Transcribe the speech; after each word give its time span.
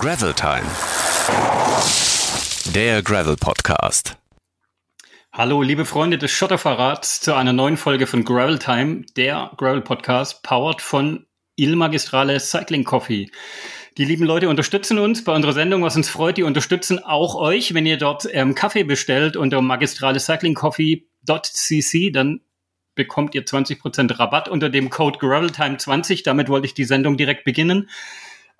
Gravel 0.00 0.32
Time. 0.32 0.64
Der 2.74 3.02
Gravel 3.02 3.36
Podcast. 3.36 4.16
Hallo, 5.30 5.60
liebe 5.60 5.84
Freunde 5.84 6.16
des 6.16 6.30
Schotterverrats 6.30 7.20
zu 7.20 7.34
einer 7.34 7.52
neuen 7.52 7.76
Folge 7.76 8.06
von 8.06 8.24
Gravel 8.24 8.58
Time, 8.58 9.04
der 9.18 9.50
Gravel 9.58 9.82
Podcast, 9.82 10.42
powered 10.42 10.80
von 10.80 11.26
Il 11.54 11.76
Magistrale 11.76 12.40
Cycling 12.40 12.84
Coffee. 12.84 13.30
Die 13.98 14.06
lieben 14.06 14.24
Leute 14.24 14.48
unterstützen 14.48 14.98
uns 14.98 15.22
bei 15.22 15.34
unserer 15.34 15.52
Sendung, 15.52 15.82
was 15.82 15.96
uns 15.96 16.08
freut. 16.08 16.38
Die 16.38 16.44
unterstützen 16.44 16.98
auch 16.98 17.34
euch, 17.34 17.74
wenn 17.74 17.84
ihr 17.84 17.98
dort 17.98 18.26
ähm, 18.32 18.54
Kaffee 18.54 18.84
bestellt 18.84 19.36
unter 19.36 19.60
magistralecyclingcoffee.cc, 19.60 22.10
dann 22.10 22.40
bekommt 22.94 23.34
ihr 23.34 23.44
20% 23.44 24.18
Rabatt 24.18 24.48
unter 24.48 24.70
dem 24.70 24.88
Code 24.88 25.18
GravelTime20. 25.18 26.24
Damit 26.24 26.48
wollte 26.48 26.64
ich 26.64 26.72
die 26.72 26.84
Sendung 26.84 27.18
direkt 27.18 27.44
beginnen. 27.44 27.90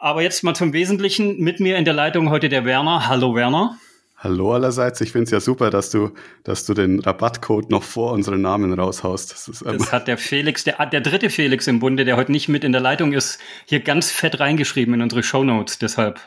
Aber 0.01 0.23
jetzt 0.23 0.43
mal 0.43 0.55
zum 0.55 0.73
Wesentlichen. 0.73 1.39
Mit 1.41 1.61
mir 1.61 1.77
in 1.77 1.85
der 1.85 1.93
Leitung 1.93 2.31
heute 2.31 2.49
der 2.49 2.65
Werner. 2.65 3.07
Hallo 3.07 3.35
Werner. 3.35 3.79
Hallo 4.17 4.55
allerseits. 4.55 5.03
Ich 5.03 5.13
finde 5.13 5.25
es 5.25 5.31
ja 5.31 5.41
super, 5.41 5.69
dass 5.69 5.91
du, 5.91 6.13
dass 6.43 6.65
du 6.65 6.73
den 6.73 7.01
Rabattcode 7.01 7.71
noch 7.71 7.83
vor 7.83 8.13
unseren 8.13 8.41
Namen 8.41 8.73
raushaust. 8.73 9.31
Das, 9.31 9.47
ist, 9.47 9.61
ähm 9.61 9.77
das 9.77 9.93
hat 9.93 10.09
der 10.09 10.17
Felix, 10.17 10.65
der, 10.65 10.87
der 10.87 11.03
dritte 11.03 11.29
Felix 11.29 11.67
im 11.67 11.81
Bunde, 11.81 12.07
der 12.07 12.17
heute 12.17 12.33
nicht 12.33 12.49
mit 12.49 12.65
in 12.65 12.73
der 12.73 12.81
Leitung 12.81 13.13
ist, 13.13 13.39
hier 13.67 13.81
ganz 13.81 14.11
fett 14.11 14.41
reingeschrieben 14.41 14.95
in 14.95 15.03
unsere 15.03 15.23
Shownotes. 15.23 15.79
Deshalb, 15.79 16.19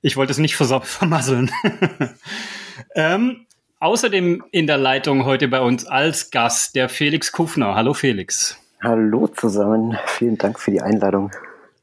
ich 0.00 0.16
wollte 0.16 0.32
es 0.32 0.38
nicht 0.38 0.56
vermasseln. 0.56 1.50
ähm, 2.94 3.44
außerdem 3.78 4.42
in 4.52 4.66
der 4.66 4.78
Leitung 4.78 5.26
heute 5.26 5.48
bei 5.48 5.60
uns 5.60 5.84
als 5.84 6.30
Gast 6.30 6.76
der 6.76 6.88
Felix 6.88 7.30
Kufner. 7.30 7.74
Hallo 7.74 7.92
Felix. 7.92 8.58
Hallo 8.82 9.28
zusammen. 9.28 9.98
Vielen 10.06 10.38
Dank 10.38 10.58
für 10.58 10.70
die 10.70 10.80
Einladung. 10.80 11.30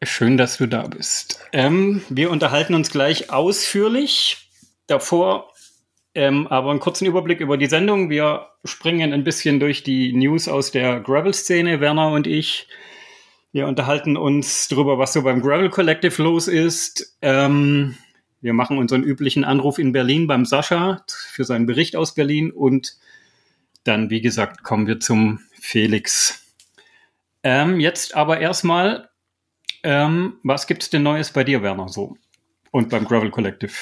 Schön, 0.04 0.38
dass 0.38 0.58
du 0.58 0.68
da 0.68 0.88
bist. 0.88 1.40
Ähm, 1.54 2.02
wir 2.10 2.32
unterhalten 2.32 2.74
uns 2.74 2.92
gleich 2.92 3.30
ausführlich 3.30 4.50
davor 4.88 5.52
ähm, 6.14 6.48
aber 6.48 6.72
einen 6.72 6.80
kurzen 6.80 7.06
Überblick 7.06 7.40
über 7.40 7.58
die 7.58 7.68
Sendung. 7.68 8.10
Wir 8.10 8.48
springen 8.66 9.14
ein 9.14 9.24
bisschen 9.24 9.60
durch 9.60 9.84
die 9.84 10.12
News 10.14 10.48
aus 10.48 10.72
der 10.72 11.00
Gravel-Szene, 11.00 11.80
Werner 11.80 12.12
und 12.12 12.28
ich. 12.28 12.68
Wir 13.54 13.68
unterhalten 13.68 14.18
uns 14.18 14.68
darüber, 14.68 14.98
was 14.98 15.14
so 15.14 15.24
beim 15.24 15.42
Gravel 15.42 15.70
Collective 15.70 16.22
los 16.22 16.48
ist. 16.48 17.18
Ähm, 17.22 17.98
wir 18.42 18.54
machen 18.54 18.78
unseren 18.78 19.04
üblichen 19.04 19.46
Anruf 19.46 19.78
in 19.78 19.94
Berlin 19.94 20.28
beim 20.28 20.46
Sascha 20.46 21.04
für 21.32 21.46
seinen 21.46 21.66
Bericht 21.66 21.96
aus 21.96 22.14
Berlin 22.14 22.52
und 22.52 22.98
dann, 23.84 24.10
wie 24.10 24.22
gesagt, 24.22 24.64
kommen 24.64 24.88
wir 24.88 25.00
zum 25.00 25.40
Felix. 25.60 26.46
Ähm, 27.44 27.80
jetzt 27.80 28.16
aber 28.16 28.40
erstmal, 28.40 29.10
ähm, 29.84 30.34
was 30.44 30.68
es 30.68 30.90
denn 30.90 31.04
Neues 31.04 31.32
bei 31.32 31.44
dir, 31.44 31.62
Werner, 31.62 31.90
so? 31.90 32.18
Und 32.72 32.90
beim 32.90 33.06
Gravel 33.06 33.32
Collective? 33.32 33.74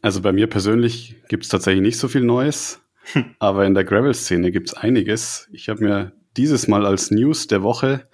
Also 0.00 0.20
bei 0.20 0.32
mir 0.32 0.48
persönlich 0.48 1.16
gibt 1.28 1.44
es 1.44 1.48
tatsächlich 1.48 1.82
nicht 1.82 1.98
so 1.98 2.08
viel 2.08 2.22
Neues, 2.22 2.80
hm. 3.12 3.36
aber 3.38 3.66
in 3.66 3.74
der 3.74 3.84
Gravel-Szene 3.84 4.50
gibt 4.50 4.68
es 4.68 4.74
einiges. 4.74 5.48
Ich 5.52 5.68
habe 5.68 5.84
mir 5.84 6.12
dieses 6.36 6.66
Mal 6.66 6.86
als 6.86 7.10
News 7.10 7.46
der 7.46 7.62
Woche 7.62 8.08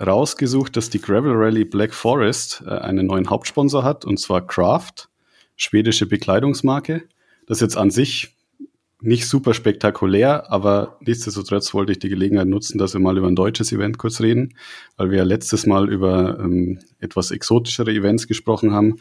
rausgesucht, 0.00 0.76
dass 0.76 0.90
die 0.90 1.00
Gravel 1.00 1.32
Rally 1.32 1.64
Black 1.64 1.94
Forest 1.94 2.62
äh, 2.66 2.70
einen 2.70 3.06
neuen 3.06 3.30
Hauptsponsor 3.30 3.84
hat, 3.84 4.04
und 4.04 4.18
zwar 4.18 4.46
Craft, 4.46 5.08
schwedische 5.56 6.06
Bekleidungsmarke. 6.06 7.08
Das 7.46 7.58
ist 7.58 7.62
jetzt 7.62 7.76
an 7.76 7.90
sich 7.90 8.33
nicht 9.00 9.28
super 9.28 9.54
spektakulär, 9.54 10.50
aber 10.50 10.98
nichtsdestotrotz 11.00 11.74
wollte 11.74 11.92
ich 11.92 11.98
die 11.98 12.08
Gelegenheit 12.08 12.46
nutzen, 12.46 12.78
dass 12.78 12.94
wir 12.94 13.00
mal 13.00 13.18
über 13.18 13.26
ein 13.26 13.36
deutsches 13.36 13.72
Event 13.72 13.98
kurz 13.98 14.20
reden, 14.20 14.54
weil 14.96 15.10
wir 15.10 15.18
ja 15.18 15.24
letztes 15.24 15.66
Mal 15.66 15.90
über 15.92 16.38
ähm, 16.40 16.78
etwas 17.00 17.30
exotischere 17.30 17.90
Events 17.92 18.26
gesprochen 18.26 18.72
haben. 18.72 18.96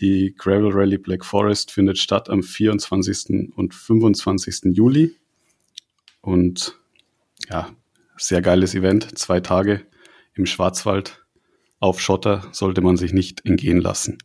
Die 0.00 0.34
Gravel 0.36 0.72
Rally 0.72 0.98
Black 0.98 1.24
Forest 1.24 1.70
findet 1.70 1.98
statt 1.98 2.30
am 2.30 2.42
24. 2.42 3.52
und 3.54 3.74
25. 3.74 4.74
Juli. 4.74 5.14
Und 6.20 6.78
ja, 7.48 7.70
sehr 8.16 8.42
geiles 8.42 8.74
Event. 8.74 9.18
Zwei 9.18 9.40
Tage 9.40 9.82
im 10.34 10.46
Schwarzwald 10.46 11.24
auf 11.80 12.00
Schotter 12.00 12.48
sollte 12.52 12.80
man 12.80 12.96
sich 12.96 13.12
nicht 13.12 13.44
entgehen 13.44 13.80
lassen. 13.80 14.18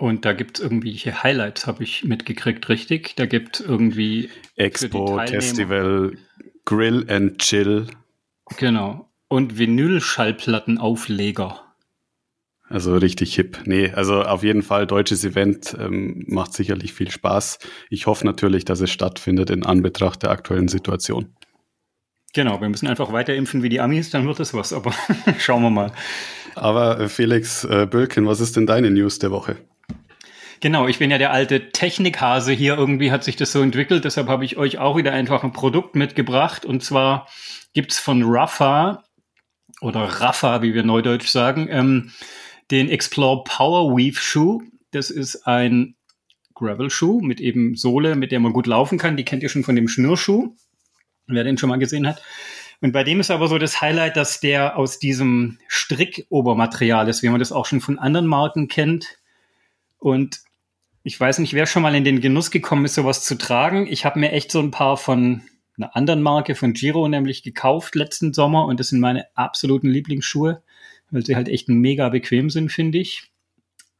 Und 0.00 0.24
da 0.24 0.32
gibt 0.32 0.58
es 0.58 0.64
irgendwelche 0.64 1.22
Highlights, 1.22 1.66
habe 1.66 1.84
ich 1.84 2.04
mitgekriegt, 2.04 2.70
richtig? 2.70 3.16
Da 3.16 3.26
gibt 3.26 3.60
es 3.60 3.66
irgendwie 3.66 4.30
Expo, 4.56 5.20
Festival, 5.26 6.16
Grill 6.64 7.04
and 7.10 7.36
Chill. 7.38 7.86
Genau. 8.56 9.10
Und 9.28 9.58
Vinyl-Schallplattenaufleger. 9.58 11.60
Also 12.70 12.96
richtig 12.96 13.34
hip. 13.34 13.58
Nee, 13.66 13.90
also 13.90 14.22
auf 14.22 14.42
jeden 14.42 14.62
Fall 14.62 14.86
deutsches 14.86 15.22
Event 15.22 15.76
ähm, 15.78 16.24
macht 16.28 16.54
sicherlich 16.54 16.94
viel 16.94 17.10
Spaß. 17.10 17.58
Ich 17.90 18.06
hoffe 18.06 18.24
natürlich, 18.24 18.64
dass 18.64 18.80
es 18.80 18.90
stattfindet 18.90 19.50
in 19.50 19.66
Anbetracht 19.66 20.22
der 20.22 20.30
aktuellen 20.30 20.68
Situation. 20.68 21.34
Genau, 22.32 22.62
wir 22.62 22.70
müssen 22.70 22.86
einfach 22.86 23.12
weiter 23.12 23.34
impfen 23.34 23.62
wie 23.62 23.68
die 23.68 23.80
Amis, 23.80 24.08
dann 24.08 24.26
wird 24.26 24.40
es 24.40 24.54
was, 24.54 24.72
aber 24.72 24.94
schauen 25.38 25.62
wir 25.62 25.68
mal. 25.68 25.92
Aber 26.54 27.00
äh, 27.00 27.10
Felix 27.10 27.64
äh, 27.64 27.86
Bölken, 27.90 28.26
was 28.26 28.40
ist 28.40 28.56
denn 28.56 28.66
deine 28.66 28.90
News 28.90 29.18
der 29.18 29.30
Woche? 29.30 29.58
Genau, 30.60 30.88
ich 30.88 30.98
bin 30.98 31.10
ja 31.10 31.16
der 31.16 31.32
alte 31.32 31.70
Technikhase 31.70 32.52
hier. 32.52 32.76
Irgendwie 32.76 33.10
hat 33.10 33.24
sich 33.24 33.36
das 33.36 33.50
so 33.50 33.62
entwickelt. 33.62 34.04
Deshalb 34.04 34.28
habe 34.28 34.44
ich 34.44 34.58
euch 34.58 34.78
auch 34.78 34.96
wieder 34.96 35.12
einfach 35.12 35.42
ein 35.42 35.52
Produkt 35.52 35.96
mitgebracht. 35.96 36.66
Und 36.66 36.84
zwar 36.84 37.28
gibt's 37.72 37.98
von 37.98 38.22
Rafa 38.24 39.04
oder 39.80 40.02
Rafa, 40.02 40.60
wie 40.60 40.74
wir 40.74 40.82
neudeutsch 40.82 41.28
sagen, 41.28 41.68
ähm, 41.70 42.12
den 42.70 42.90
Explore 42.90 43.42
Power 43.44 43.96
Weave 43.96 44.20
Schuh. 44.20 44.60
Das 44.90 45.10
ist 45.10 45.46
ein 45.46 45.94
Gravel-Schuh 46.54 47.22
mit 47.22 47.40
eben 47.40 47.74
Sohle, 47.74 48.14
mit 48.14 48.30
der 48.30 48.40
man 48.40 48.52
gut 48.52 48.66
laufen 48.66 48.98
kann. 48.98 49.16
Die 49.16 49.24
kennt 49.24 49.42
ihr 49.42 49.48
schon 49.48 49.64
von 49.64 49.76
dem 49.76 49.88
Schnürschuh, 49.88 50.54
wer 51.26 51.44
den 51.44 51.56
schon 51.56 51.70
mal 51.70 51.78
gesehen 51.78 52.06
hat. 52.06 52.22
Und 52.82 52.92
bei 52.92 53.02
dem 53.02 53.20
ist 53.20 53.30
aber 53.30 53.48
so 53.48 53.56
das 53.56 53.80
Highlight, 53.80 54.16
dass 54.16 54.40
der 54.40 54.76
aus 54.76 54.98
diesem 54.98 55.58
Strickobermaterial 55.68 57.08
ist, 57.08 57.22
wie 57.22 57.28
man 57.30 57.38
das 57.38 57.52
auch 57.52 57.64
schon 57.64 57.80
von 57.80 57.98
anderen 57.98 58.26
Marken 58.26 58.68
kennt. 58.68 59.18
Und 59.98 60.40
ich 61.02 61.18
weiß 61.18 61.38
nicht, 61.38 61.54
wer 61.54 61.66
schon 61.66 61.82
mal 61.82 61.94
in 61.94 62.04
den 62.04 62.20
Genuss 62.20 62.50
gekommen 62.50 62.84
ist, 62.84 62.94
sowas 62.94 63.24
zu 63.24 63.36
tragen. 63.36 63.86
Ich 63.86 64.04
habe 64.04 64.18
mir 64.18 64.32
echt 64.32 64.52
so 64.52 64.60
ein 64.60 64.70
paar 64.70 64.96
von 64.96 65.42
einer 65.76 65.96
anderen 65.96 66.22
Marke, 66.22 66.54
von 66.54 66.74
Giro 66.74 67.08
nämlich 67.08 67.42
gekauft 67.42 67.94
letzten 67.94 68.34
Sommer 68.34 68.66
und 68.66 68.80
das 68.80 68.88
sind 68.88 69.00
meine 69.00 69.24
absoluten 69.34 69.88
Lieblingsschuhe 69.88 70.62
weil 71.10 71.24
sie 71.24 71.36
halt 71.36 71.48
echt 71.48 71.68
mega 71.68 72.08
bequem 72.08 72.50
sind, 72.50 72.70
finde 72.70 72.98
ich. 72.98 73.30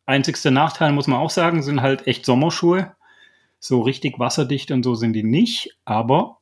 Einzigster 0.06 0.50
Nachteil 0.50 0.92
muss 0.92 1.06
man 1.06 1.18
auch 1.18 1.30
sagen, 1.30 1.62
sind 1.62 1.82
halt 1.82 2.06
echt 2.06 2.24
Sommerschuhe. 2.24 2.94
So 3.58 3.82
richtig 3.82 4.18
wasserdicht 4.18 4.70
und 4.70 4.82
so 4.82 4.94
sind 4.94 5.12
die 5.12 5.22
nicht, 5.22 5.76
aber 5.84 6.38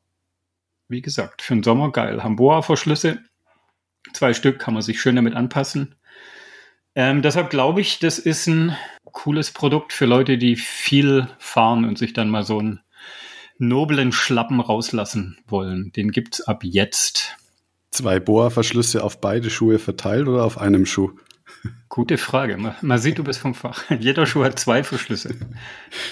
wie 0.88 1.02
gesagt, 1.02 1.42
für 1.42 1.54
den 1.54 1.64
Sommer 1.64 1.90
geil. 1.90 2.22
Hamboa-Verschlüsse, 2.22 3.18
zwei 4.12 4.32
Stück, 4.32 4.58
kann 4.60 4.72
man 4.74 4.82
sich 4.82 5.00
schön 5.00 5.16
damit 5.16 5.34
anpassen. 5.34 5.96
Ähm, 6.98 7.22
deshalb 7.22 7.48
glaube 7.48 7.80
ich, 7.80 8.00
das 8.00 8.18
ist 8.18 8.48
ein 8.48 8.76
cooles 9.04 9.52
Produkt 9.52 9.92
für 9.92 10.04
Leute, 10.04 10.36
die 10.36 10.56
viel 10.56 11.28
fahren 11.38 11.84
und 11.84 11.96
sich 11.96 12.12
dann 12.12 12.28
mal 12.28 12.42
so 12.42 12.58
einen 12.58 12.80
noblen 13.56 14.10
Schlappen 14.10 14.58
rauslassen 14.58 15.38
wollen. 15.46 15.92
Den 15.92 16.10
gibt's 16.10 16.40
ab 16.40 16.64
jetzt. 16.64 17.36
Zwei 17.92 18.18
Bohrverschlüsse 18.18 19.04
auf 19.04 19.20
beide 19.20 19.48
Schuhe 19.48 19.78
verteilt 19.78 20.26
oder 20.26 20.42
auf 20.42 20.58
einem 20.58 20.86
Schuh? 20.86 21.12
Gute 21.88 22.18
Frage. 22.18 22.56
Man, 22.56 22.74
man, 22.82 22.98
sieht, 22.98 23.18
du 23.18 23.22
bist 23.22 23.38
vom 23.38 23.54
Fach. 23.54 23.88
Jeder 24.00 24.26
Schuh 24.26 24.42
hat 24.42 24.58
zwei 24.58 24.82
Verschlüsse. 24.82 25.36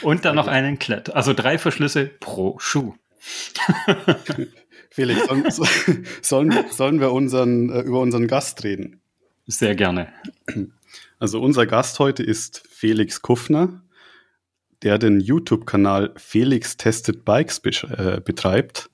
Und 0.02 0.24
dann 0.24 0.36
noch 0.36 0.46
einen 0.46 0.78
Klett. 0.78 1.12
Also 1.12 1.34
drei 1.34 1.58
Verschlüsse 1.58 2.06
pro 2.06 2.60
Schuh. 2.60 2.94
Felix, 4.90 5.26
sollen, 5.26 6.06
sollen, 6.22 6.64
sollen 6.70 7.00
wir 7.00 7.10
unseren, 7.10 7.70
äh, 7.70 7.80
über 7.80 7.98
unseren 7.98 8.28
Gast 8.28 8.62
reden? 8.62 9.00
Sehr 9.46 9.74
gerne. 9.74 10.12
Also 11.18 11.40
unser 11.40 11.66
Gast 11.66 11.98
heute 11.98 12.22
ist 12.22 12.62
Felix 12.68 13.22
Kuffner, 13.22 13.82
der 14.82 14.98
den 14.98 15.18
YouTube-Kanal 15.20 16.12
Felix 16.16 16.76
Tested 16.76 17.24
Bikes 17.24 17.58
äh, 17.84 18.20
betreibt. 18.22 18.90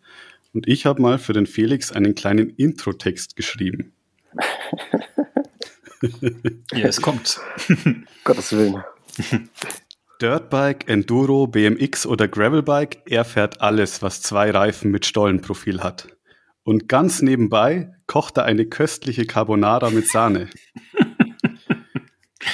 Und 0.55 0.69
ich 0.69 0.87
habe 0.87 1.03
mal 1.03 1.19
für 1.19 1.33
den 1.33 1.47
Felix 1.47 1.91
einen 1.91 2.15
kleinen 2.15 2.51
Intro-Text 2.51 3.35
geschrieben. 3.35 3.93
ja, 6.73 6.87
es 6.87 7.01
kommt. 7.03 7.41
Gottes 8.25 8.53
Willen. 8.53 8.85
Dirtbike, 10.21 10.89
Enduro, 10.89 11.49
BMX 11.49 12.07
oder 12.07 12.29
Gravelbike, 12.29 13.03
er 13.07 13.25
fährt 13.25 13.61
alles, 13.61 14.03
was 14.03 14.23
zwei 14.23 14.53
Reifen 14.53 14.93
mit 14.93 15.07
Stollenprofil 15.07 15.83
hat. 15.83 16.07
Und 16.63 16.89
ganz 16.89 17.23
nebenbei 17.23 17.93
kocht 18.07 18.37
er 18.37 18.45
eine 18.45 18.67
köstliche 18.67 19.27
Carbonara 19.27 19.91
mit 19.91 20.09
Sahne. 20.09 20.49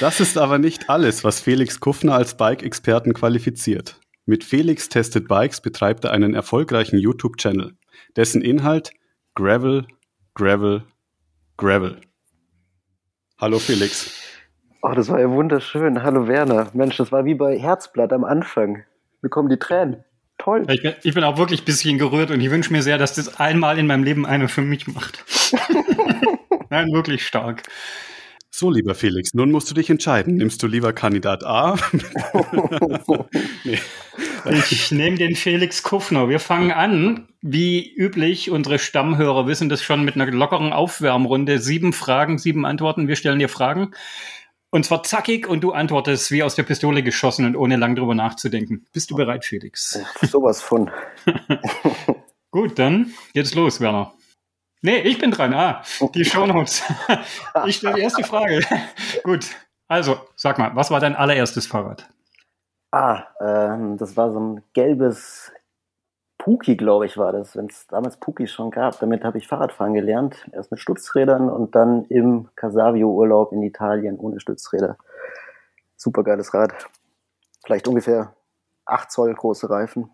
Das 0.00 0.21
ist 0.21 0.39
aber 0.39 0.59
nicht 0.59 0.89
alles, 0.91 1.25
was 1.25 1.41
Felix 1.41 1.81
Kuffner 1.81 2.15
als 2.15 2.37
Bike-Experten 2.37 3.15
qualifiziert. 3.15 3.99
Mit 4.27 4.45
Felix 4.45 4.89
Tested 4.89 5.27
Bikes 5.27 5.61
betreibt 5.61 6.05
er 6.05 6.12
einen 6.12 6.35
erfolgreichen 6.35 6.99
YouTube-Channel 6.99 7.73
dessen 8.17 8.41
Inhalt 8.41 8.93
Gravel, 9.35 9.87
Gravel, 10.35 10.85
Gravel. 11.56 12.00
Hallo 13.41 13.59
Felix. 13.59 14.12
Oh, 14.83 14.93
das 14.95 15.09
war 15.09 15.19
ja 15.19 15.31
wunderschön. 15.31 16.03
Hallo 16.05 16.29
Werner. 16.29 16.69
Mensch, 16.75 16.97
das 16.97 17.11
war 17.11 17.25
wie 17.25 17.35
bei 17.35 17.59
Herzblatt 17.59 18.12
am 18.12 18.25
Anfang. 18.25 18.85
Mir 19.23 19.31
kommen 19.31 19.49
die 19.49 19.59
Tränen. 19.59 20.05
Toll. 20.39 20.65
Ich 20.71 20.83
bin, 20.83 20.95
ich 21.03 21.15
bin 21.15 21.25
auch 21.25 21.39
wirklich 21.39 21.62
ein 21.62 21.65
bisschen 21.65 21.99
gerührt 21.99 22.31
und 22.31 22.41
ich 22.41 22.50
wünsche 22.50 22.73
mir 22.73 22.83
sehr, 22.83 22.99
dass 22.99 23.15
das 23.15 23.41
einmal 23.41 23.79
in 23.79 23.89
meinem 23.89 24.05
Leben 24.05 24.27
einer 24.27 24.49
für 24.49 24.62
mich 24.62 24.87
macht. 24.87 25.25
Nein, 26.71 26.93
wirklich 26.93 27.27
stark. 27.27 27.65
So, 28.59 28.73
lieber 28.73 28.97
Felix, 28.97 29.35
nun 29.35 29.53
musst 29.53 29.71
du 29.71 29.75
dich 29.77 29.89
entscheiden. 29.89 30.35
Nimmst 30.35 30.61
du 30.61 30.67
lieber 30.67 30.93
Kandidat 30.93 31.45
A? 31.45 31.77
nee. 33.63 33.79
Ich 34.51 34.91
nehme 34.91 35.17
den 35.17 35.37
Felix 35.37 35.85
Kuffner. 35.85 36.29
Wir 36.29 36.41
fangen 36.41 36.73
an, 36.73 37.29
wie 37.41 37.89
üblich, 37.95 38.51
unsere 38.51 38.81
Stammhörer 38.81 39.47
wissen 39.47 39.69
das 39.69 39.81
schon 39.81 40.05
mit 40.05 40.17
einer 40.17 40.27
lockeren 40.27 40.73
Aufwärmrunde. 40.73 41.61
Sieben 41.61 41.93
Fragen, 41.93 42.37
sieben 42.39 42.67
Antworten. 42.67 43.07
Wir 43.07 43.15
stellen 43.15 43.39
dir 43.39 43.49
Fragen. 43.49 43.93
Und 44.71 44.85
zwar 44.85 45.05
zackig 45.05 45.47
und 45.47 45.63
du 45.63 45.71
antwortest 45.71 46.33
wie 46.33 46.43
aus 46.43 46.57
der 46.57 46.65
Pistole 46.65 47.05
geschossen 47.05 47.47
und 47.47 47.55
ohne 47.55 47.77
lang 47.77 47.95
drüber 47.95 48.17
nachzudenken. 48.17 48.87
Bist 48.93 49.13
du 49.13 49.15
bereit, 49.15 49.45
Felix? 49.45 50.01
Sowas 50.23 50.61
von. 50.63 50.91
Gut, 52.51 52.77
dann 52.77 53.13
geht's 53.35 53.55
los, 53.55 53.81
Werner. 53.81 54.15
Nee, 54.83 54.99
ich 54.99 55.19
bin 55.19 55.31
dran. 55.31 55.53
Ah, 55.55 55.83
die 56.15 56.25
Shownotes. 56.25 56.83
ich 57.67 57.77
stelle 57.77 57.95
die 57.95 58.03
erste 58.03 58.23
Frage. 58.23 58.61
Gut. 59.25 59.47
Also, 59.89 60.19
sag 60.37 60.59
mal, 60.59 60.75
was 60.75 60.91
war 60.91 61.01
dein 61.01 61.17
allererstes 61.17 61.67
Fahrrad? 61.67 62.09
Ah, 62.91 63.25
ähm, 63.41 63.97
das 63.97 64.17
war 64.17 64.33
so 64.33 64.39
ein 64.39 64.63
gelbes 64.73 65.51
Puki, 66.39 66.77
glaube 66.77 67.07
ich, 67.07 67.19
war 67.19 67.33
das, 67.33 67.57
wenn 67.57 67.67
es 67.67 67.87
damals 67.89 68.17
Puki 68.17 68.47
schon 68.47 68.71
gab. 68.71 69.01
Damit 69.01 69.25
habe 69.25 69.39
ich 69.39 69.49
Fahrradfahren 69.49 69.95
gelernt. 69.95 70.49
Erst 70.53 70.71
mit 70.71 70.81
Stützrädern 70.81 71.51
und 71.51 71.75
dann 71.75 72.05
im 72.07 72.49
Casavio-Urlaub 72.55 73.53
in 73.53 73.63
Italien 73.63 74.19
ohne 74.19 74.39
Stützräder. 74.39 74.97
Super 75.97 76.23
geiles 76.23 76.55
Rad. 76.55 76.73
Vielleicht 77.65 77.89
ungefähr 77.89 78.35
8 78.87 79.11
Zoll 79.11 79.35
große 79.35 79.69
Reifen. 79.69 80.11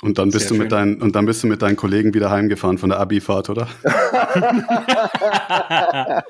Und 0.00 0.18
dann 0.18 0.30
bist 0.30 0.48
Sehr 0.48 0.56
du 0.56 0.62
mit 0.62 0.70
deinen 0.70 1.02
und 1.02 1.16
dann 1.16 1.26
bist 1.26 1.42
du 1.42 1.48
mit 1.48 1.60
deinen 1.60 1.74
Kollegen 1.74 2.14
wieder 2.14 2.30
heimgefahren 2.30 2.78
von 2.78 2.88
der 2.88 3.00
Abifahrt, 3.00 3.50
oder? 3.50 3.66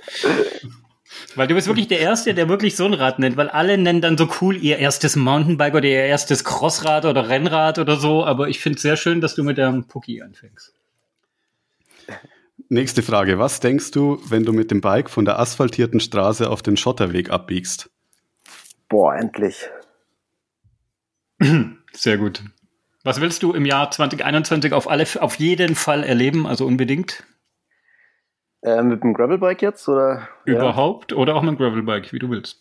weil 1.34 1.46
du 1.46 1.54
bist 1.54 1.66
wirklich 1.66 1.88
der 1.88 2.00
Erste, 2.00 2.32
der 2.32 2.48
wirklich 2.48 2.76
so 2.76 2.86
ein 2.86 2.94
Rad 2.94 3.18
nennt, 3.18 3.36
weil 3.36 3.50
alle 3.50 3.76
nennen 3.76 4.00
dann 4.00 4.16
so 4.16 4.26
cool 4.40 4.56
ihr 4.56 4.78
erstes 4.78 5.16
Mountainbike 5.16 5.74
oder 5.74 5.86
ihr 5.86 6.04
erstes 6.04 6.44
Crossrad 6.44 7.04
oder 7.04 7.28
Rennrad 7.28 7.78
oder 7.78 7.96
so, 7.96 8.24
aber 8.24 8.48
ich 8.48 8.60
finde 8.60 8.76
es 8.76 8.82
sehr 8.82 8.96
schön, 8.96 9.20
dass 9.20 9.34
du 9.34 9.44
mit 9.44 9.58
dem 9.58 9.86
Pucki 9.86 10.22
anfängst. 10.22 10.72
Nächste 12.70 13.02
Frage. 13.02 13.38
Was 13.38 13.60
denkst 13.60 13.92
du, 13.92 14.20
wenn 14.28 14.44
du 14.44 14.52
mit 14.52 14.70
dem 14.70 14.80
Bike 14.80 15.08
von 15.08 15.24
der 15.24 15.38
asphaltierten 15.38 16.00
Straße 16.00 16.50
auf 16.50 16.62
den 16.62 16.76
Schotterweg 16.76 17.30
abbiegst? 17.30 17.90
Boah, 18.88 19.14
endlich. 19.14 19.68
Sehr 21.92 22.18
gut. 22.18 22.42
Was 23.08 23.22
willst 23.22 23.42
du 23.42 23.54
im 23.54 23.64
Jahr 23.64 23.90
2021 23.90 24.74
auf, 24.74 24.86
alle, 24.86 25.06
auf 25.20 25.36
jeden 25.36 25.76
Fall 25.76 26.04
erleben, 26.04 26.46
also 26.46 26.66
unbedingt? 26.66 27.24
Äh, 28.60 28.82
mit 28.82 29.02
dem 29.02 29.14
Gravelbike 29.14 29.62
jetzt? 29.62 29.88
Oder, 29.88 30.28
Überhaupt 30.44 31.12
ja. 31.12 31.16
oder 31.16 31.34
auch 31.34 31.40
mit 31.40 31.52
dem 31.52 31.56
Gravelbike, 31.56 32.12
wie 32.12 32.18
du 32.18 32.28
willst. 32.28 32.60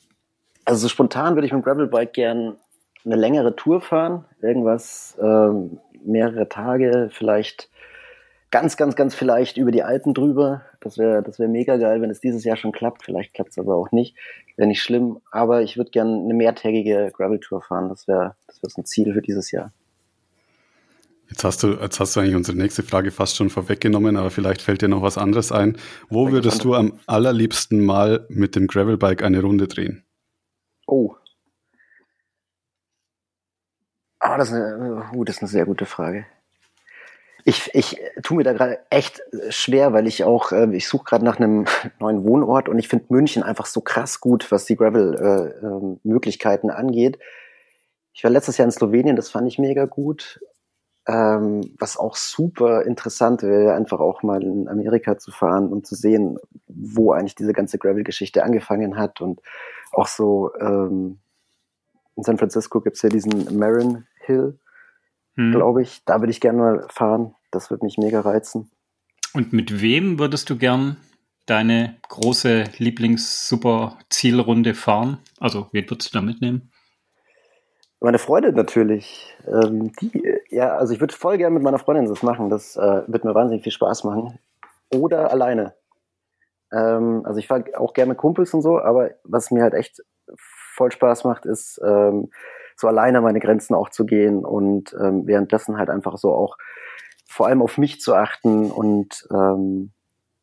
Also 0.64 0.84
so 0.84 0.88
spontan 0.88 1.36
würde 1.36 1.48
ich 1.48 1.52
mit 1.52 1.66
dem 1.66 1.66
Gravelbike 1.66 2.14
gern 2.14 2.56
eine 3.04 3.18
längere 3.18 3.58
Tour 3.58 3.82
fahren. 3.82 4.24
Irgendwas, 4.42 5.18
ähm, 5.22 5.82
mehrere 6.06 6.48
Tage, 6.48 7.10
vielleicht 7.12 7.70
ganz, 8.50 8.78
ganz, 8.78 8.96
ganz 8.96 9.16
vielleicht 9.16 9.58
über 9.58 9.72
die 9.72 9.84
Alpen 9.84 10.14
drüber. 10.14 10.62
Das 10.80 10.98
wäre 10.98 11.24
das 11.24 11.40
wär 11.40 11.50
mega 11.50 11.76
geil, 11.76 12.02
wenn 12.02 12.10
es 12.10 12.22
dieses 12.22 12.46
Jahr 12.46 12.56
schon 12.56 12.72
klappt. 12.72 13.04
Vielleicht 13.04 13.34
klappt 13.34 13.50
es 13.50 13.58
aber 13.58 13.76
auch 13.76 13.92
nicht. 13.92 14.16
Wäre 14.56 14.70
nicht 14.70 14.82
schlimm. 14.82 15.20
Aber 15.30 15.62
ich 15.62 15.76
würde 15.76 15.92
gern 15.92 16.24
eine 16.24 16.34
mehrtägige 16.34 17.12
Gravel-Tour 17.12 17.62
fahren. 17.62 17.90
Das 17.90 18.08
wäre 18.08 18.36
das 18.48 18.64
wär 18.64 18.70
so 18.70 18.82
ein 18.82 18.86
Ziel 18.86 19.14
für 19.14 19.22
dieses 19.22 19.52
Jahr. 19.52 19.74
Jetzt 21.30 21.44
hast 21.44 21.62
du, 21.62 21.74
jetzt 21.74 22.00
hast 22.00 22.16
du 22.16 22.22
eigentlich 22.22 22.36
unsere 22.36 22.58
nächste 22.58 22.84
Frage 22.84 23.12
fast 23.12 23.36
schon 23.36 23.50
vorweggenommen, 23.50 24.16
aber 24.16 24.32
vielleicht 24.32 24.62
fällt 24.62 24.82
dir 24.82 24.88
noch 24.88 25.02
was 25.02 25.18
anderes 25.18 25.52
ein. 25.52 25.78
Wo 26.10 26.32
würdest 26.32 26.64
du 26.64 26.74
am 26.74 27.00
allerliebsten 27.06 27.86
mal 27.86 28.26
mit 28.30 28.56
dem 28.56 28.68
Gravelbike 28.68 29.24
eine 29.24 29.42
Runde 29.42 29.68
drehen? 29.68 30.06
Oh. 30.88 31.16
Ah, 34.20 34.38
das 34.38 34.50
ist 34.50 34.56
eine, 34.56 35.10
uh, 35.14 35.24
das 35.26 35.38
ist 35.38 35.42
eine 35.44 35.50
sehr 35.50 35.66
gute 35.66 35.86
Frage. 35.86 36.26
Ich, 37.44 37.70
ich 37.74 37.98
tue 38.24 38.38
mir 38.38 38.44
da 38.44 38.54
gerade 38.54 38.80
echt 38.90 39.22
schwer, 39.50 39.94
weil 39.94 40.08
ich 40.08 40.24
auch, 40.24 40.52
äh, 40.52 40.74
ich 40.76 40.88
suche 40.88 41.06
gerade 41.06 41.26
nach 41.26 41.38
einem 41.38 41.66
neuen 42.00 42.24
Wohnort 42.24 42.70
und 42.70 42.80
ich 42.80 42.88
finde 42.88 43.06
München 43.10 43.44
einfach 43.44 43.66
so 43.66 43.82
krass 43.82 44.22
gut, 44.22 44.50
was 44.52 44.66
die 44.66 44.78
Gravel-Möglichkeiten 44.78 46.70
äh, 46.70 46.74
äh, 46.74 46.76
angeht. 46.76 47.20
Ich 48.14 48.24
war 48.24 48.32
letztes 48.32 48.58
Jahr 48.58 48.66
in 48.66 48.72
Slowenien, 48.72 49.16
das 49.16 49.30
fand 49.30 49.48
ich 49.48 49.60
mega 49.60 49.86
gut. 49.86 50.40
Ähm, 51.08 51.74
was 51.80 51.96
auch 51.96 52.18
super 52.18 52.86
interessant 52.86 53.42
wäre, 53.42 53.74
einfach 53.74 54.02
auch 54.02 54.24
mal 54.24 54.44
in 54.44 54.68
Amerika 54.68 55.18
zu 55.18 55.32
fahren 55.32 55.70
und 55.70 55.88
zu 55.88 55.96
sehen, 55.96 56.38
wo 56.68 57.14
eigentlich 57.14 57.36
diese 57.36 57.54
ganze 57.54 57.78
Gravel-Geschichte 57.78 58.44
angefangen 58.44 58.98
hat. 58.98 59.22
Und 59.22 59.42
auch 59.94 60.08
so 60.08 60.52
ähm, 60.60 61.20
in 62.18 62.24
San 62.24 62.38
Francisco 62.38 62.82
gibt's 62.82 63.02
ja 63.04 63.10
diesen 63.10 63.58
Marin 63.58 64.06
Hill, 64.20 64.60
hm. 65.36 65.52
glaube 65.54 65.82
ich. 65.82 66.04
Da 66.06 66.20
würde 66.20 66.32
ich 66.32 66.42
gerne 66.42 66.58
mal 66.58 66.88
fahren. 66.90 67.36
Das 67.52 67.70
würde 67.70 67.86
mich 67.86 67.98
mega 67.98 68.20
reizen. 68.20 68.70
Und 69.34 69.54
mit 69.54 69.82
wem 69.82 70.20
würdest 70.20 70.50
du 70.50 70.58
gern 70.58 70.98
deine 71.46 71.96
große 72.10 72.66
Lieblings-Super-Zielrunde 72.78 74.74
fahren? 74.74 75.20
Also, 75.40 75.70
wen 75.72 75.90
würdest 75.90 76.14
du 76.14 76.20
da 76.20 76.22
mitnehmen? 76.22 76.72
Meine 78.00 78.20
Freundin 78.20 78.56
natürlich. 78.56 79.34
Ähm, 79.48 79.92
die, 80.02 80.37
ja, 80.50 80.76
also 80.76 80.94
ich 80.94 81.00
würde 81.00 81.14
voll 81.14 81.38
gerne 81.38 81.54
mit 81.54 81.64
meiner 81.64 81.80
Freundin 81.80 82.08
das 82.08 82.24
machen. 82.24 82.50
Das 82.50 82.76
äh, 82.76 83.04
wird 83.08 83.24
mir 83.26 83.36
wahnsinnig 83.36 83.64
viel 83.64 83.72
Spaß 83.72 84.04
machen. 84.04 84.40
Oder 84.94 85.32
alleine. 85.32 85.76
Ähm, 86.72 87.22
also 87.26 87.40
ich 87.40 87.48
fahre 87.48 87.66
auch 87.78 87.94
gerne 87.94 88.10
mit 88.10 88.18
Kumpels 88.18 88.54
und 88.54 88.62
so, 88.62 88.80
aber 88.80 89.12
was 89.24 89.52
mir 89.52 89.64
halt 89.64 89.74
echt 89.74 90.02
voll 90.76 90.92
Spaß 90.92 91.24
macht, 91.24 91.46
ist 91.46 91.82
ähm, 91.84 92.30
so 92.76 92.88
alleine 92.88 93.22
meine 93.22 93.40
Grenzen 93.40 93.74
auch 93.74 93.90
zu 93.90 94.06
gehen 94.06 94.46
und 94.46 94.96
ähm, 95.00 95.26
währenddessen 95.26 95.78
halt 95.78 95.90
einfach 95.90 96.18
so 96.18 96.34
auch 96.34 96.58
vor 97.28 97.48
allem 97.48 97.62
auf 97.62 97.78
mich 97.78 98.00
zu 98.00 98.14
achten 98.16 98.72
und 98.72 99.28
ähm, 99.32 99.92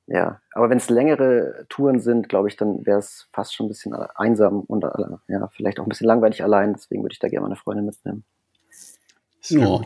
ja, 0.06 0.40
aber 0.52 0.68
wenn 0.68 0.76
es 0.76 0.90
längere 0.90 1.64
Touren 1.70 1.98
sind, 2.00 2.28
glaube 2.28 2.48
ich, 2.48 2.56
dann 2.56 2.84
wäre 2.84 2.98
es 2.98 3.28
fast 3.32 3.54
schon 3.54 3.66
ein 3.66 3.68
bisschen 3.70 3.94
einsam 3.94 4.60
und 4.60 4.84
äh, 4.84 4.88
ja, 5.28 5.48
vielleicht 5.48 5.80
auch 5.80 5.86
ein 5.86 5.88
bisschen 5.88 6.06
langweilig 6.06 6.42
allein. 6.42 6.74
Deswegen 6.74 7.02
würde 7.02 7.14
ich 7.14 7.18
da 7.20 7.28
gerne 7.28 7.44
meine 7.44 7.56
Freundin 7.56 7.86
mitnehmen. 7.86 8.24
So. 9.46 9.84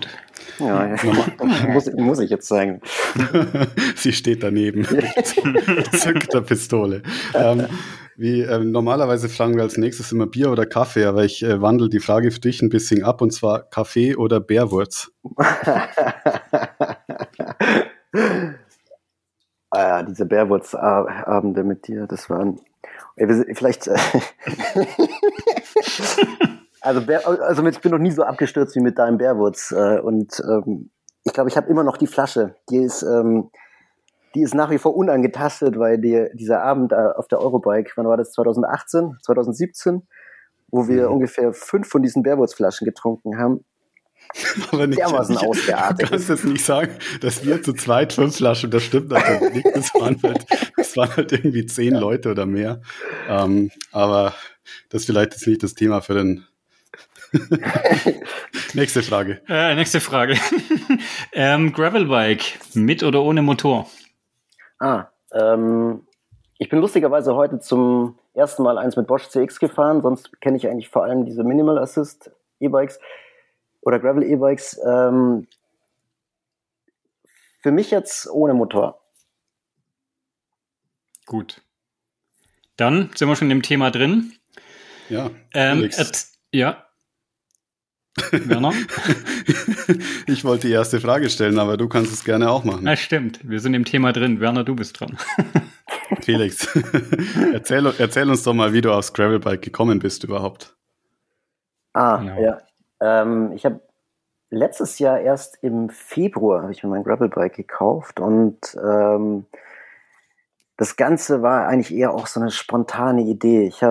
Ja, 0.60 0.86
ja. 0.86 0.96
muss, 1.68 1.92
muss, 1.92 2.20
ich 2.20 2.30
jetzt 2.30 2.46
sagen. 2.46 2.80
Sie 3.96 4.12
steht 4.12 4.44
daneben. 4.44 4.84
Zückt 5.92 6.32
der 6.32 6.42
Pistole. 6.42 7.02
Ähm, 7.34 7.66
wie 8.16 8.42
ähm, 8.42 8.70
normalerweise 8.70 9.28
fragen 9.28 9.56
wir 9.56 9.64
als 9.64 9.76
nächstes 9.76 10.12
immer 10.12 10.28
Bier 10.28 10.52
oder 10.52 10.64
Kaffee, 10.64 11.06
aber 11.06 11.24
ich 11.24 11.42
äh, 11.42 11.60
wandle 11.60 11.88
die 11.88 11.98
Frage 11.98 12.30
für 12.30 12.38
dich 12.38 12.62
ein 12.62 12.68
bisschen 12.68 13.02
ab 13.02 13.20
und 13.20 13.32
zwar 13.32 13.68
Kaffee 13.68 14.14
oder 14.14 14.38
Bärwurz. 14.38 15.10
Ah, 19.70 20.02
diese 20.02 20.24
Bärwurzabende 20.24 21.64
mit 21.64 21.88
dir, 21.88 22.06
das 22.06 22.30
waren 22.30 22.60
vielleicht. 23.16 23.90
Also, 26.88 27.02
Bär, 27.02 27.28
also 27.28 27.66
ich 27.66 27.80
bin 27.80 27.92
noch 27.92 27.98
nie 27.98 28.10
so 28.10 28.22
abgestürzt 28.22 28.74
wie 28.74 28.80
mit 28.80 28.98
deinem 28.98 29.18
Bärwurz. 29.18 29.72
Äh, 29.72 30.00
und 30.00 30.42
ähm, 30.48 30.90
ich 31.22 31.34
glaube, 31.34 31.50
ich 31.50 31.56
habe 31.58 31.68
immer 31.68 31.84
noch 31.84 31.98
die 31.98 32.06
Flasche. 32.06 32.54
Die 32.70 32.78
ist, 32.78 33.02
ähm, 33.02 33.50
die 34.34 34.40
ist 34.40 34.54
nach 34.54 34.70
wie 34.70 34.78
vor 34.78 34.96
unangetastet, 34.96 35.78
weil 35.78 35.98
die, 35.98 36.28
dieser 36.32 36.62
Abend 36.62 36.92
äh, 36.92 36.96
auf 37.14 37.28
der 37.28 37.40
Eurobike, 37.40 37.92
wann 37.96 38.06
war 38.06 38.16
das? 38.16 38.32
2018, 38.32 39.18
2017, 39.22 40.08
wo 40.68 40.88
wir 40.88 41.08
mhm. 41.08 41.16
ungefähr 41.16 41.52
fünf 41.52 41.90
von 41.90 42.02
diesen 42.02 42.22
Bärwurzflaschen 42.22 42.86
getrunken 42.86 43.38
haben. 43.38 43.66
Aber 44.72 44.86
nicht, 44.86 44.98
dermaßen 44.98 45.34
nicht, 45.34 45.46
ausgeartet. 45.46 46.06
Du 46.06 46.10
kannst 46.10 46.30
jetzt 46.30 46.46
nicht 46.46 46.64
sagen, 46.64 46.92
dass 47.20 47.44
wir 47.44 47.62
zu 47.62 47.74
zweit 47.74 48.14
fünf 48.14 48.36
Flaschen, 48.36 48.70
das 48.70 48.82
stimmt 48.82 49.10
natürlich 49.10 49.56
nicht. 49.56 49.76
Das 49.76 49.94
waren 49.94 50.18
halt, 50.22 50.46
das 50.74 50.96
waren 50.96 51.14
halt 51.14 51.32
irgendwie 51.32 51.66
zehn 51.66 51.92
ja. 51.92 52.00
Leute 52.00 52.30
oder 52.30 52.46
mehr. 52.46 52.80
Ähm, 53.28 53.70
aber 53.92 54.32
das 54.88 55.02
ist 55.02 55.06
vielleicht 55.06 55.32
jetzt 55.32 55.46
nicht 55.46 55.62
das 55.62 55.74
Thema 55.74 56.00
für 56.00 56.14
den 56.14 56.47
nächste 58.74 59.02
Frage. 59.02 59.40
Äh, 59.48 59.74
nächste 59.74 60.00
Frage. 60.00 60.36
ähm, 61.32 61.72
Gravelbike, 61.72 62.58
mit 62.74 63.02
oder 63.02 63.22
ohne 63.22 63.42
Motor? 63.42 63.88
Ah, 64.78 65.06
ähm, 65.32 66.06
ich 66.58 66.68
bin 66.68 66.80
lustigerweise 66.80 67.34
heute 67.34 67.60
zum 67.60 68.18
ersten 68.34 68.62
Mal 68.62 68.78
eins 68.78 68.96
mit 68.96 69.06
Bosch 69.06 69.28
CX 69.28 69.58
gefahren, 69.58 70.02
sonst 70.02 70.40
kenne 70.40 70.56
ich 70.56 70.68
eigentlich 70.68 70.88
vor 70.88 71.04
allem 71.04 71.24
diese 71.24 71.44
Minimal 71.44 71.78
Assist 71.78 72.30
E-Bikes 72.60 72.98
oder 73.82 73.98
Gravel 73.98 74.22
E-Bikes. 74.22 74.80
Ähm, 74.86 75.46
für 77.60 77.72
mich 77.72 77.90
jetzt 77.90 78.28
ohne 78.30 78.54
Motor. 78.54 79.00
Gut. 81.26 81.60
Dann 82.76 83.10
sind 83.14 83.28
wir 83.28 83.36
schon 83.36 83.50
im 83.50 83.62
Thema 83.62 83.90
drin. 83.90 84.32
Ja. 85.08 85.30
Ähm, 85.52 85.90
ja. 86.52 86.87
Werner? 88.32 88.72
ich 90.26 90.44
wollte 90.44 90.68
die 90.68 90.72
erste 90.72 91.00
Frage 91.00 91.30
stellen, 91.30 91.58
aber 91.58 91.76
du 91.76 91.88
kannst 91.88 92.12
es 92.12 92.24
gerne 92.24 92.50
auch 92.50 92.64
machen. 92.64 92.80
Na, 92.82 92.96
stimmt. 92.96 93.40
Wir 93.42 93.60
sind 93.60 93.74
im 93.74 93.84
Thema 93.84 94.12
drin. 94.12 94.40
Werner, 94.40 94.64
du 94.64 94.74
bist 94.74 95.00
dran. 95.00 95.16
Felix, 96.22 96.74
erzähl, 97.52 97.86
erzähl, 97.98 98.28
uns 98.30 98.42
doch 98.42 98.54
mal, 98.54 98.72
wie 98.72 98.80
du 98.80 98.92
aufs 98.92 99.12
Gravelbike 99.12 99.62
gekommen 99.62 99.98
bist 99.98 100.24
überhaupt. 100.24 100.76
Ah, 101.92 102.16
genau. 102.18 102.40
ja. 102.40 102.58
Ähm, 103.00 103.52
ich 103.52 103.64
habe 103.64 103.80
letztes 104.50 104.98
Jahr 104.98 105.20
erst 105.20 105.58
im 105.62 105.90
Februar 105.90 106.62
habe 106.62 106.72
ich 106.72 106.82
mir 106.82 106.90
mein 106.90 107.04
Gravelbike 107.04 107.54
gekauft 107.54 108.20
und 108.20 108.58
ähm, 108.82 109.46
das 110.78 110.94
Ganze 110.94 111.42
war 111.42 111.66
eigentlich 111.66 111.92
eher 111.92 112.14
auch 112.14 112.28
so 112.28 112.40
eine 112.40 112.52
spontane 112.52 113.22
Idee. 113.22 113.66
Ich, 113.66 113.82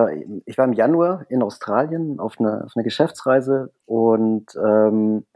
ich 0.46 0.58
war 0.58 0.64
im 0.64 0.72
Januar 0.72 1.26
in 1.28 1.42
Australien 1.42 2.18
auf 2.18 2.40
einer 2.40 2.64
auf 2.64 2.72
eine 2.74 2.82
Geschäftsreise 2.82 3.70
und 3.84 4.46
ähm, 4.56 5.26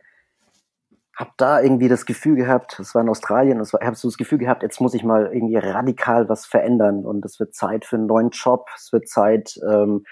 habe 1.15 1.31
da 1.37 1.61
irgendwie 1.61 1.89
das 1.89 2.07
Gefühl 2.07 2.37
gehabt, 2.37 2.81
es 2.81 2.95
war 2.95 3.03
in 3.03 3.11
Australien, 3.11 3.63
ich 3.63 3.73
habe 3.75 3.97
so 3.97 4.09
das 4.09 4.17
Gefühl 4.17 4.39
gehabt, 4.39 4.63
jetzt 4.63 4.81
muss 4.81 4.95
ich 4.95 5.05
mal 5.05 5.31
irgendwie 5.31 5.57
radikal 5.57 6.27
was 6.31 6.47
verändern 6.47 7.05
und 7.05 7.23
es 7.27 7.39
wird 7.39 7.55
Zeit 7.55 7.85
für 7.85 7.97
einen 7.97 8.07
neuen 8.07 8.31
Job, 8.31 8.71
es 8.75 8.91
wird 8.91 9.07
Zeit, 9.07 9.61
ähm, 9.69 10.05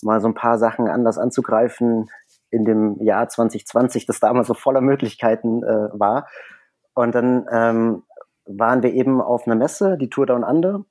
mal 0.00 0.22
so 0.22 0.28
ein 0.28 0.34
paar 0.34 0.56
Sachen 0.58 0.88
anders 0.88 1.18
anzugreifen 1.18 2.10
in 2.48 2.64
dem 2.64 3.02
Jahr 3.02 3.28
2020, 3.28 4.06
das 4.06 4.18
damals 4.18 4.46
so 4.46 4.54
voller 4.54 4.80
Möglichkeiten 4.80 5.62
äh, 5.62 5.88
war. 5.92 6.26
Und 6.94 7.14
dann 7.14 7.46
ähm, 7.52 8.02
waren 8.46 8.82
wir 8.82 8.92
eben 8.92 9.20
auf 9.20 9.46
einer 9.46 9.56
Messe, 9.56 9.96
die 9.98 10.08
Tour 10.08 10.26
Down 10.26 10.44
Under, 10.44 10.84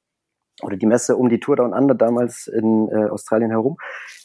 oder 0.62 0.78
die 0.78 0.86
Messe 0.86 1.18
um 1.18 1.30
die 1.30 1.40
Tour 1.40 1.56
Down 1.56 1.74
Under 1.74 1.96
damals 1.96 2.48
in 2.48 2.90
äh, 2.90 3.10
Australien 3.10 3.52
herum. 3.52 3.78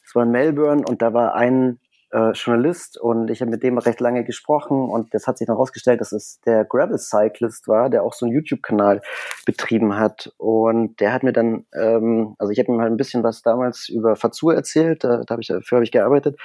Das 0.04 0.14
war 0.14 0.22
in 0.25 0.30
Melbourne 0.30 0.84
und 0.87 1.02
da 1.02 1.12
war 1.12 1.34
ein 1.34 1.80
äh, 2.12 2.32
Journalist 2.32 2.99
und 2.99 3.30
ich 3.30 3.40
habe 3.40 3.50
mit 3.50 3.62
dem 3.62 3.78
recht 3.78 4.00
lange 4.00 4.25
gesprochen 4.25 4.88
und 4.90 5.14
das 5.14 5.26
hat 5.26 5.38
sich 5.38 5.46
dann 5.46 5.56
herausgestellt, 5.56 6.00
dass 6.00 6.12
es 6.12 6.40
der 6.44 6.64
Gravel 6.64 6.99
Cyclist 6.99 7.68
war, 7.68 7.88
der 7.88 8.02
auch 8.02 8.12
so 8.12 8.26
einen 8.26 8.34
YouTube-Kanal 8.34 9.00
betrieben 9.46 9.96
hat 9.96 10.32
und 10.37 10.99
der 11.00 11.12
hat 11.12 11.22
mir 11.22 11.32
dann, 11.32 11.66
ähm, 11.72 12.34
also 12.38 12.50
ich 12.50 12.58
habe 12.58 12.72
ihm 12.72 12.80
halt 12.80 12.92
ein 12.92 12.96
bisschen 12.96 13.22
was 13.22 13.42
damals 13.42 13.88
über 13.88 14.16
Fazur 14.16 14.54
erzählt, 14.54 15.04
da, 15.04 15.18
da 15.25 15.32
habe 15.32 15.42
ich 15.42 15.49
dafür 15.49 15.76
habe 15.76 15.84
ich 15.84 15.92
gearbeitet 15.92 16.37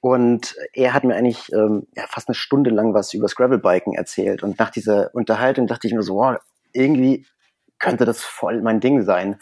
und 0.00 0.56
er 0.72 0.94
hat 0.94 1.04
mir 1.04 1.14
eigentlich 1.14 1.52
ähm, 1.52 1.86
ja, 1.94 2.04
fast 2.08 2.28
eine 2.28 2.34
Stunde 2.34 2.70
lang 2.70 2.94
was 2.94 3.12
über 3.12 3.24
das 3.24 3.36
Gravelbiken 3.36 3.94
erzählt. 3.94 4.42
Und 4.42 4.58
nach 4.58 4.70
dieser 4.70 5.14
Unterhaltung 5.14 5.66
dachte 5.66 5.86
ich 5.86 5.92
mir 5.92 6.02
so, 6.02 6.16
wow, 6.16 6.38
irgendwie 6.72 7.26
könnte 7.78 8.06
das 8.06 8.22
voll 8.22 8.62
mein 8.62 8.80
Ding 8.80 9.02
sein. 9.02 9.40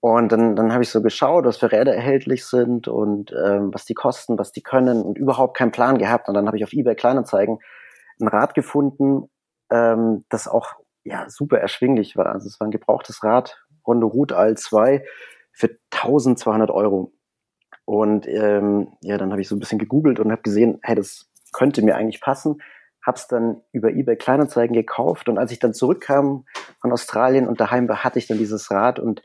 Und 0.00 0.30
dann, 0.30 0.54
dann 0.54 0.72
habe 0.72 0.84
ich 0.84 0.90
so 0.90 1.02
geschaut, 1.02 1.44
was 1.44 1.56
für 1.56 1.72
Räder 1.72 1.92
erhältlich 1.94 2.46
sind 2.46 2.86
und 2.86 3.32
ähm, 3.32 3.74
was 3.74 3.84
die 3.84 3.94
kosten, 3.94 4.38
was 4.38 4.52
die 4.52 4.62
können 4.62 5.02
und 5.02 5.18
überhaupt 5.18 5.56
keinen 5.56 5.72
Plan 5.72 5.98
gehabt. 5.98 6.28
Und 6.28 6.34
dann 6.34 6.46
habe 6.46 6.56
ich 6.56 6.62
auf 6.62 6.72
eBay 6.72 6.94
Kleinanzeigen 6.94 7.58
ein 8.20 8.28
Rad 8.28 8.54
gefunden, 8.54 9.28
ähm, 9.70 10.24
das 10.28 10.46
auch 10.46 10.74
ja 11.02 11.28
super 11.28 11.58
erschwinglich 11.58 12.16
war. 12.16 12.26
Also 12.26 12.46
es 12.46 12.60
war 12.60 12.68
ein 12.68 12.72
gebrauchtes 12.72 13.24
Rad, 13.24 13.64
Rondo 13.84 14.06
Root 14.06 14.32
All 14.32 14.56
2 14.56 15.04
für 15.52 15.70
1200 15.90 16.70
Euro. 16.70 17.12
Und 17.88 18.28
ähm, 18.28 18.88
ja, 19.00 19.16
dann 19.16 19.30
habe 19.30 19.40
ich 19.40 19.48
so 19.48 19.56
ein 19.56 19.60
bisschen 19.60 19.78
gegoogelt 19.78 20.20
und 20.20 20.30
habe 20.30 20.42
gesehen, 20.42 20.78
hey, 20.82 20.94
das 20.94 21.30
könnte 21.54 21.80
mir 21.80 21.96
eigentlich 21.96 22.20
passen. 22.20 22.58
Hab's 23.02 23.28
dann 23.28 23.62
über 23.72 23.88
eBay 23.88 24.16
Kleinanzeigen 24.16 24.76
gekauft 24.76 25.30
und 25.30 25.38
als 25.38 25.52
ich 25.52 25.58
dann 25.58 25.72
zurückkam 25.72 26.44
von 26.82 26.92
Australien 26.92 27.48
und 27.48 27.62
daheim 27.62 27.88
war, 27.88 28.04
hatte 28.04 28.18
ich 28.18 28.26
dann 28.26 28.36
dieses 28.36 28.70
Rad 28.70 28.98
und 28.98 29.22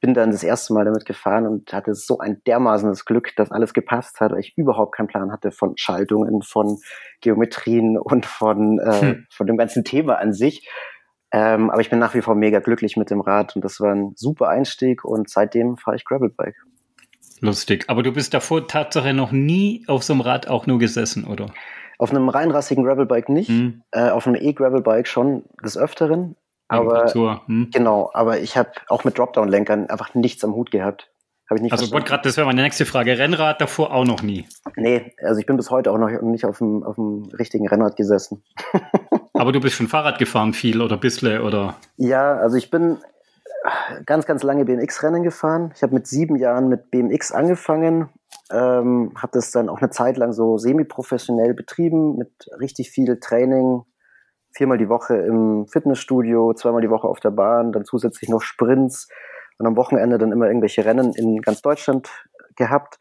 bin 0.00 0.14
dann 0.14 0.30
das 0.30 0.42
erste 0.42 0.72
Mal 0.72 0.86
damit 0.86 1.04
gefahren 1.04 1.46
und 1.46 1.74
hatte 1.74 1.94
so 1.94 2.16
ein 2.16 2.40
dermaßenes 2.46 3.04
Glück, 3.04 3.36
dass 3.36 3.52
alles 3.52 3.74
gepasst 3.74 4.18
hat, 4.18 4.32
weil 4.32 4.40
ich 4.40 4.56
überhaupt 4.56 4.94
keinen 4.94 5.08
Plan 5.08 5.30
hatte 5.30 5.50
von 5.50 5.76
Schaltungen, 5.76 6.40
von 6.40 6.78
Geometrien 7.20 7.98
und 8.02 8.24
von, 8.24 8.78
äh, 8.78 9.00
hm. 9.00 9.26
von 9.30 9.46
dem 9.46 9.58
ganzen 9.58 9.84
Thema 9.84 10.14
an 10.14 10.32
sich. 10.32 10.66
Ähm, 11.32 11.68
aber 11.68 11.82
ich 11.82 11.90
bin 11.90 11.98
nach 11.98 12.14
wie 12.14 12.22
vor 12.22 12.34
mega 12.34 12.60
glücklich 12.60 12.96
mit 12.96 13.10
dem 13.10 13.20
Rad 13.20 13.56
und 13.56 13.62
das 13.62 13.78
war 13.78 13.94
ein 13.94 14.12
super 14.16 14.48
Einstieg 14.48 15.04
und 15.04 15.28
seitdem 15.28 15.76
fahre 15.76 15.96
ich 15.96 16.06
Gravelbike. 16.06 16.56
Lustig. 17.40 17.84
Aber 17.88 18.02
du 18.02 18.12
bist 18.12 18.34
davor 18.34 18.66
Tatsache 18.66 19.12
noch 19.12 19.32
nie 19.32 19.84
auf 19.86 20.02
so 20.04 20.12
einem 20.12 20.22
Rad 20.22 20.48
auch 20.48 20.66
nur 20.66 20.78
gesessen, 20.78 21.24
oder? 21.24 21.46
Auf 21.98 22.10
einem 22.10 22.28
reinrassigen 22.28 22.84
Gravelbike 22.84 23.28
nicht. 23.28 23.48
Hm. 23.48 23.82
Äh, 23.90 24.10
auf 24.10 24.26
einem 24.26 24.36
E-Gravelbike 24.36 25.08
schon 25.08 25.44
des 25.64 25.78
Öfteren. 25.78 26.36
Aber 26.68 27.06
hm. 27.46 27.70
genau, 27.72 28.10
aber 28.12 28.40
ich 28.40 28.56
habe 28.56 28.70
auch 28.88 29.04
mit 29.04 29.16
Dropdown-Lenkern 29.16 29.88
einfach 29.88 30.14
nichts 30.14 30.42
am 30.42 30.54
Hut 30.54 30.70
gehabt. 30.70 31.10
Hab 31.48 31.56
ich 31.58 31.62
nicht 31.62 31.72
also 31.72 31.88
gerade, 31.88 32.24
das 32.24 32.36
wäre 32.36 32.46
meine 32.46 32.62
nächste 32.62 32.86
Frage. 32.86 33.18
Rennrad 33.18 33.60
davor 33.60 33.94
auch 33.94 34.04
noch 34.04 34.20
nie? 34.20 34.46
Nee, 34.74 35.14
also 35.22 35.38
ich 35.38 35.46
bin 35.46 35.56
bis 35.56 35.70
heute 35.70 35.92
auch 35.92 35.98
noch 35.98 36.10
nicht 36.22 36.44
auf 36.44 36.58
dem, 36.58 36.82
auf 36.82 36.96
dem 36.96 37.28
richtigen 37.38 37.68
Rennrad 37.68 37.94
gesessen. 37.96 38.42
aber 39.32 39.52
du 39.52 39.60
bist 39.60 39.76
schon 39.76 39.86
Fahrrad 39.86 40.18
gefahren 40.18 40.54
viel 40.54 40.82
oder 40.82 40.96
bissle 40.96 41.44
oder? 41.44 41.76
Ja, 41.98 42.36
also 42.36 42.56
ich 42.56 42.68
bin 42.68 42.98
ganz, 44.06 44.26
ganz 44.26 44.42
lange 44.42 44.64
BMX-Rennen 44.64 45.22
gefahren. 45.22 45.72
Ich 45.74 45.82
habe 45.82 45.94
mit 45.94 46.06
sieben 46.06 46.36
Jahren 46.36 46.68
mit 46.68 46.90
BMX 46.90 47.32
angefangen, 47.32 48.08
ähm, 48.50 49.12
habe 49.16 49.32
das 49.32 49.50
dann 49.50 49.68
auch 49.68 49.78
eine 49.78 49.90
Zeit 49.90 50.16
lang 50.16 50.32
so 50.32 50.58
semi-professionell 50.58 51.54
betrieben 51.54 52.16
mit 52.16 52.30
richtig 52.60 52.90
viel 52.90 53.18
Training, 53.18 53.82
viermal 54.52 54.78
die 54.78 54.88
Woche 54.88 55.16
im 55.16 55.66
Fitnessstudio, 55.68 56.54
zweimal 56.54 56.82
die 56.82 56.90
Woche 56.90 57.08
auf 57.08 57.20
der 57.20 57.30
Bahn, 57.30 57.72
dann 57.72 57.84
zusätzlich 57.84 58.30
noch 58.30 58.42
Sprints 58.42 59.08
und 59.58 59.66
am 59.66 59.76
Wochenende 59.76 60.18
dann 60.18 60.32
immer 60.32 60.46
irgendwelche 60.46 60.84
Rennen 60.84 61.12
in 61.14 61.40
ganz 61.40 61.62
Deutschland 61.62 62.10
gehabt 62.56 62.98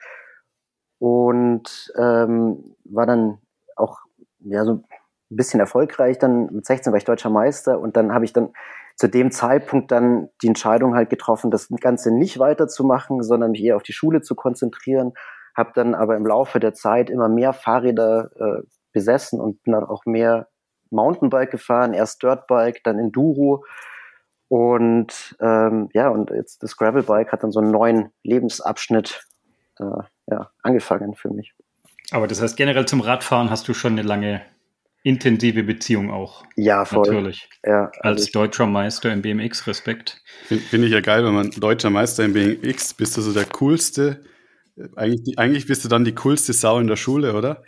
und 1.00 1.94
ähm, 1.98 2.76
war 2.86 3.06
dann 3.06 3.40
auch 3.76 4.00
ja 4.40 4.64
so 4.64 4.74
ein 4.74 4.84
bisschen 5.30 5.60
erfolgreich. 5.60 6.18
Dann 6.18 6.48
mit 6.54 6.66
16 6.66 6.92
war 6.92 6.98
ich 6.98 7.06
deutscher 7.06 7.30
Meister 7.30 7.80
und 7.80 7.98
dann 7.98 8.14
habe 8.14 8.26
ich 8.26 8.34
dann 8.34 8.54
zu 8.96 9.10
dem 9.10 9.32
Zeitpunkt 9.32 9.92
dann 9.92 10.30
die 10.42 10.48
Entscheidung 10.48 10.96
halt 10.96 11.10
getroffen, 11.10 11.52
das 11.52 11.70
Ganze 11.82 12.12
nicht 12.12 12.40
weiterzumachen, 12.40 13.24
sondern 13.24 13.52
mich 13.52 13.64
eher 13.64 13.76
auf 13.76 13.84
die 13.84 13.94
Schule 13.94 14.22
zu 14.22 14.36
konzentrieren. 14.36 15.14
Habe 15.56 15.72
dann 15.74 15.96
aber 15.96 16.16
im 16.16 16.26
Laufe 16.26 16.60
der 16.60 16.74
Zeit 16.74 17.10
immer 17.10 17.30
mehr 17.30 17.54
Fahrräder 17.54 18.32
äh, 18.36 18.64
besessen 18.94 19.42
und 19.42 19.62
bin 19.64 19.74
dann 19.74 19.84
auch 19.84 20.06
mehr 20.06 20.48
Mountainbike 20.92 21.52
gefahren, 21.52 21.94
erst 21.94 22.24
Dirtbike, 22.24 22.82
dann 22.84 23.00
Enduro. 23.00 23.66
Und 24.48 25.36
ähm, 25.42 25.90
ja, 25.94 26.10
und 26.10 26.30
jetzt 26.30 26.64
das 26.64 26.78
Gravelbike 26.78 27.32
hat 27.32 27.44
dann 27.44 27.52
so 27.52 27.60
einen 27.60 27.72
neuen 27.72 28.12
Lebensabschnitt 28.24 29.26
äh, 29.80 30.04
ja, 30.28 30.52
angefangen 30.62 31.16
für 31.16 31.30
mich. 31.30 31.54
Aber 32.12 32.28
das 32.28 32.42
heißt, 32.42 32.56
generell 32.56 32.86
zum 32.86 33.02
Radfahren 33.02 33.50
hast 33.50 33.68
du 33.68 33.74
schon 33.74 33.94
eine 33.94 34.04
lange 34.04 34.42
intensive 35.06 35.64
Beziehung 35.64 36.10
auch. 36.10 36.44
Ja, 36.56 36.84
voll. 36.84 37.08
Natürlich. 37.08 37.48
Ja, 37.64 37.92
also 38.00 38.24
Als 38.24 38.32
deutscher 38.32 38.66
Meister 38.66 39.14
im 39.14 39.22
BMX, 39.22 39.68
Respekt. 39.68 40.22
Finde 40.48 40.64
find 40.64 40.84
ich 40.84 40.92
ja 40.92 41.00
geil, 41.00 41.24
wenn 41.24 41.34
man 41.34 41.52
deutscher 41.52 41.92
Meister 41.92 42.26
im 42.26 42.34
BMX 42.34 42.96
bist 42.96 43.16
du 43.16 43.22
so 43.22 43.32
der 43.32 43.46
coolste. 43.46 44.24
Eigentlich, 44.96 45.38
eigentlich 45.38 45.68
bist 45.68 45.86
du 45.86 45.90
dann 45.90 46.06
die 46.06 46.16
coolste 46.16 46.54
Sau 46.54 46.80
in 46.80 46.88
der 46.88 46.96
Schule, 46.96 47.36
oder? 47.36 47.62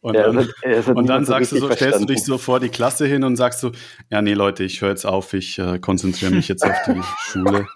Und 0.00 0.14
ja, 0.14 0.32
dann, 0.32 0.48
und 0.96 1.06
dann 1.06 1.26
sagst 1.26 1.52
du 1.52 1.58
so, 1.58 1.70
stellst 1.70 2.00
du 2.00 2.06
dich 2.06 2.24
so 2.24 2.38
vor 2.38 2.58
die 2.58 2.70
Klasse 2.70 3.06
hin 3.06 3.24
und 3.24 3.36
sagst 3.36 3.60
so, 3.60 3.72
ja, 4.08 4.22
nee, 4.22 4.32
Leute, 4.32 4.64
ich 4.64 4.80
höre 4.80 4.88
jetzt 4.88 5.04
auf, 5.04 5.34
ich 5.34 5.58
äh, 5.58 5.78
konzentriere 5.78 6.32
mich 6.32 6.48
jetzt 6.48 6.64
auf 6.64 6.76
die 6.86 7.02
Schule. 7.30 7.66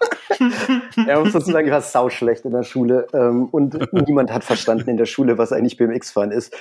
Er 1.07 1.19
muss 1.19 1.33
sozusagen, 1.33 1.67
ich 1.67 1.71
war 1.71 1.81
sauschlecht 1.81 2.43
in 2.45 2.51
der 2.51 2.63
Schule 2.63 3.05
ähm, 3.13 3.45
und 3.45 3.77
niemand 4.07 4.33
hat 4.33 4.43
verstanden 4.43 4.89
in 4.89 4.97
der 4.97 5.05
Schule, 5.05 5.37
was 5.37 5.51
eigentlich 5.51 5.77
BMX-Fahren 5.77 6.31
ist. 6.31 6.55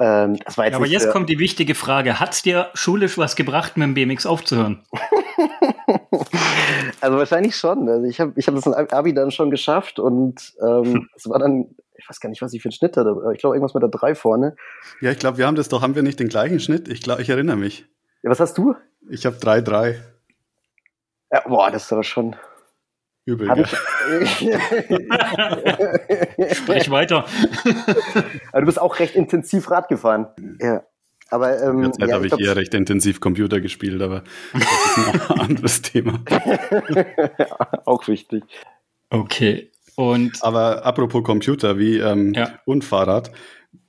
Ähm, 0.00 0.38
das 0.44 0.56
war 0.56 0.64
jetzt 0.64 0.72
ja, 0.72 0.78
aber 0.78 0.86
jetzt 0.86 1.10
kommt 1.10 1.28
die 1.28 1.38
wichtige 1.38 1.74
Frage. 1.74 2.18
Hat 2.18 2.32
es 2.32 2.42
dir 2.42 2.70
schulisch 2.72 3.18
was 3.18 3.36
gebracht, 3.36 3.76
mit 3.76 3.84
dem 3.84 3.94
BMX 3.94 4.24
aufzuhören? 4.24 4.82
also 7.02 7.18
wahrscheinlich 7.18 7.54
schon. 7.54 7.86
Also 7.86 8.06
ich 8.06 8.18
habe 8.18 8.32
ich 8.34 8.46
hab 8.46 8.54
das 8.54 8.64
in 8.64 8.72
Abi 8.72 9.12
dann 9.12 9.30
schon 9.30 9.50
geschafft 9.50 9.98
und 9.98 10.54
ähm, 10.62 10.84
hm. 10.84 11.08
es 11.14 11.28
war 11.28 11.38
dann, 11.38 11.66
ich 11.98 12.08
weiß 12.08 12.18
gar 12.18 12.30
nicht, 12.30 12.40
was 12.40 12.54
ich 12.54 12.62
für 12.62 12.68
einen 12.68 12.72
Schnitt 12.72 12.96
hatte. 12.96 13.14
Ich 13.34 13.40
glaube, 13.40 13.56
irgendwas 13.56 13.74
mit 13.74 13.82
der 13.82 13.90
3 13.90 14.14
vorne. 14.14 14.56
Ja, 15.02 15.10
ich 15.10 15.18
glaube, 15.18 15.36
wir 15.36 15.46
haben 15.46 15.56
das 15.56 15.68
doch, 15.68 15.82
haben 15.82 15.94
wir 15.94 16.02
nicht 16.02 16.18
den 16.18 16.28
gleichen 16.28 16.60
Schnitt? 16.60 16.88
Ich 16.88 17.02
glaube, 17.02 17.20
ich 17.20 17.28
erinnere 17.28 17.56
mich. 17.56 17.84
Ja, 18.22 18.30
was 18.30 18.40
hast 18.40 18.56
du? 18.56 18.74
Ich 19.10 19.26
habe 19.26 19.36
3-3. 19.36 19.96
Ja, 21.30 21.42
boah, 21.46 21.70
das 21.70 21.84
ist 21.84 21.92
aber 21.92 22.04
schon. 22.04 22.36
Übel, 23.30 23.48
gell? 23.54 23.66
Sprech 26.54 26.90
weiter. 26.90 27.24
Aber 28.52 28.60
du 28.60 28.66
bist 28.66 28.80
auch 28.80 28.98
recht 28.98 29.14
intensiv 29.14 29.70
Rad 29.70 29.88
gefahren. 29.88 30.26
Ja. 30.60 30.82
Aber, 31.30 31.62
ähm, 31.62 31.82
Derzeit 31.82 32.08
ja, 32.08 32.16
habe 32.16 32.26
ich, 32.26 32.32
ich 32.32 32.40
eher 32.40 32.56
recht 32.56 32.74
intensiv 32.74 33.20
Computer 33.20 33.60
gespielt, 33.60 34.02
aber 34.02 34.24
das 34.52 34.62
ist 34.62 34.98
ein 34.98 35.20
anderes 35.38 35.80
Thema. 35.80 36.24
auch 37.84 38.08
wichtig. 38.08 38.42
Okay. 39.10 39.70
Und 39.94 40.42
aber 40.42 40.84
apropos 40.84 41.22
Computer 41.22 41.78
wie 41.78 41.98
ähm, 41.98 42.34
ja. 42.34 42.58
und 42.64 42.84
Fahrrad, 42.84 43.30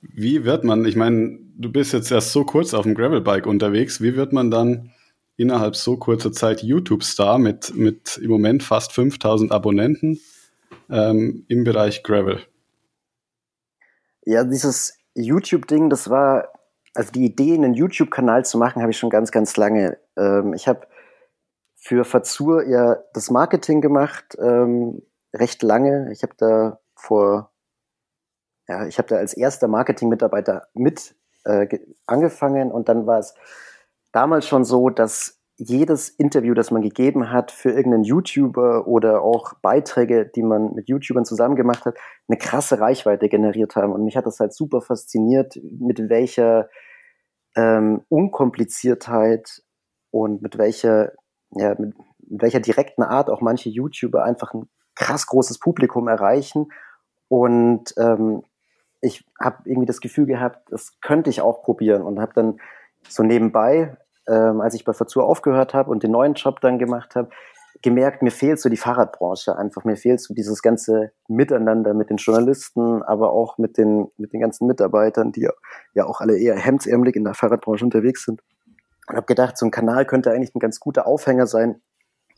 wie 0.00 0.44
wird 0.44 0.62
man, 0.62 0.84
ich 0.84 0.94
meine, 0.94 1.40
du 1.56 1.72
bist 1.72 1.92
jetzt 1.92 2.12
erst 2.12 2.32
so 2.32 2.44
kurz 2.44 2.74
auf 2.74 2.84
dem 2.84 2.94
Gravelbike 2.94 3.46
unterwegs, 3.46 4.00
wie 4.00 4.14
wird 4.14 4.32
man 4.32 4.50
dann 4.50 4.92
innerhalb 5.36 5.76
so 5.76 5.96
kurzer 5.96 6.32
Zeit 6.32 6.62
YouTube-Star 6.62 7.38
mit, 7.38 7.74
mit 7.74 8.18
im 8.18 8.30
Moment 8.30 8.62
fast 8.62 8.92
5000 8.92 9.52
Abonnenten 9.52 10.20
ähm, 10.90 11.44
im 11.48 11.64
Bereich 11.64 12.02
Gravel. 12.02 12.40
Ja, 14.24 14.44
dieses 14.44 14.98
YouTube-Ding, 15.14 15.90
das 15.90 16.08
war, 16.10 16.48
also 16.94 17.10
die 17.12 17.24
Idee, 17.24 17.54
einen 17.54 17.74
YouTube-Kanal 17.74 18.44
zu 18.44 18.58
machen, 18.58 18.82
habe 18.82 18.92
ich 18.92 18.98
schon 18.98 19.10
ganz, 19.10 19.32
ganz 19.32 19.56
lange. 19.56 19.98
Ähm, 20.16 20.54
ich 20.54 20.68
habe 20.68 20.86
für 21.76 22.04
Fazur 22.04 22.64
ja 22.64 22.98
das 23.12 23.30
Marketing 23.30 23.80
gemacht, 23.80 24.36
ähm, 24.40 25.02
recht 25.34 25.62
lange. 25.62 26.12
Ich 26.12 26.22
habe 26.22 26.34
da 26.36 26.78
vor, 26.94 27.50
ja, 28.68 28.86
ich 28.86 28.98
habe 28.98 29.08
da 29.08 29.16
als 29.16 29.34
erster 29.34 29.66
Marketing-Mitarbeiter 29.66 30.68
mit 30.74 31.16
äh, 31.44 31.66
angefangen 32.06 32.70
und 32.70 32.88
dann 32.88 33.06
war 33.06 33.18
es 33.18 33.34
damals 34.12 34.46
schon 34.46 34.64
so, 34.64 34.90
dass 34.90 35.42
jedes 35.56 36.08
Interview, 36.08 36.54
das 36.54 36.70
man 36.70 36.82
gegeben 36.82 37.30
hat 37.30 37.50
für 37.50 37.70
irgendeinen 37.70 38.04
YouTuber 38.04 38.86
oder 38.86 39.22
auch 39.22 39.54
Beiträge, 39.62 40.30
die 40.34 40.42
man 40.42 40.74
mit 40.74 40.88
YouTubern 40.88 41.24
zusammen 41.24 41.56
gemacht 41.56 41.84
hat, 41.84 41.96
eine 42.28 42.38
krasse 42.38 42.80
Reichweite 42.80 43.28
generiert 43.28 43.76
haben. 43.76 43.92
Und 43.92 44.04
mich 44.04 44.16
hat 44.16 44.26
das 44.26 44.40
halt 44.40 44.54
super 44.54 44.80
fasziniert, 44.80 45.58
mit 45.62 46.08
welcher 46.08 46.68
ähm, 47.54 48.02
Unkompliziertheit 48.08 49.62
und 50.10 50.42
mit 50.42 50.58
welcher, 50.58 51.12
ja, 51.50 51.70
mit, 51.78 51.94
mit 52.28 52.42
welcher 52.42 52.60
direkten 52.60 53.02
Art 53.02 53.30
auch 53.30 53.40
manche 53.40 53.68
YouTuber 53.68 54.24
einfach 54.24 54.54
ein 54.54 54.68
krass 54.94 55.26
großes 55.26 55.58
Publikum 55.58 56.08
erreichen. 56.08 56.72
Und 57.28 57.94
ähm, 57.98 58.42
ich 59.00 59.24
habe 59.40 59.58
irgendwie 59.64 59.86
das 59.86 60.00
Gefühl 60.00 60.26
gehabt, 60.26 60.70
das 60.70 61.00
könnte 61.00 61.30
ich 61.30 61.40
auch 61.40 61.62
probieren 61.62 62.02
und 62.02 62.20
habe 62.20 62.32
dann 62.34 62.58
so 63.08 63.22
nebenbei 63.22 63.96
ähm, 64.28 64.60
als 64.60 64.74
ich 64.74 64.84
bei 64.84 64.92
Verzur 64.92 65.24
aufgehört 65.24 65.74
habe 65.74 65.90
und 65.90 66.02
den 66.02 66.10
neuen 66.10 66.34
Job 66.34 66.60
dann 66.60 66.78
gemacht 66.78 67.14
habe, 67.16 67.30
gemerkt, 67.82 68.22
mir 68.22 68.30
fehlt 68.30 68.60
so 68.60 68.68
die 68.68 68.76
Fahrradbranche 68.76 69.56
einfach. 69.56 69.84
Mir 69.84 69.96
fehlt 69.96 70.20
so 70.20 70.34
dieses 70.34 70.62
ganze 70.62 71.12
Miteinander 71.28 71.94
mit 71.94 72.10
den 72.10 72.16
Journalisten, 72.16 73.02
aber 73.02 73.32
auch 73.32 73.58
mit 73.58 73.76
den, 73.76 74.08
mit 74.16 74.32
den 74.32 74.40
ganzen 74.40 74.66
Mitarbeitern, 74.66 75.32
die 75.32 75.48
ja 75.94 76.06
auch 76.06 76.20
alle 76.20 76.38
eher 76.38 76.56
hemdsärmelig 76.56 77.16
in 77.16 77.24
der 77.24 77.34
Fahrradbranche 77.34 77.84
unterwegs 77.84 78.24
sind. 78.24 78.40
Und 79.08 79.16
habe 79.16 79.26
gedacht, 79.26 79.58
so 79.58 79.66
ein 79.66 79.72
Kanal 79.72 80.06
könnte 80.06 80.30
eigentlich 80.30 80.54
ein 80.54 80.60
ganz 80.60 80.78
guter 80.78 81.06
Aufhänger 81.06 81.46
sein, 81.46 81.82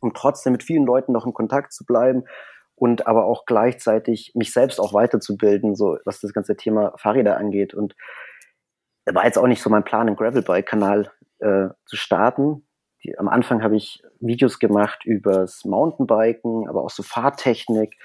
um 0.00 0.14
trotzdem 0.14 0.52
mit 0.52 0.62
vielen 0.62 0.84
Leuten 0.84 1.12
noch 1.12 1.26
in 1.26 1.34
Kontakt 1.34 1.72
zu 1.72 1.84
bleiben 1.84 2.24
und 2.74 3.06
aber 3.06 3.26
auch 3.26 3.44
gleichzeitig 3.44 4.32
mich 4.34 4.52
selbst 4.52 4.80
auch 4.80 4.94
weiterzubilden, 4.94 5.76
so 5.76 5.98
was 6.04 6.20
das 6.20 6.32
ganze 6.32 6.56
Thema 6.56 6.94
Fahrräder 6.96 7.36
angeht. 7.36 7.74
Und 7.74 7.94
war 9.04 9.26
jetzt 9.26 9.38
auch 9.38 9.46
nicht 9.46 9.62
so 9.62 9.68
mein 9.68 9.84
Plan, 9.84 10.06
einen 10.06 10.16
Gravelbike-Kanal 10.16 11.10
äh, 11.40 11.68
zu 11.86 11.96
starten. 11.96 12.66
Die, 13.02 13.18
am 13.18 13.28
Anfang 13.28 13.62
habe 13.62 13.76
ich 13.76 14.02
Videos 14.20 14.58
gemacht 14.58 15.04
übers 15.04 15.64
Mountainbiken, 15.64 16.68
aber 16.68 16.82
auch 16.82 16.90
so 16.90 17.02
Fahrtechnik, 17.02 17.98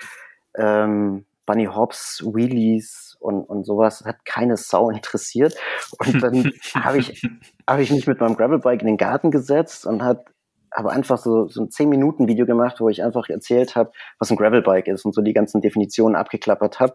ähm, 0.56 1.26
Bunny 1.46 1.66
Hops, 1.66 2.24
Wheelies 2.24 3.18
und, 3.20 3.44
und 3.44 3.66
sowas. 3.66 4.00
Das 4.00 4.08
hat 4.08 4.26
keine 4.26 4.56
Sau 4.58 4.90
interessiert. 4.90 5.56
Und 5.98 6.22
dann 6.22 6.52
habe 6.76 7.00
ich, 7.00 7.28
hab 7.68 7.80
ich 7.80 7.92
mich 7.92 8.06
mit 8.06 8.20
meinem 8.20 8.36
Gravelbike 8.36 8.82
in 8.82 8.88
den 8.88 8.98
Garten 8.98 9.32
gesetzt 9.32 9.86
und 9.86 10.04
hat 10.04 10.26
aber 10.72 10.92
einfach 10.92 11.18
so, 11.18 11.48
so 11.48 11.64
ein 11.64 11.70
10-Minuten-Video 11.70 12.46
gemacht, 12.46 12.80
wo 12.80 12.90
ich 12.90 13.04
einfach 13.04 13.28
erzählt 13.30 13.76
habe, 13.76 13.92
was 14.20 14.30
ein 14.30 14.38
Gravelbike 14.38 14.88
ist 14.88 15.06
und 15.06 15.14
so 15.14 15.22
die 15.22 15.34
ganzen 15.34 15.62
Definitionen 15.62 16.16
abgeklappert 16.16 16.80
habe. 16.80 16.94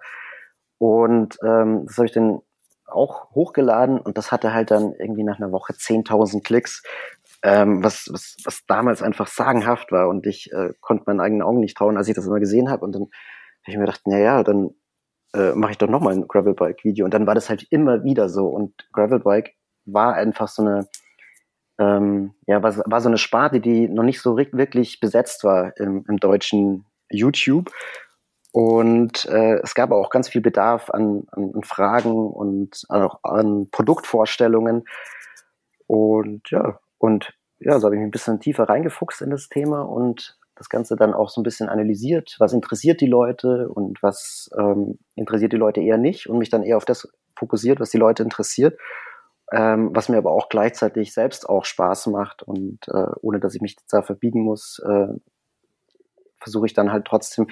Und 0.79 1.37
ähm, 1.45 1.87
das 1.87 1.97
habe 1.97 2.07
ich 2.07 2.13
dann 2.13 2.41
auch 2.87 3.31
hochgeladen 3.31 3.99
und 3.99 4.19
das 4.19 4.33
hatte 4.33 4.53
halt 4.53 4.71
dann 4.71 4.95
irgendwie 4.95 5.25
nach 5.25 5.39
einer 5.39 5.53
Woche 5.53 5.73
10.000 5.73 6.43
Klicks, 6.43 6.83
ähm, 7.43 7.83
was, 7.83 8.09
was, 8.11 8.37
was 8.45 8.65
damals 8.67 9.03
einfach 9.03 9.27
sagenhaft 9.27 9.93
war 9.93 10.09
und 10.09 10.27
ich 10.27 10.53
äh, 10.53 10.73
konnte 10.81 11.05
meinen 11.07 11.21
eigenen 11.21 11.43
Augen 11.43 11.61
nicht 11.61 11.77
trauen, 11.77 11.97
als 11.97 12.09
ich 12.09 12.15
das 12.15 12.27
immer 12.27 12.41
gesehen 12.41 12.71
habe 12.71 12.85
und 12.85 12.95
dann 12.95 13.03
habe 13.03 13.71
ich 13.71 13.77
mir 13.77 13.85
gedacht, 13.87 14.03
na 14.07 14.19
ja, 14.19 14.43
dann 14.43 14.71
äh, 15.35 15.55
mache 15.55 15.73
ich 15.73 15.79
doch 15.79 15.89
nochmal 15.89 16.15
ein 16.15 16.29
Gravelbike-Video. 16.29 17.05
Und 17.05 17.15
dann 17.15 17.27
war 17.27 17.35
das 17.35 17.49
halt 17.49 17.67
immer 17.71 18.05
wieder 18.05 18.29
so 18.29 18.47
und 18.47 18.75
Gravelbike 18.93 19.55
war 19.87 20.15
einfach 20.15 20.49
so 20.49 20.63
eine 20.63 20.87
ähm, 21.79 22.35
ja, 22.47 22.63
war, 22.63 22.77
war 22.87 23.01
so 23.01 23.09
eine 23.09 23.19
Sparte, 23.19 23.61
die 23.61 23.89
noch 23.89 24.05
nicht 24.05 24.21
so 24.21 24.37
wirklich 24.37 25.01
besetzt 25.01 25.43
war 25.45 25.77
im, 25.79 26.05
im 26.09 26.19
deutschen 26.19 26.85
YouTube 27.11 27.71
und 28.55 29.25
äh, 29.25 29.59
es 29.65 29.75
gab 29.75 29.91
auch 29.91 30.11
ganz 30.11 30.29
viel 30.29 30.41
Bedarf 30.41 30.89
an, 30.89 31.27
an, 31.33 31.51
an 31.57 31.65
Fragen 31.65 32.29
und 32.29 32.85
auch 32.89 33.19
an 33.25 33.69
Produktvorstellungen. 33.73 34.85
Und 35.89 36.49
ja, 36.51 36.79
und 36.99 37.35
ja, 37.59 37.81
so 37.81 37.87
habe 37.87 37.97
ich 37.97 37.99
mich 37.99 38.07
ein 38.07 38.13
bisschen 38.13 38.39
tiefer 38.39 38.69
reingefuchst 38.69 39.23
in 39.23 39.31
das 39.31 39.49
Thema 39.49 39.81
und 39.83 40.39
das 40.55 40.69
Ganze 40.69 40.95
dann 40.95 41.15
auch 41.15 41.31
so 41.31 41.41
ein 41.41 41.43
bisschen 41.43 41.69
analysiert, 41.69 42.37
was 42.39 42.53
interessiert 42.53 43.01
die 43.01 43.09
Leute 43.09 43.69
und 43.69 44.01
was 44.05 44.49
ähm, 44.57 45.01
interessiert 45.17 45.53
die 45.53 45.57
Leute 45.57 45.81
eher 45.81 45.99
nicht 45.99 46.29
und 46.29 46.39
mich 46.39 46.49
dann 46.49 46.63
eher 46.63 46.77
auf 46.77 46.85
das 46.85 47.09
fokussiert, 47.37 47.81
was 47.81 47.91
die 47.91 47.99
Leute 47.99 48.23
interessiert, 48.23 48.79
ähm, 49.51 49.91
was 49.95 50.09
mir 50.09 50.19
aber 50.19 50.31
auch 50.31 50.49
gleichzeitig 50.49 51.13
selbst 51.13 51.49
auch 51.49 51.65
Spaß 51.65 52.07
macht 52.07 52.45
und 52.45 52.87
äh, 52.87 53.07
ohne 53.21 53.41
dass 53.41 53.57
ich 53.57 53.63
mich 53.63 53.75
da 53.91 54.03
verbiegen 54.03 54.43
muss, 54.43 54.81
äh, 54.87 55.09
versuche 56.39 56.67
ich 56.67 56.73
dann 56.73 56.93
halt 56.93 57.05
trotzdem 57.05 57.49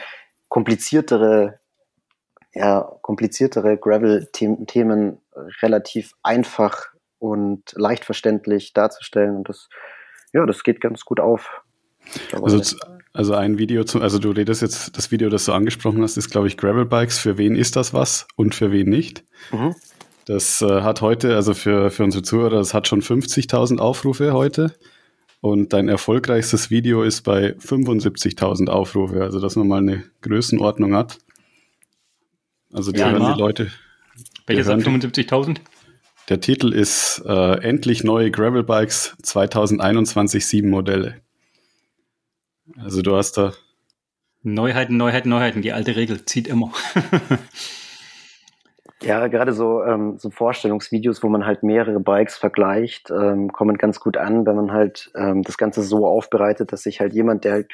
kompliziertere, 0.52 1.58
ja, 2.52 2.82
kompliziertere 3.00 3.78
Gravel-Themen 3.78 5.16
relativ 5.62 6.12
einfach 6.22 6.88
und 7.18 7.72
leicht 7.74 8.04
verständlich 8.04 8.74
darzustellen. 8.74 9.36
Und 9.36 9.48
das, 9.48 9.70
ja, 10.34 10.44
das 10.44 10.62
geht 10.62 10.82
ganz 10.82 11.06
gut 11.06 11.20
auf. 11.20 11.62
Also, 12.32 12.76
also 13.14 13.32
ein 13.32 13.56
Video 13.56 13.84
zu, 13.84 14.02
also 14.02 14.18
du 14.18 14.30
redest 14.30 14.60
jetzt, 14.60 14.94
das 14.98 15.10
Video, 15.10 15.30
das 15.30 15.46
du 15.46 15.52
angesprochen 15.52 16.02
hast, 16.02 16.18
ist, 16.18 16.28
glaube 16.28 16.48
ich, 16.48 16.58
Gravel 16.58 16.84
Bikes. 16.84 17.18
Für 17.18 17.38
wen 17.38 17.56
ist 17.56 17.76
das 17.76 17.94
was 17.94 18.26
und 18.36 18.54
für 18.54 18.70
wen 18.70 18.90
nicht? 18.90 19.24
Mhm. 19.52 19.74
Das 20.26 20.60
äh, 20.60 20.82
hat 20.82 21.00
heute, 21.00 21.34
also 21.34 21.54
für, 21.54 21.90
für 21.90 22.04
unsere 22.04 22.22
Zuhörer, 22.22 22.58
das 22.58 22.74
hat 22.74 22.86
schon 22.88 23.00
50.000 23.00 23.78
Aufrufe 23.78 24.34
heute. 24.34 24.74
Und 25.42 25.72
dein 25.72 25.88
erfolgreichstes 25.88 26.70
Video 26.70 27.02
ist 27.02 27.22
bei 27.22 27.56
75.000 27.56 28.68
Aufrufe, 28.68 29.22
also 29.22 29.40
dass 29.40 29.56
man 29.56 29.66
mal 29.66 29.78
eine 29.78 30.04
Größenordnung 30.20 30.94
hat. 30.94 31.18
Also 32.72 32.92
die 32.92 33.00
ja, 33.00 33.10
hören 33.10 33.34
die 33.34 33.40
Leute. 33.40 33.72
Welches 34.46 34.68
hat 34.68 34.78
75.000? 34.78 35.56
Der 36.28 36.40
Titel 36.40 36.72
ist 36.72 37.24
äh, 37.26 37.54
Endlich 37.60 38.04
neue 38.04 38.30
Gravelbikes 38.30 39.16
2021 39.20 40.46
sieben 40.46 40.70
Modelle. 40.70 41.20
Also 42.76 43.02
du 43.02 43.16
hast 43.16 43.32
da 43.32 43.52
Neuheiten, 44.44 44.96
Neuheiten, 44.96 45.28
Neuheiten. 45.28 45.60
Die 45.60 45.72
alte 45.72 45.96
Regel 45.96 46.24
zieht 46.24 46.46
immer. 46.46 46.72
Ja, 49.02 49.26
gerade 49.26 49.52
so, 49.52 49.82
ähm, 49.82 50.16
so 50.18 50.30
Vorstellungsvideos, 50.30 51.22
wo 51.22 51.28
man 51.28 51.44
halt 51.44 51.64
mehrere 51.64 51.98
Bikes 51.98 52.36
vergleicht, 52.36 53.10
ähm, 53.10 53.52
kommen 53.52 53.76
ganz 53.76 53.98
gut 53.98 54.16
an, 54.16 54.46
wenn 54.46 54.54
man 54.54 54.72
halt 54.72 55.10
ähm, 55.16 55.42
das 55.42 55.58
Ganze 55.58 55.82
so 55.82 56.06
aufbereitet, 56.06 56.72
dass 56.72 56.84
sich 56.84 57.00
halt 57.00 57.12
jemand, 57.12 57.44
der 57.44 57.52
halt, 57.52 57.72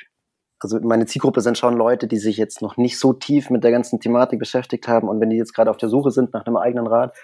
also 0.58 0.80
meine 0.80 1.04
Zielgruppe 1.04 1.42
sind 1.42 1.58
schon 1.58 1.76
Leute, 1.76 2.08
die 2.08 2.16
sich 2.16 2.38
jetzt 2.38 2.62
noch 2.62 2.78
nicht 2.78 2.98
so 2.98 3.12
tief 3.12 3.50
mit 3.50 3.62
der 3.62 3.72
ganzen 3.72 4.00
Thematik 4.00 4.38
beschäftigt 4.38 4.88
haben. 4.88 5.08
Und 5.08 5.20
wenn 5.20 5.28
die 5.28 5.36
jetzt 5.36 5.54
gerade 5.54 5.70
auf 5.70 5.76
der 5.76 5.90
Suche 5.90 6.10
sind 6.10 6.32
nach 6.32 6.46
einem 6.46 6.56
eigenen 6.56 6.86
Rad, 6.86 7.14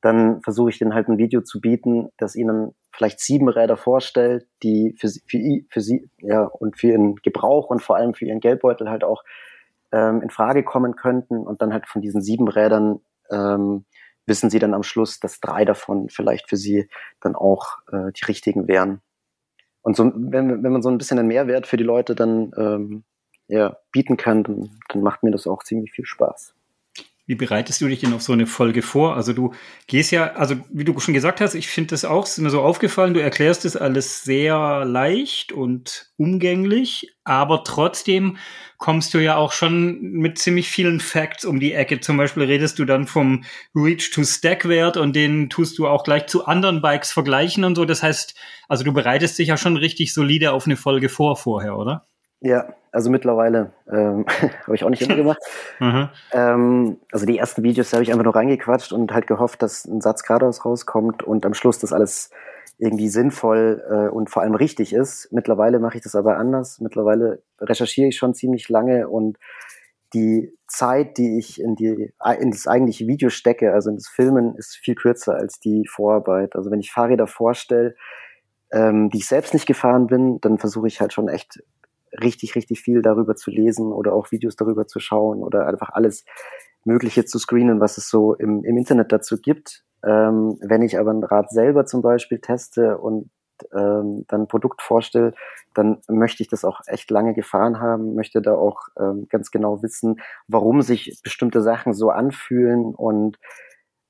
dann 0.00 0.42
versuche 0.42 0.70
ich 0.70 0.78
denen 0.78 0.92
halt 0.92 1.08
ein 1.08 1.16
Video 1.16 1.40
zu 1.40 1.60
bieten, 1.60 2.08
das 2.18 2.34
ihnen 2.34 2.74
vielleicht 2.92 3.20
sieben 3.20 3.48
Räder 3.48 3.76
vorstellt, 3.76 4.46
die 4.62 4.94
für 4.98 5.08
sie, 5.08 5.22
für, 5.28 5.38
für 5.70 5.80
sie 5.80 6.10
ja 6.18 6.42
und 6.44 6.78
für 6.78 6.88
ihren 6.88 7.16
Gebrauch 7.16 7.70
und 7.70 7.82
vor 7.82 7.96
allem 7.96 8.14
für 8.14 8.26
ihren 8.26 8.40
Geldbeutel 8.40 8.90
halt 8.90 9.04
auch 9.04 9.22
ähm, 9.92 10.20
in 10.22 10.30
Frage 10.30 10.64
kommen 10.64 10.96
könnten 10.96 11.38
und 11.38 11.62
dann 11.62 11.72
halt 11.72 11.86
von 11.86 12.02
diesen 12.02 12.20
sieben 12.20 12.48
Rädern 12.48 13.00
ähm, 13.34 13.84
wissen 14.26 14.50
sie 14.50 14.58
dann 14.58 14.74
am 14.74 14.82
Schluss, 14.82 15.20
dass 15.20 15.40
drei 15.40 15.64
davon 15.64 16.08
vielleicht 16.08 16.48
für 16.48 16.56
sie 16.56 16.88
dann 17.20 17.34
auch 17.34 17.78
äh, 17.92 18.12
die 18.12 18.24
richtigen 18.24 18.68
wären. 18.68 19.00
Und 19.82 19.96
so, 19.96 20.10
wenn, 20.14 20.62
wenn 20.62 20.72
man 20.72 20.82
so 20.82 20.88
ein 20.88 20.98
bisschen 20.98 21.18
einen 21.18 21.28
Mehrwert 21.28 21.66
für 21.66 21.76
die 21.76 21.84
Leute 21.84 22.14
dann 22.14 22.52
ähm, 22.56 23.04
ja, 23.48 23.76
bieten 23.92 24.16
kann, 24.16 24.42
dann, 24.42 24.78
dann 24.88 25.02
macht 25.02 25.22
mir 25.22 25.30
das 25.30 25.46
auch 25.46 25.62
ziemlich 25.62 25.92
viel 25.92 26.06
Spaß. 26.06 26.54
Wie 27.26 27.36
bereitest 27.36 27.80
du 27.80 27.88
dich 27.88 28.00
denn 28.00 28.12
auf 28.12 28.20
so 28.20 28.34
eine 28.34 28.46
Folge 28.46 28.82
vor? 28.82 29.16
Also 29.16 29.32
du 29.32 29.54
gehst 29.86 30.10
ja, 30.10 30.34
also 30.34 30.56
wie 30.70 30.84
du 30.84 30.98
schon 31.00 31.14
gesagt 31.14 31.40
hast, 31.40 31.54
ich 31.54 31.68
finde 31.68 31.90
das 31.90 32.04
auch, 32.04 32.26
ist 32.26 32.36
mir 32.36 32.50
so 32.50 32.60
aufgefallen, 32.60 33.14
du 33.14 33.22
erklärst 33.22 33.64
das 33.64 33.76
alles 33.76 34.24
sehr 34.24 34.84
leicht 34.84 35.50
und 35.50 36.12
umgänglich, 36.18 37.14
aber 37.24 37.64
trotzdem 37.64 38.36
kommst 38.76 39.14
du 39.14 39.18
ja 39.18 39.36
auch 39.36 39.52
schon 39.52 40.02
mit 40.02 40.36
ziemlich 40.36 40.68
vielen 40.68 41.00
Facts 41.00 41.46
um 41.46 41.60
die 41.60 41.72
Ecke. 41.72 42.00
Zum 42.00 42.18
Beispiel 42.18 42.42
redest 42.42 42.78
du 42.78 42.84
dann 42.84 43.06
vom 43.06 43.44
Reach-to-Stack-Wert 43.74 44.98
und 44.98 45.16
den 45.16 45.48
tust 45.48 45.78
du 45.78 45.88
auch 45.88 46.04
gleich 46.04 46.26
zu 46.26 46.44
anderen 46.44 46.82
Bikes 46.82 47.10
vergleichen 47.10 47.64
und 47.64 47.74
so. 47.74 47.86
Das 47.86 48.02
heißt, 48.02 48.34
also 48.68 48.84
du 48.84 48.92
bereitest 48.92 49.38
dich 49.38 49.48
ja 49.48 49.56
schon 49.56 49.78
richtig 49.78 50.12
solide 50.12 50.52
auf 50.52 50.66
eine 50.66 50.76
Folge 50.76 51.08
vor 51.08 51.36
vorher, 51.36 51.78
oder? 51.78 52.06
Ja, 52.44 52.74
also 52.92 53.08
mittlerweile 53.08 53.72
ähm, 53.90 54.26
habe 54.64 54.74
ich 54.74 54.84
auch 54.84 54.90
nicht 54.90 55.00
immer 55.00 55.16
gemacht. 55.16 55.38
mhm. 55.80 56.10
ähm, 56.32 56.98
also 57.10 57.24
die 57.24 57.38
ersten 57.38 57.62
Videos 57.62 57.92
habe 57.94 58.02
ich 58.02 58.12
einfach 58.12 58.24
nur 58.24 58.36
reingequatscht 58.36 58.92
und 58.92 59.14
halt 59.14 59.26
gehofft, 59.26 59.62
dass 59.62 59.86
ein 59.86 60.02
Satz 60.02 60.22
geradeaus 60.24 60.62
rauskommt 60.62 61.22
und 61.22 61.46
am 61.46 61.54
Schluss 61.54 61.78
das 61.78 61.94
alles 61.94 62.30
irgendwie 62.76 63.08
sinnvoll 63.08 63.82
äh, 63.88 64.14
und 64.14 64.28
vor 64.28 64.42
allem 64.42 64.54
richtig 64.54 64.92
ist. 64.92 65.32
Mittlerweile 65.32 65.78
mache 65.78 65.96
ich 65.96 66.02
das 66.02 66.14
aber 66.14 66.36
anders. 66.36 66.80
Mittlerweile 66.80 67.42
recherchiere 67.60 68.08
ich 68.08 68.18
schon 68.18 68.34
ziemlich 68.34 68.68
lange 68.68 69.08
und 69.08 69.38
die 70.12 70.52
Zeit, 70.68 71.16
die 71.16 71.38
ich 71.38 71.58
in, 71.58 71.76
die, 71.76 72.12
in 72.40 72.50
das 72.50 72.66
eigentliche 72.66 73.06
Video 73.06 73.30
stecke, 73.30 73.72
also 73.72 73.88
in 73.88 73.96
das 73.96 74.08
Filmen, 74.08 74.54
ist 74.56 74.76
viel 74.76 74.96
kürzer 74.96 75.34
als 75.34 75.60
die 75.60 75.86
Vorarbeit. 75.88 76.56
Also 76.56 76.70
wenn 76.70 76.80
ich 76.80 76.92
Fahrräder 76.92 77.26
vorstelle, 77.26 77.94
ähm, 78.70 79.08
die 79.08 79.18
ich 79.18 79.26
selbst 79.26 79.54
nicht 79.54 79.66
gefahren 79.66 80.08
bin, 80.08 80.40
dann 80.42 80.58
versuche 80.58 80.88
ich 80.88 81.00
halt 81.00 81.14
schon 81.14 81.28
echt 81.28 81.62
richtig, 82.22 82.54
richtig 82.54 82.80
viel 82.80 83.02
darüber 83.02 83.36
zu 83.36 83.50
lesen 83.50 83.92
oder 83.92 84.12
auch 84.12 84.30
Videos 84.30 84.56
darüber 84.56 84.86
zu 84.86 85.00
schauen 85.00 85.42
oder 85.42 85.66
einfach 85.66 85.90
alles 85.90 86.24
Mögliche 86.84 87.24
zu 87.24 87.38
screenen, 87.38 87.80
was 87.80 87.98
es 87.98 88.08
so 88.08 88.34
im, 88.34 88.64
im 88.64 88.76
Internet 88.76 89.12
dazu 89.12 89.40
gibt. 89.40 89.84
Ähm, 90.04 90.58
wenn 90.60 90.82
ich 90.82 90.98
aber 90.98 91.12
ein 91.12 91.24
Rad 91.24 91.50
selber 91.50 91.86
zum 91.86 92.02
Beispiel 92.02 92.38
teste 92.38 92.98
und 92.98 93.30
ähm, 93.72 94.24
dann 94.28 94.42
ein 94.42 94.48
Produkt 94.48 94.82
vorstelle, 94.82 95.32
dann 95.74 96.00
möchte 96.08 96.42
ich 96.42 96.48
das 96.48 96.64
auch 96.64 96.80
echt 96.86 97.10
lange 97.10 97.34
gefahren 97.34 97.80
haben, 97.80 98.14
möchte 98.14 98.42
da 98.42 98.54
auch 98.54 98.80
ähm, 98.98 99.26
ganz 99.30 99.50
genau 99.50 99.82
wissen, 99.82 100.16
warum 100.48 100.82
sich 100.82 101.18
bestimmte 101.22 101.62
Sachen 101.62 101.94
so 101.94 102.10
anfühlen 102.10 102.94
und 102.94 103.38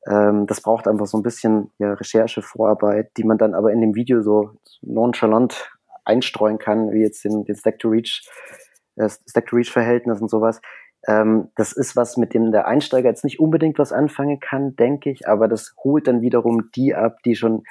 ähm, 0.07 0.47
das 0.47 0.61
braucht 0.61 0.89
einfach 0.89 1.07
so 1.07 1.19
ein 1.19 1.23
bisschen 1.23 1.71
ja, 1.79 1.95
Recherche, 1.95 2.43
Vorarbeit, 2.43 3.13
die 3.17 3.25
man 3.25 3.39
dann 3.39 3.55
aber 3.55 3.73
in 3.73 3.81
dem 3.81 3.95
Video 3.95 4.23
so 4.23 4.51
nonchalant 4.83 5.71
einstreuen 6.05 6.59
kann, 6.59 6.93
wie 6.93 7.01
jetzt 7.01 7.25
den, 7.25 7.45
den 7.45 7.57
Stack-to-Reach, 7.57 8.29
äh, 8.97 9.09
Stack-to-Reach-Verhältnis 9.09 10.21
und 10.21 10.29
sowas. 10.29 10.61
Ähm, 11.07 11.51
das 11.57 11.73
ist 11.73 11.97
was, 11.97 12.17
mit 12.17 12.35
dem 12.35 12.51
der 12.51 12.67
Einsteiger 12.67 13.09
jetzt 13.09 13.25
nicht 13.25 13.41
unbedingt 13.41 13.79
was 13.79 13.93
anfangen 13.93 14.41
kann, 14.41 14.77
denke 14.77 15.11
ich, 15.11 15.29
aber 15.29 15.49
das 15.49 15.75
holt 15.83 16.07
dann 16.07 16.23
wiederum 16.23 16.71
die 16.75 16.95
ab, 16.95 17.19
die 17.25 17.37
schon 17.37 17.65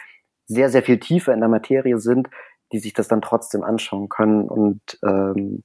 sehr, 0.45 0.69
sehr 0.69 0.83
viel 0.83 0.99
tiefer 0.99 1.33
in 1.33 1.39
der 1.39 1.49
Materie 1.49 1.97
sind, 1.97 2.29
die 2.71 2.79
sich 2.79 2.93
das 2.93 3.07
dann 3.07 3.21
trotzdem 3.21 3.63
anschauen 3.63 4.09
können. 4.09 4.47
Und 4.47 4.81
ähm, 5.03 5.63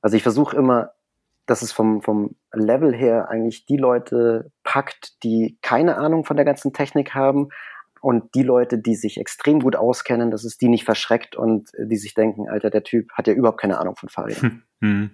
also 0.00 0.16
ich 0.16 0.22
versuche 0.22 0.56
immer, 0.56 0.92
dass 1.46 1.62
es 1.62 1.72
vom, 1.72 2.02
vom 2.02 2.36
Level 2.52 2.94
her 2.94 3.28
eigentlich 3.28 3.66
die 3.66 3.76
Leute 3.76 4.50
packt, 4.62 5.22
die 5.24 5.58
keine 5.60 5.96
Ahnung 5.96 6.24
von 6.24 6.36
der 6.36 6.44
ganzen 6.44 6.72
Technik 6.72 7.14
haben, 7.14 7.48
und 8.02 8.34
die 8.34 8.42
Leute, 8.42 8.78
die 8.78 8.96
sich 8.96 9.18
extrem 9.18 9.60
gut 9.60 9.76
auskennen, 9.76 10.32
dass 10.32 10.42
es 10.42 10.58
die 10.58 10.68
nicht 10.68 10.84
verschreckt 10.84 11.36
und 11.36 11.70
die 11.78 11.96
sich 11.96 12.14
denken, 12.14 12.48
Alter, 12.48 12.68
der 12.68 12.82
Typ 12.82 13.12
hat 13.12 13.28
ja 13.28 13.32
überhaupt 13.32 13.60
keine 13.60 13.78
Ahnung 13.78 13.96
von 13.96 14.08
Fahrrädern. 14.08 14.64
Hm. 14.82 15.10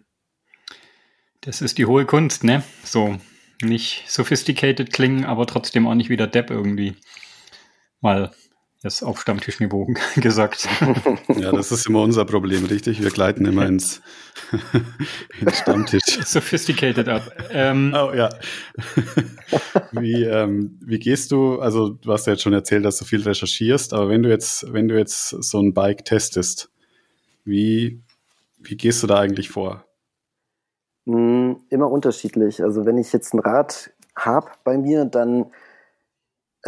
Das 1.42 1.60
ist 1.60 1.76
die 1.76 1.84
hohe 1.84 2.06
Kunst, 2.06 2.42
ne? 2.42 2.62
So 2.82 3.18
nicht 3.62 4.04
sophisticated 4.08 4.92
klingen, 4.92 5.26
aber 5.26 5.46
trotzdem 5.46 5.86
auch 5.86 5.94
nicht 5.94 6.08
wieder 6.08 6.26
Depp 6.26 6.48
irgendwie. 6.50 6.96
Mal 8.00 8.30
das 8.82 9.02
auf 9.02 9.20
Stammtischniveau 9.20 9.86
gesagt. 10.16 10.68
Ja, 11.36 11.52
das 11.52 11.72
ist 11.72 11.86
immer 11.86 12.02
unser 12.02 12.24
Problem, 12.24 12.64
richtig? 12.64 13.02
Wir 13.02 13.10
gleiten 13.10 13.44
immer 13.44 13.66
ins, 13.66 14.00
ins 15.40 15.58
Stammtisch. 15.58 16.20
Sophisticated 16.24 17.08
ab. 17.08 17.22
Ähm, 17.50 17.94
oh 17.94 18.12
ja. 18.12 18.28
Wie, 19.92 20.24
ähm, 20.24 20.78
wie 20.84 20.98
gehst 20.98 21.30
du, 21.30 21.60
also 21.60 21.90
du 21.90 22.12
hast 22.12 22.26
ja 22.26 22.32
jetzt 22.32 22.42
schon 22.42 22.52
erzählt, 22.52 22.84
dass 22.84 22.98
du 22.98 23.04
viel 23.04 23.22
recherchierst, 23.22 23.92
aber 23.92 24.08
wenn 24.08 24.22
du 24.22 24.28
jetzt, 24.28 24.72
wenn 24.72 24.88
du 24.88 24.98
jetzt 24.98 25.28
so 25.28 25.60
ein 25.60 25.74
Bike 25.74 26.04
testest, 26.04 26.70
wie, 27.44 28.00
wie 28.58 28.76
gehst 28.76 29.02
du 29.02 29.06
da 29.06 29.18
eigentlich 29.18 29.48
vor? 29.48 29.84
Hm, 31.06 31.60
immer 31.70 31.90
unterschiedlich. 31.90 32.62
Also 32.62 32.84
wenn 32.84 32.98
ich 32.98 33.12
jetzt 33.12 33.32
ein 33.32 33.40
Rad 33.40 33.90
habe 34.16 34.50
bei 34.64 34.76
mir, 34.76 35.04
dann 35.04 35.46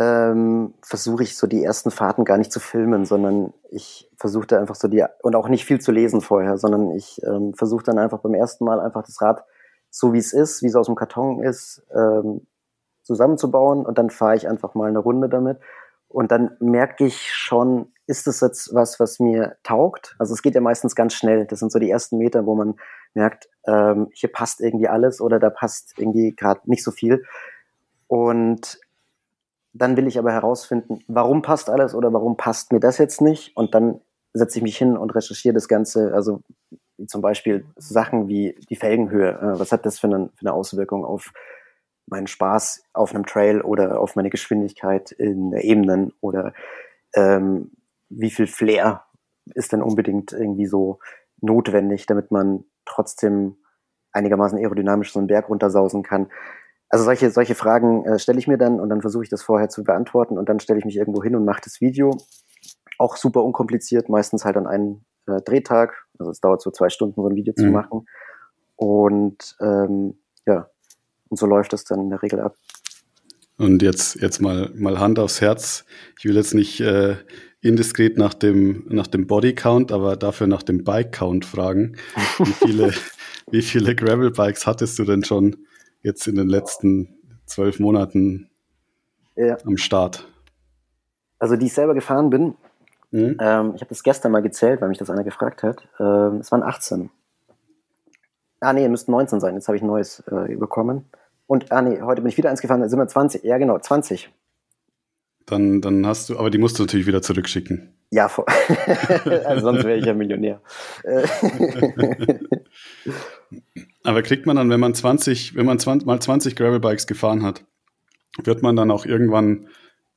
ähm, 0.01 0.73
versuche 0.81 1.23
ich 1.23 1.37
so 1.37 1.47
die 1.47 1.63
ersten 1.63 1.91
Fahrten 1.91 2.25
gar 2.25 2.39
nicht 2.39 2.51
zu 2.51 2.59
filmen, 2.59 3.05
sondern 3.05 3.53
ich 3.69 4.11
versuche 4.17 4.47
da 4.47 4.59
einfach 4.59 4.75
so 4.75 4.89
die, 4.89 5.05
und 5.23 5.37
auch 5.37 5.49
nicht 5.49 5.67
viel 5.67 5.79
zu 5.79 5.93
lesen 5.93 6.23
vorher, 6.23 6.57
sondern 6.57 6.91
ich 6.93 7.21
ähm, 7.23 7.53
versuche 7.53 7.85
dann 7.85 7.99
einfach 7.99 8.21
beim 8.21 8.33
ersten 8.33 8.65
Mal 8.65 8.81
einfach 8.81 9.03
das 9.05 9.21
Rad 9.21 9.45
so 9.91 10.13
wie 10.13 10.19
es 10.19 10.33
ist, 10.33 10.63
wie 10.63 10.69
es 10.69 10.77
aus 10.77 10.87
dem 10.87 10.95
Karton 10.95 11.43
ist, 11.43 11.85
ähm, 11.95 12.47
zusammenzubauen 13.03 13.85
und 13.85 13.99
dann 13.99 14.09
fahre 14.09 14.37
ich 14.37 14.49
einfach 14.49 14.75
mal 14.75 14.89
eine 14.89 15.01
Runde 15.01 15.29
damit. 15.29 15.59
Und 16.09 16.31
dann 16.33 16.57
merke 16.61 17.05
ich 17.05 17.33
schon, 17.33 17.93
ist 18.07 18.27
das 18.27 18.41
jetzt 18.41 18.75
was, 18.75 18.99
was 18.99 19.21
mir 19.21 19.57
taugt? 19.63 20.17
Also 20.19 20.33
es 20.33 20.43
geht 20.43 20.55
ja 20.55 20.61
meistens 20.61 20.95
ganz 20.95 21.15
schnell. 21.15 21.45
Das 21.47 21.59
sind 21.59 21.71
so 21.71 21.79
die 21.79 21.91
ersten 21.91 22.19
Meter, 22.19 22.47
wo 22.47 22.55
man 22.55 22.77
merkt, 23.15 23.49
ähm, 23.67 24.09
hier 24.13 24.33
passt 24.33 24.61
irgendwie 24.61 24.89
alles 24.89 25.21
oder 25.21 25.39
da 25.39 25.51
passt 25.51 25.99
irgendwie 25.99 26.35
gerade 26.35 26.61
nicht 26.65 26.83
so 26.85 26.91
viel. 26.91 27.25
Und 28.07 28.81
dann 29.73 29.97
will 29.97 30.07
ich 30.07 30.19
aber 30.19 30.33
herausfinden, 30.33 31.01
warum 31.07 31.43
passt 31.43 31.71
alles 31.71 31.95
oder 31.95 32.13
warum 32.13 32.37
passt 32.37 32.73
mir 32.73 32.81
das 32.81 32.99
jetzt 32.99 33.21
nicht. 33.21 33.57
Und 33.57 33.75
dann 33.75 34.01
setze 34.33 34.59
ich 34.59 34.63
mich 34.63 34.77
hin 34.77 34.97
und 34.97 35.15
recherchiere 35.15 35.55
das 35.55 35.69
Ganze. 35.69 36.13
Also 36.15 36.43
zum 37.07 37.23
Beispiel 37.23 37.65
Sachen 37.77 38.29
wie 38.29 38.57
die 38.69 38.77
Felgenhöhe. 38.77 39.31
Äh, 39.31 39.59
was 39.61 39.73
hat 39.73 39.87
das 39.87 39.99
für 39.99 40.09
eine, 40.09 40.31
für 40.35 40.43
eine 40.43 40.53
Auswirkung 40.53 41.05
auf 41.05 41.33
meinen 42.07 42.27
Spaß 42.27 42.85
auf 42.93 43.15
einem 43.15 43.25
Trail 43.25 43.61
oder 43.61 44.01
auf 44.01 44.17
meine 44.17 44.31
Geschwindigkeit 44.31 45.13
in 45.13 45.53
Ebenen 45.53 46.13
oder 46.21 46.53
ähm, 47.15 47.71
wie 48.09 48.31
viel 48.31 48.49
Flair 48.49 49.05
ist 49.55 49.73
denn 49.73 49.83
unbedingt 49.83 50.33
irgendwie 50.33 50.67
so 50.67 50.99
notwendig, 51.41 52.07
damit 52.07 52.31
man 52.31 52.65
trotzdem 52.85 53.57
einigermaßen 54.13 54.59
aerodynamisch 54.59 55.13
so 55.13 55.21
einen 55.21 55.29
Berg 55.29 55.49
runtersausen 55.49 56.03
kann. 56.03 56.31
Also 56.91 57.05
solche, 57.05 57.31
solche 57.31 57.55
Fragen 57.55 58.05
äh, 58.05 58.19
stelle 58.19 58.41
ich 58.41 58.49
mir 58.49 58.59
dann 58.59 58.81
und 58.81 58.89
dann 58.89 59.01
versuche 59.01 59.23
ich 59.23 59.31
das 59.31 59.43
vorher 59.43 59.69
zu 59.69 59.85
beantworten 59.85 60.37
und 60.37 60.49
dann 60.49 60.59
stelle 60.59 60.81
ich 60.81 60.85
mich 60.85 60.97
irgendwo 60.97 61.23
hin 61.23 61.37
und 61.37 61.45
mache 61.45 61.61
das 61.65 61.81
Video. 61.81 62.19
Auch 62.99 63.17
super 63.17 63.45
unkompliziert, 63.45 64.09
meistens 64.09 64.45
halt 64.45 64.57
an 64.57 64.67
einen 64.67 65.05
äh, 65.27 65.41
Drehtag. 65.41 66.05
Also 66.19 66.33
es 66.33 66.41
dauert 66.41 66.61
so 66.61 66.73
zwei 66.73 66.89
Stunden, 66.89 67.15
so 67.15 67.29
ein 67.29 67.37
Video 67.37 67.55
mhm. 67.57 67.61
zu 67.61 67.67
machen. 67.69 68.07
Und 68.75 69.57
ähm, 69.61 70.19
ja, 70.47 70.69
und 71.29 71.39
so 71.39 71.47
läuft 71.47 71.73
das 71.73 71.85
dann 71.85 72.01
in 72.01 72.11
der 72.11 72.23
Regel 72.23 72.41
ab. 72.41 72.57
Und 73.57 73.83
jetzt, 73.83 74.17
jetzt 74.21 74.41
mal, 74.41 74.71
mal 74.75 74.99
Hand 74.99 75.19
aufs 75.21 75.41
Herz. 75.41 75.85
Ich 76.19 76.25
will 76.25 76.35
jetzt 76.35 76.55
nicht 76.55 76.81
äh, 76.81 77.17
indiskret 77.61 78.19
nach 78.19 78.35
dem, 78.35 78.87
nach 78.89 79.07
dem 79.07 79.29
Body 79.29 79.55
Count, 79.55 79.93
aber 79.93 80.17
dafür 80.17 80.49
nach 80.49 80.63
dem 80.65 80.83
Bike 80.83 81.13
Count 81.13 81.45
fragen. 81.45 81.97
Wie 82.39 82.53
viele, 82.53 82.93
wie 83.51 83.63
viele 83.63 83.95
Gravel 83.95 84.33
Bikes 84.33 84.67
hattest 84.67 84.99
du 84.99 85.05
denn 85.05 85.23
schon 85.23 85.67
jetzt 86.03 86.27
in 86.27 86.37
den 86.37 86.49
letzten 86.49 87.09
zwölf 87.47 87.81
Monaten 87.81 88.51
ja. 89.37 89.57
am 89.65 89.77
Start? 89.77 90.27
Also 91.39 91.57
die 91.57 91.67
ich 91.67 91.73
selber 91.73 91.95
gefahren 91.95 92.31
bin, 92.31 92.55
mhm. 93.11 93.37
ähm, 93.41 93.73
ich 93.75 93.81
habe 93.81 93.89
das 93.89 94.03
gestern 94.03 94.33
mal 94.33 94.43
gezählt, 94.43 94.81
weil 94.81 94.89
mich 94.89 94.99
das 94.99 95.11
einer 95.11 95.25
gefragt 95.25 95.63
hat. 95.63 95.89
Ähm, 95.99 96.39
es 96.41 96.53
waren 96.53 96.63
18. 96.63 97.11
Ah 98.61 98.73
nee, 98.73 98.89
müssten 98.89 99.13
19 99.13 99.41
sein. 99.41 99.55
Jetzt 99.55 99.69
habe 99.69 99.77
ich 99.77 99.83
ein 99.83 99.87
neues 99.87 100.23
äh, 100.31 100.55
bekommen. 100.57 101.07
Und 101.47 101.73
ah 101.73 101.83
nee, 101.83 102.01
heute 102.03 102.23
bin 102.23 102.29
ich 102.29 102.37
wieder 102.37 102.51
eins 102.51 102.61
gefahren, 102.61 102.81
da 102.81 102.89
sind 102.89 102.99
wir 102.99 103.09
20. 103.09 103.43
Ja 103.43 103.59
genau, 103.59 103.79
20. 103.79 104.31
Dann, 105.47 105.81
dann 105.81 106.07
hast 106.07 106.29
du, 106.29 106.39
aber 106.39 106.51
die 106.51 106.59
musst 106.59 106.79
du 106.79 106.85
natürlich 106.85 107.07
wieder 107.07 107.23
zurückschicken. 107.23 107.93
Ja, 108.11 108.27
also 109.47 109.63
sonst 109.63 109.85
wäre 109.85 109.97
ich 109.97 110.05
ja 110.05 110.15
Millionär. 110.15 110.61
Aber 114.05 114.23
kriegt 114.23 114.47
man 114.47 114.57
dann, 114.57 114.71
wenn 114.71 114.81
man 114.81 114.95
20, 114.95 115.57
wenn 115.57 115.67
man 115.67 115.79
20, 115.79 116.07
mal 116.07 116.21
20 116.21 116.57
Gravelbikes 116.57 117.07
gefahren 117.07 117.43
hat, 117.43 117.65
wird 118.43 118.63
man 118.63 118.77
dann 118.77 118.91
auch 118.91 119.05
irgendwann, 119.05 119.69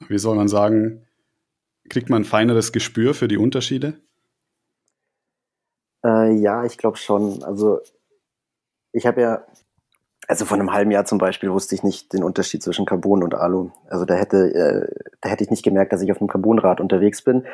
wie 0.08 0.18
soll 0.18 0.36
man 0.36 0.48
sagen, 0.48 1.06
kriegt 1.90 2.10
man 2.10 2.22
ein 2.22 2.26
feineres 2.26 2.72
Gespür 2.72 3.14
für 3.14 3.28
die 3.28 3.38
Unterschiede? 3.38 4.00
Äh, 6.06 6.34
ja, 6.36 6.64
ich 6.66 6.78
glaube 6.78 6.98
schon. 6.98 7.44
Also 7.44 7.82
ich 8.92 9.06
habe 9.06 9.22
ja, 9.22 9.46
also 10.28 10.46
vor 10.46 10.58
einem 10.58 10.72
halben 10.72 10.92
Jahr 10.92 11.06
zum 11.06 11.18
Beispiel 11.18 11.52
wusste 11.52 11.76
ich 11.76 11.84
nicht 11.84 12.14
den 12.14 12.24
Unterschied 12.24 12.64
zwischen 12.64 12.86
Carbon 12.86 13.24
und 13.24 13.36
Alu. 13.36 13.72
Also 13.88 14.06
da 14.06 14.16
hätte, 14.16 14.54
äh, 14.54 15.12
da 15.22 15.30
hätte 15.30 15.44
ich 15.44 15.50
nicht 15.50 15.64
gemerkt, 15.64 15.92
dass 15.92 16.02
ich 16.02 16.12
auf 16.12 16.22
einem 16.22 16.30
Carbonrad 16.30 16.80
unterwegs 16.80 17.22
bin. 17.22 17.46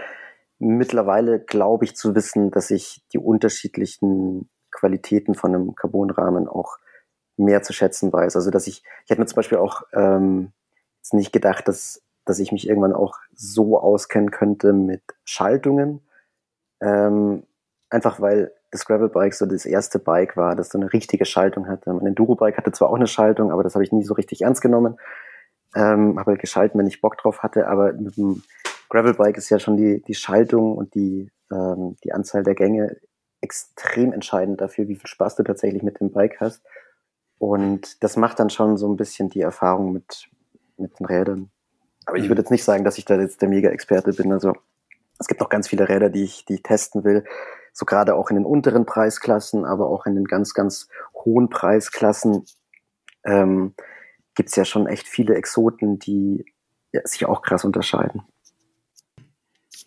Mittlerweile 0.60 1.40
glaube 1.40 1.86
ich 1.86 1.96
zu 1.96 2.14
wissen, 2.14 2.52
dass 2.52 2.70
ich 2.70 3.02
die 3.14 3.18
unterschiedlichen 3.18 4.50
Qualitäten 4.80 5.36
von 5.36 5.54
einem 5.54 5.76
Carbonrahmen 5.76 6.48
auch 6.48 6.78
mehr 7.38 7.62
zu 7.62 7.74
schätzen 7.74 8.12
weiß. 8.12 8.36
Also 8.36 8.52
dass 8.52 8.68
ich, 8.68 8.84
ich 9.06 9.10
hätte 9.10 9.22
mir 9.22 9.28
zum 9.28 9.38
Beispiel 9.38 9.58
auch 9.58 9.84
ähm, 9.94 10.52
jetzt 10.98 11.14
nicht 11.14 11.32
gedacht, 11.34 11.68
dass, 11.68 12.02
dass 12.26 12.40
ich 12.40 12.52
mich 12.52 12.68
irgendwann 12.68 12.94
auch 12.94 13.18
so 13.34 13.80
auskennen 13.80 14.32
könnte 14.32 14.74
mit 14.74 15.02
Schaltungen. 15.24 16.02
Ähm, 16.82 17.44
einfach 17.90 18.22
weil 18.22 18.54
das 18.72 18.86
Gravelbike 18.86 19.34
so 19.34 19.46
das 19.46 19.66
erste 19.66 20.00
Bike 20.00 20.38
war, 20.38 20.56
das 20.56 20.70
so 20.70 20.78
eine 20.78 20.94
richtige 20.94 21.26
Schaltung 21.26 21.68
hatte. 21.68 21.92
Mein 21.92 22.08
Enduro-Bike 22.08 22.58
hatte 22.58 22.72
zwar 22.72 22.90
auch 22.90 22.96
eine 22.96 23.08
Schaltung, 23.08 23.52
aber 23.52 23.64
das 23.64 23.74
habe 23.74 23.84
ich 23.84 23.92
nie 23.92 24.04
so 24.04 24.14
richtig 24.14 24.42
ernst 24.42 24.62
genommen. 24.62 24.98
Ähm, 25.76 26.20
habe 26.20 26.32
halt 26.32 26.42
geschalten, 26.42 26.80
wenn 26.80 26.88
ich 26.88 27.02
Bock 27.02 27.18
drauf 27.18 27.42
hatte, 27.42 27.68
aber 27.68 27.94
mit 27.94 28.18
dem 28.18 28.44
Gravelbike 28.90 29.38
ist 29.38 29.50
ja 29.50 29.60
schon 29.60 29.78
die, 29.78 30.02
die 30.04 30.16
Schaltung 30.16 30.76
und 30.76 30.94
die, 30.96 31.32
ähm, 31.52 31.96
die 32.04 32.12
Anzahl 32.12 32.44
der 32.44 32.56
Gänge 32.56 32.98
extrem 33.42 34.14
entscheidend 34.14 34.62
dafür, 34.62 34.88
wie 34.88 34.96
viel 34.96 35.08
Spaß 35.08 35.36
du 35.36 35.44
tatsächlich 35.44 35.84
mit 35.84 36.00
dem 36.00 36.12
Bike 36.12 36.40
hast. 36.40 36.62
Und 37.38 38.04
das 38.04 38.18
macht 38.18 38.40
dann 38.40 38.50
schon 38.50 38.78
so 38.78 38.92
ein 38.92 38.98
bisschen 38.98 39.30
die 39.30 39.42
Erfahrung 39.42 39.94
mit, 39.94 40.30
mit 40.78 41.00
den 41.00 41.06
Rädern. 41.06 41.52
Aber 42.06 42.18
ich 42.18 42.26
mhm. 42.26 42.30
würde 42.30 42.42
jetzt 42.42 42.52
nicht 42.52 42.64
sagen, 42.64 42.84
dass 42.84 42.98
ich 42.98 43.06
da 43.06 43.20
jetzt 43.20 43.42
der 43.42 43.50
Mega-Experte 43.50 44.14
bin. 44.14 44.34
Also 44.34 44.54
Es 45.20 45.28
gibt 45.28 45.42
noch 45.42 45.50
ganz 45.50 45.68
viele 45.68 45.88
Räder, 45.88 46.10
die 46.10 46.24
ich, 46.24 46.46
die 46.46 46.56
ich 46.56 46.64
testen 46.64 47.04
will. 47.04 47.24
So 47.72 47.86
gerade 47.86 48.16
auch 48.16 48.30
in 48.30 48.36
den 48.36 48.46
unteren 48.46 48.86
Preisklassen, 48.86 49.64
aber 49.64 49.88
auch 49.88 50.06
in 50.06 50.16
den 50.16 50.26
ganz, 50.26 50.54
ganz 50.54 50.90
hohen 51.14 51.50
Preisklassen 51.50 52.46
ähm, 53.24 53.74
gibt 54.36 54.50
es 54.50 54.56
ja 54.56 54.66
schon 54.66 54.88
echt 54.88 55.08
viele 55.08 55.36
Exoten, 55.36 56.00
die 56.00 56.46
ja, 56.92 57.02
sich 57.06 57.26
auch 57.26 57.42
krass 57.42 57.64
unterscheiden. 57.64 58.24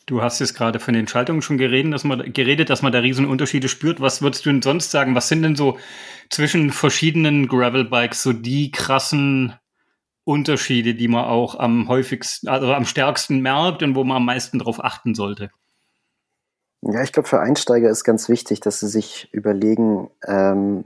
Du 0.07 0.23
hast 0.23 0.41
jetzt 0.41 0.55
gerade 0.55 0.81
von 0.81 0.95
den 0.95 1.07
Schaltungen 1.07 1.43
schon 1.43 1.59
geredet, 1.59 1.93
dass 1.93 2.05
man, 2.05 2.33
geredet, 2.33 2.71
dass 2.71 2.83
man 2.83 2.93
da 2.93 2.99
riesen 2.99 3.27
Unterschiede 3.27 3.69
spürt. 3.69 4.01
Was 4.01 4.21
würdest 4.21 4.45
du 4.45 4.51
denn 4.51 4.63
sonst 4.63 4.91
sagen? 4.91 5.15
Was 5.15 5.29
sind 5.29 5.43
denn 5.43 5.57
so 5.57 5.79
zwischen 6.29 6.71
verschiedenen 6.71 7.47
Gravelbikes 7.47 8.23
so 8.23 8.33
die 8.33 8.73
krassen 8.73 9.55
Unterschiede, 10.25 10.95
die 10.95 11.09
man 11.09 11.25
auch 11.25 11.59
am 11.59 11.89
häufigsten, 11.89 12.49
also 12.49 12.73
am 12.73 12.85
stärksten 12.85 13.41
merkt 13.41 13.83
und 13.83 13.95
wo 13.95 14.05
man 14.05 14.19
am 14.19 14.25
meisten 14.25 14.59
darauf 14.59 14.83
achten 14.83 15.15
sollte? 15.15 15.51
Ja, 16.83 17.03
ich 17.03 17.13
glaube, 17.13 17.29
für 17.29 17.41
Einsteiger 17.41 17.89
ist 17.91 18.03
ganz 18.03 18.29
wichtig, 18.29 18.61
dass 18.61 18.81
sie 18.81 18.89
sich 18.89 19.29
überlegen, 19.33 20.11
ähm, 20.27 20.85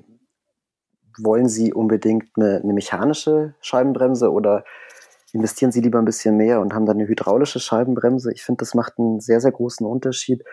wollen 1.18 1.48
sie 1.48 1.72
unbedingt 1.72 2.28
eine, 2.36 2.60
eine 2.62 2.74
mechanische 2.74 3.54
Scheibenbremse 3.62 4.30
oder 4.30 4.64
investieren 5.36 5.72
sie 5.72 5.80
lieber 5.80 5.98
ein 5.98 6.04
bisschen 6.04 6.36
mehr 6.36 6.60
und 6.60 6.74
haben 6.74 6.86
dann 6.86 6.96
eine 6.96 7.08
hydraulische 7.08 7.60
Scheibenbremse. 7.60 8.32
Ich 8.32 8.42
finde, 8.42 8.60
das 8.60 8.74
macht 8.74 8.98
einen 8.98 9.20
sehr, 9.20 9.40
sehr 9.40 9.52
großen 9.52 9.86
Unterschied, 9.86 10.44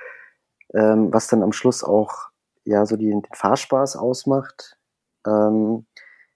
ähm, 0.73 1.11
was 1.11 1.27
dann 1.27 1.43
am 1.43 1.53
Schluss 1.53 1.83
auch 1.83 2.29
ja 2.65 2.85
so 2.85 2.95
die, 2.95 3.09
den 3.09 3.23
Fahrspaß 3.33 3.95
ausmacht. 3.95 4.77
Ähm, 5.25 5.85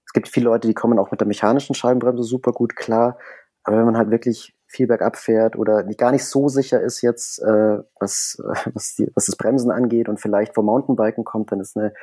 es 0.05 0.13
gibt 0.13 0.29
viele 0.29 0.45
Leute, 0.45 0.67
die 0.67 0.73
kommen 0.73 0.99
auch 0.99 1.11
mit 1.11 1.19
der 1.19 1.27
mechanischen 1.27 1.75
Scheibenbremse 1.75 2.23
super 2.23 2.51
gut 2.51 2.75
klar. 2.75 3.17
Aber 3.63 3.77
wenn 3.77 3.85
man 3.85 3.97
halt 3.97 4.11
wirklich 4.11 4.55
viel 4.65 4.87
bergab 4.87 5.17
fährt 5.17 5.57
oder 5.57 5.83
gar 5.83 6.11
nicht 6.11 6.25
so 6.25 6.49
sicher 6.49 6.81
ist 6.81 7.01
jetzt, 7.01 7.39
äh, 7.41 7.79
was, 7.99 8.37
was, 8.73 8.95
die, 8.95 9.11
was 9.15 9.25
das 9.25 9.35
Bremsen 9.35 9.71
angeht 9.71 10.09
und 10.09 10.19
vielleicht 10.19 10.55
vom 10.55 10.65
Mountainbiken 10.65 11.23
kommt, 11.23 11.51
dann 11.51 11.59
ist 11.59 11.77
eine 11.77 11.93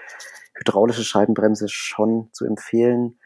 hydraulische 0.55 1.05
Scheibenbremse 1.05 1.69
schon 1.69 2.29
zu 2.33 2.45
empfehlen. 2.45 3.19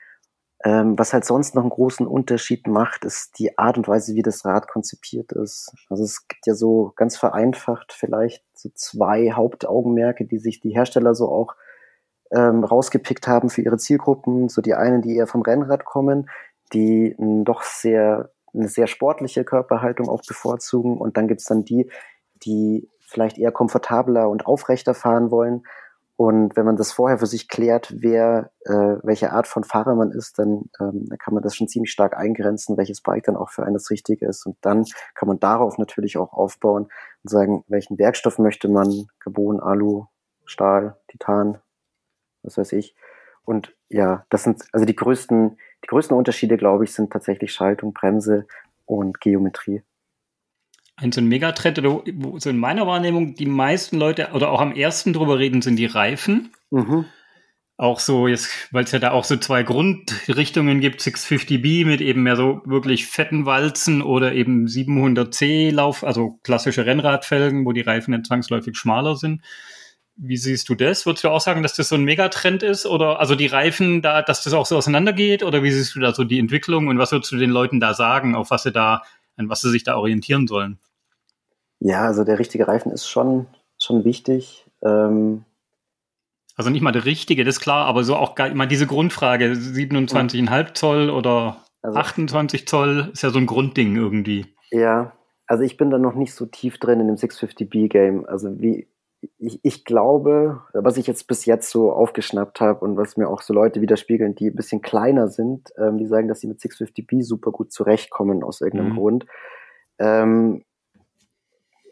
Ähm, 0.64 0.99
was 0.99 1.12
halt 1.12 1.25
sonst 1.25 1.55
noch 1.55 1.62
einen 1.62 1.71
großen 1.71 2.07
Unterschied 2.07 2.66
macht, 2.66 3.05
ist 3.05 3.38
die 3.38 3.57
Art 3.59 3.77
und 3.79 3.87
Weise, 3.87 4.14
wie 4.14 4.23
das 4.23 4.44
Rad 4.44 4.66
konzipiert 4.66 5.31
ist. 5.33 5.73
Also 5.88 6.03
es 6.03 6.27
gibt 6.27 6.47
ja 6.47 6.55
so 6.55 6.92
ganz 6.97 7.16
vereinfacht 7.16 7.92
vielleicht 7.92 8.44
so 8.55 8.68
zwei 8.75 9.33
Hauptaugenmerke, 9.33 10.25
die 10.25 10.38
sich 10.38 10.59
die 10.59 10.75
Hersteller 10.75 11.14
so 11.14 11.29
auch 11.31 11.55
ähm, 12.33 12.64
rausgepickt 12.64 13.29
haben 13.29 13.51
für 13.51 13.62
ihre 13.62 13.79
Zielgruppen. 13.79 14.49
So 14.49 14.61
die 14.61 14.75
einen, 14.75 15.01
die 15.01 15.16
eher 15.16 15.29
vom 15.29 15.42
Rennrad 15.42 15.85
kommen, 15.85 16.29
die 16.73 17.14
doch 17.44 17.62
sehr 17.62 18.31
eine 18.53 18.68
sehr 18.68 18.88
sportliche 18.88 19.44
Körperhaltung 19.44 20.09
auch 20.09 20.23
bevorzugen. 20.27 20.99
Und 20.99 21.16
dann 21.16 21.29
gibt's 21.29 21.44
dann 21.44 21.64
die, 21.64 21.88
die 22.42 22.90
vielleicht 23.01 23.38
eher 23.38 23.53
komfortabler 23.53 24.29
und 24.29 24.47
aufrechter 24.47 24.94
fahren 24.94 25.31
wollen 25.31 25.62
und 26.18 26.57
wenn 26.57 26.66
man 26.66 26.74
das 26.74 26.90
vorher 26.90 27.18
für 27.18 27.28
sich 27.28 27.46
klärt, 27.46 27.94
wer, 27.96 28.50
äh, 28.64 28.96
welche 29.04 29.31
Art 29.31 29.46
von 29.46 29.62
Fahrer 29.62 29.94
man 29.94 30.11
ist, 30.11 30.40
dann, 30.40 30.68
ähm, 30.81 31.07
dann 31.09 31.16
kann 31.16 31.33
man 31.33 31.44
das 31.44 31.54
schon 31.54 31.68
ziemlich 31.68 31.92
stark 31.92 32.16
eingrenzen, 32.16 32.76
welches 32.76 33.00
Bike 33.00 33.22
dann 33.22 33.37
auch 33.37 33.50
für 33.50 33.62
einen 33.62 33.74
das 33.74 33.88
Richtige 33.88 34.26
ist. 34.26 34.44
Und 34.44 34.57
dann 34.62 34.85
kann 35.14 35.28
man 35.28 35.38
darauf 35.38 35.78
natürlich 35.78 36.18
auch 36.18 36.33
aufbauen 36.33 36.88
und 37.22 37.31
sagen, 37.31 37.62
welchen 37.68 38.00
Werkstoff 38.00 38.40
möchte 38.40 38.68
man, 38.68 39.07
Carbon, 39.20 39.61
Alu, 39.61 40.07
Stahl, 40.44 40.96
Titan, 41.07 41.59
was 42.42 42.59
weiß 42.59 42.72
ich. 42.72 42.96
Und 43.44 43.76
ja, 43.88 44.26
das 44.28 44.42
sind 44.42 44.64
also 44.72 44.85
die 44.85 44.96
größten, 44.96 45.57
die 45.85 45.87
größten 45.87 46.16
Unterschiede, 46.16 46.57
glaube 46.57 46.83
ich, 46.83 46.92
sind 46.94 47.12
tatsächlich 47.12 47.52
Schaltung, 47.52 47.92
Bremse 47.92 48.48
und 48.87 49.20
Geometrie 49.20 49.85
ein 51.00 51.12
so 51.12 51.20
ein 51.20 51.26
Megatrend 51.26 51.78
oder 51.78 52.02
wo 52.14 52.38
so 52.38 52.50
in 52.50 52.58
meiner 52.58 52.87
Wahrnehmung 52.87 53.34
die 53.34 53.46
meisten 53.46 53.98
Leute 53.98 54.30
oder 54.32 54.50
auch 54.50 54.61
am 54.61 54.72
ersten 54.72 55.12
drüber 55.12 55.38
reden, 55.38 55.62
sind 55.62 55.76
die 55.76 55.87
Reifen. 55.87 56.50
Mhm. 56.70 57.04
Auch 57.76 58.00
so 58.00 58.26
jetzt, 58.26 58.50
weil 58.72 58.82
es 58.82 58.90
ja 58.90 58.98
da 58.98 59.12
auch 59.12 59.22
so 59.22 59.37
zwei 59.37 59.62
Grundrichtungen 59.62 60.80
gibt, 60.80 61.00
650B 61.00 61.87
mit 61.87 62.00
eben 62.00 62.24
mehr 62.24 62.34
so 62.34 62.61
wirklich 62.64 63.06
fetten 63.06 63.46
Walzen 63.46 64.02
oder 64.02 64.32
eben 64.32 64.66
700C 64.66 65.72
Lauf, 65.72 66.02
also 66.02 66.40
klassische 66.42 66.84
Rennradfelgen, 66.84 67.64
wo 67.64 67.70
die 67.70 67.82
Reifen 67.82 68.11
dann 68.11 68.24
zwangsläufig 68.24 68.76
schmaler 68.76 69.14
sind. 69.14 69.42
Wie 70.16 70.37
siehst 70.37 70.68
du 70.68 70.74
das? 70.74 71.06
Würdest 71.06 71.22
du 71.22 71.28
auch 71.28 71.40
sagen, 71.40 71.62
dass 71.62 71.74
das 71.74 71.90
so 71.90 71.94
ein 71.94 72.02
Megatrend 72.02 72.64
ist? 72.64 72.84
Oder 72.87 73.20
also 73.20 73.37
die 73.37 73.46
Reifen 73.46 74.02
da, 74.02 74.22
dass 74.22 74.42
das 74.42 74.52
auch 74.52 74.66
so 74.66 74.76
auseinandergeht? 74.76 75.44
Oder 75.44 75.62
wie 75.62 75.70
siehst 75.70 75.94
du 75.94 76.00
da 76.00 76.12
so 76.12 76.24
die 76.24 76.40
Entwicklung 76.40 76.88
und 76.88 76.98
was 76.98 77.12
würdest 77.12 77.30
du 77.30 77.37
den 77.37 77.50
Leuten 77.50 77.78
da 77.78 77.94
sagen, 77.94 78.34
auf 78.34 78.50
was 78.50 78.64
sie 78.64 78.72
da, 78.72 79.02
an 79.37 79.48
was 79.48 79.61
sie 79.61 79.70
sich 79.70 79.84
da 79.84 79.96
orientieren 79.96 80.48
sollen? 80.48 80.80
Ja, 81.80 82.02
also 82.02 82.24
der 82.24 82.38
richtige 82.38 82.66
Reifen 82.66 82.92
ist 82.92 83.08
schon, 83.08 83.46
schon 83.78 84.04
wichtig. 84.04 84.66
Ähm, 84.82 85.44
also 86.56 86.70
nicht 86.70 86.82
mal 86.82 86.92
der 86.92 87.04
richtige, 87.04 87.44
das 87.44 87.56
ist 87.56 87.60
klar, 87.60 87.86
aber 87.86 88.02
so 88.02 88.16
auch 88.16 88.36
mal 88.54 88.66
diese 88.66 88.86
Grundfrage, 88.86 89.52
27,5 89.52 90.74
Zoll 90.74 91.10
oder 91.10 91.62
also, 91.82 91.96
28 91.96 92.66
Zoll, 92.66 93.10
ist 93.12 93.22
ja 93.22 93.30
so 93.30 93.38
ein 93.38 93.46
Grundding 93.46 93.94
irgendwie. 93.94 94.46
Ja, 94.72 95.12
also 95.46 95.62
ich 95.62 95.76
bin 95.76 95.90
da 95.90 95.98
noch 95.98 96.14
nicht 96.14 96.34
so 96.34 96.46
tief 96.46 96.78
drin 96.78 97.00
in 97.00 97.06
dem 97.06 97.16
650B-Game. 97.16 98.26
Also 98.26 98.60
wie, 98.60 98.88
ich, 99.38 99.60
ich 99.62 99.84
glaube, 99.84 100.62
was 100.74 100.96
ich 100.96 101.06
jetzt 101.06 101.28
bis 101.28 101.44
jetzt 101.44 101.70
so 101.70 101.92
aufgeschnappt 101.92 102.60
habe 102.60 102.84
und 102.84 102.96
was 102.96 103.16
mir 103.16 103.28
auch 103.28 103.42
so 103.42 103.54
Leute 103.54 103.80
widerspiegeln, 103.80 104.34
die 104.34 104.48
ein 104.48 104.56
bisschen 104.56 104.82
kleiner 104.82 105.28
sind, 105.28 105.70
ähm, 105.78 105.96
die 105.96 106.06
sagen, 106.06 106.26
dass 106.26 106.40
sie 106.40 106.48
mit 106.48 106.58
650B 106.58 107.22
super 107.22 107.52
gut 107.52 107.72
zurechtkommen 107.72 108.42
aus 108.42 108.60
irgendeinem 108.60 108.92
mhm. 108.92 108.96
Grund. 108.96 109.26
Ähm, 110.00 110.64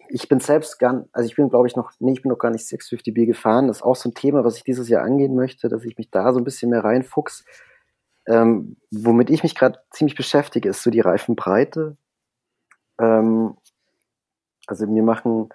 ich 0.08 0.28
bin 0.28 0.40
selbst 0.40 0.78
gar, 0.78 1.06
also 1.12 1.26
ich 1.28 1.36
bin 1.36 1.48
glaube 1.48 1.66
ich 1.66 1.76
noch, 1.76 1.92
nee, 1.98 2.12
ich 2.12 2.22
bin 2.22 2.30
noch 2.30 2.38
gar 2.38 2.50
nicht 2.50 2.66
650B 2.66 3.26
gefahren. 3.26 3.68
Das 3.68 3.78
ist 3.78 3.82
auch 3.82 3.96
so 3.96 4.08
ein 4.08 4.14
Thema, 4.14 4.44
was 4.44 4.56
ich 4.56 4.64
dieses 4.64 4.88
Jahr 4.88 5.02
angehen 5.02 5.34
möchte, 5.34 5.68
dass 5.68 5.84
ich 5.84 5.96
mich 5.98 6.10
da 6.10 6.32
so 6.32 6.38
ein 6.38 6.44
bisschen 6.44 6.70
mehr 6.70 6.84
reinfuchs. 6.84 7.44
Ähm, 8.26 8.76
womit 8.90 9.30
ich 9.30 9.42
mich 9.42 9.54
gerade 9.54 9.78
ziemlich 9.90 10.16
beschäftige, 10.16 10.68
ist 10.68 10.82
so 10.82 10.90
die 10.90 11.00
Reifenbreite. 11.00 11.96
Ähm, 12.98 13.56
also 14.66 14.86
mir 14.86 15.02
machen 15.02 15.50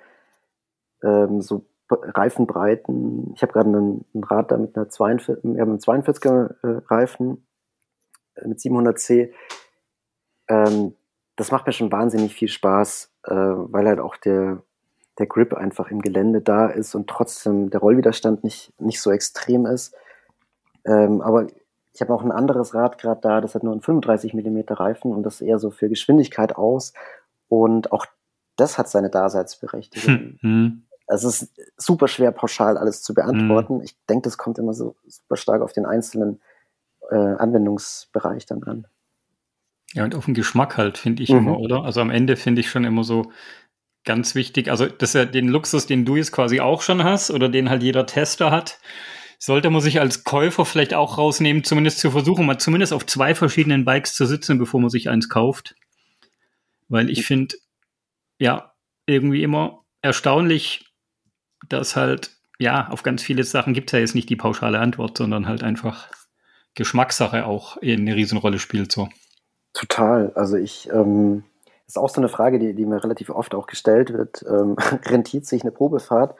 ähm, 1.04 1.42
so 1.42 1.66
Reifenbreiten, 1.90 3.34
ich 3.36 3.42
habe 3.42 3.52
gerade 3.52 3.70
einen, 3.70 4.06
einen 4.14 4.24
Rad 4.24 4.52
da 4.52 4.58
mit 4.58 4.78
einer 4.78 4.88
42, 4.88 5.44
wir 5.44 5.62
haben 5.62 5.72
einen 5.72 5.80
42er 5.80 6.56
äh, 6.64 6.82
Reifen 6.88 7.46
äh, 8.36 8.48
mit 8.48 8.60
700C. 8.60 9.34
Ähm, 10.48 10.96
das 11.42 11.52
macht 11.52 11.66
mir 11.66 11.74
schon 11.74 11.92
wahnsinnig 11.92 12.36
viel 12.36 12.50
Spaß, 12.50 13.12
äh, 13.24 13.34
weil 13.34 13.88
halt 13.88 14.00
auch 14.00 14.16
der, 14.16 14.62
der 15.18 15.26
Grip 15.26 15.56
einfach 15.56 15.90
im 15.90 16.00
Gelände 16.00 16.40
da 16.40 16.68
ist 16.68 16.94
und 16.94 17.10
trotzdem 17.10 17.72
der 17.72 17.80
Rollwiderstand 17.80 18.44
nicht, 18.44 18.80
nicht 18.80 19.02
so 19.02 19.12
extrem 19.12 19.66
ist. 19.66 19.96
Ähm, 20.86 21.20
aber 21.22 21.48
ich 21.94 22.02
habe 22.02 22.14
auch 22.14 22.22
ein 22.22 22.32
anderes 22.32 22.76
Rad 22.76 23.00
gerade 23.00 23.22
da, 23.22 23.42
das 23.42 23.56
hat 23.56 23.64
nur 23.64 23.74
einen 23.74 23.82
35 23.82 24.36
mm 24.36 24.60
Reifen 24.70 25.12
und 25.12 25.24
das 25.24 25.42
eher 25.42 25.58
so 25.58 25.72
für 25.72 25.90
Geschwindigkeit 25.90 26.56
aus. 26.56 26.94
Und 27.48 27.92
auch 27.92 28.06
das 28.56 28.78
hat 28.78 28.88
seine 28.88 29.10
Daseinsberechtigung. 29.10 30.38
Hm. 30.42 30.84
Es 31.08 31.24
ist 31.24 31.52
super 31.76 32.08
schwer, 32.08 32.32
pauschal 32.32 32.78
alles 32.78 33.02
zu 33.02 33.16
beantworten. 33.16 33.78
Hm. 33.78 33.82
Ich 33.82 33.98
denke, 34.06 34.26
das 34.26 34.38
kommt 34.38 34.60
immer 34.60 34.74
so 34.74 34.96
super 35.08 35.38
stark 35.38 35.64
auf 35.64 35.74
den 35.74 35.88
einzelnen 35.88 36.40
äh, 37.10 37.16
Anwendungsbereich 37.16 38.46
dann 38.46 38.62
an. 38.62 38.88
Ja, 39.94 40.06
und 40.06 40.16
auf 40.16 40.26
den 40.26 40.34
Geschmack 40.34 40.78
halt, 40.78 40.98
finde 40.98 41.24
ich 41.24 41.30
mhm. 41.30 41.40
immer, 41.40 41.60
oder? 41.60 41.84
Also 41.84 42.02
am 42.02 42.10
Ende 42.10 42.38
finde 42.38 42.62
ich 42.62 42.70
schon 42.70 42.86
immer 42.86 43.04
so 43.04 43.32
ganz 44.04 44.36
wichtig. 44.36 44.70
Also, 44.70 44.88
das 44.88 45.10
ist 45.10 45.16
ja 45.16 45.26
den 45.26 45.48
Luxus, 45.48 45.86
den 45.86 46.06
du 46.06 46.16
jetzt 46.16 46.32
quasi 46.32 46.60
auch 46.60 46.82
schon 46.82 47.04
hast 47.04 47.32
oder 47.32 47.50
den 47.50 47.70
halt 47.70 47.84
jeder 47.84 48.06
Tester 48.06 48.52
hat, 48.52 48.80
sollte 49.38 49.70
man 49.70 49.82
sich 49.82 50.00
als 50.00 50.24
Käufer 50.24 50.66
vielleicht 50.66 50.94
auch 50.94 51.18
rausnehmen, 51.18 51.64
zumindest 51.64 52.00
zu 52.00 52.12
versuchen, 52.12 52.46
mal 52.46 52.60
zumindest 52.60 52.94
auf 52.94 53.06
zwei 53.06 53.36
verschiedenen 53.36 53.86
Bikes 53.86 54.14
zu 54.14 54.26
sitzen, 54.26 54.60
bevor 54.60 54.80
man 54.80 54.90
sich 54.90 55.10
eins 55.10 55.30
kauft. 55.30 55.76
Weil 56.90 57.10
ich 57.10 57.26
finde, 57.26 57.56
ja, 58.38 58.74
irgendwie 59.06 59.44
immer 59.44 59.84
erstaunlich, 60.02 60.86
dass 61.68 61.96
halt, 61.96 62.32
ja, 62.60 62.90
auf 62.90 63.04
ganz 63.04 63.24
viele 63.24 63.44
Sachen 63.44 63.74
gibt 63.74 63.90
es 63.90 63.94
ja 63.94 64.00
jetzt 64.00 64.16
nicht 64.16 64.30
die 64.30 64.36
pauschale 64.36 64.80
Antwort, 64.80 65.18
sondern 65.18 65.48
halt 65.48 65.64
einfach 65.64 66.10
Geschmackssache 66.76 67.46
auch 67.46 67.78
eine 67.78 68.16
Riesenrolle 68.16 68.60
spielt 68.60 68.92
so. 68.92 69.10
Total. 69.74 70.32
Also 70.36 70.58
ich, 70.58 70.90
ähm, 70.92 71.44
ist 71.88 71.98
auch 71.98 72.10
so 72.10 72.22
eine 72.22 72.30
Frage, 72.30 72.60
die, 72.60 72.74
die 72.74 72.86
mir 72.86 73.04
relativ 73.04 73.30
oft 73.30 73.54
auch 73.54 73.68
gestellt 73.68 74.14
wird. 74.14 74.44
Ähm, 74.48 74.76
rentiert 75.06 75.46
sich 75.46 75.64
eine 75.64 75.72
Probefahrt? 75.72 76.36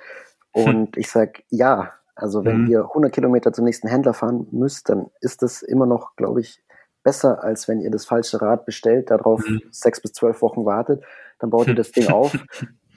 Und 0.54 0.98
ich 0.98 1.10
sag 1.10 1.44
ja. 1.50 1.92
Also 2.16 2.44
wenn 2.46 2.64
mhm. 2.64 2.72
ihr 2.72 2.84
100 2.84 3.12
Kilometer 3.12 3.54
zum 3.54 3.66
nächsten 3.66 3.88
Händler 3.88 4.14
fahren 4.14 4.48
müsst, 4.52 4.90
dann 4.90 5.10
ist 5.22 5.42
das 5.42 5.62
immer 5.62 5.86
noch, 5.86 6.16
glaube 6.16 6.42
ich, 6.42 6.62
besser, 7.04 7.44
als 7.44 7.68
wenn 7.68 7.80
ihr 7.80 7.90
das 7.90 8.06
falsche 8.06 8.42
Rad 8.42 8.66
bestellt, 8.66 9.10
darauf 9.10 9.48
mhm. 9.48 9.62
sechs 9.72 10.02
bis 10.02 10.14
zwölf 10.14 10.42
Wochen 10.42 10.66
wartet, 10.66 11.04
dann 11.40 11.50
baut 11.50 11.68
ihr 11.68 11.76
das 11.76 11.92
Ding 11.92 12.08
auf, 12.12 12.38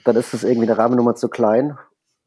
dann 0.03 0.15
ist 0.15 0.33
das 0.33 0.43
irgendwie 0.43 0.67
eine 0.67 0.77
Rahmennummer 0.77 1.15
zu 1.15 1.27
klein 1.29 1.77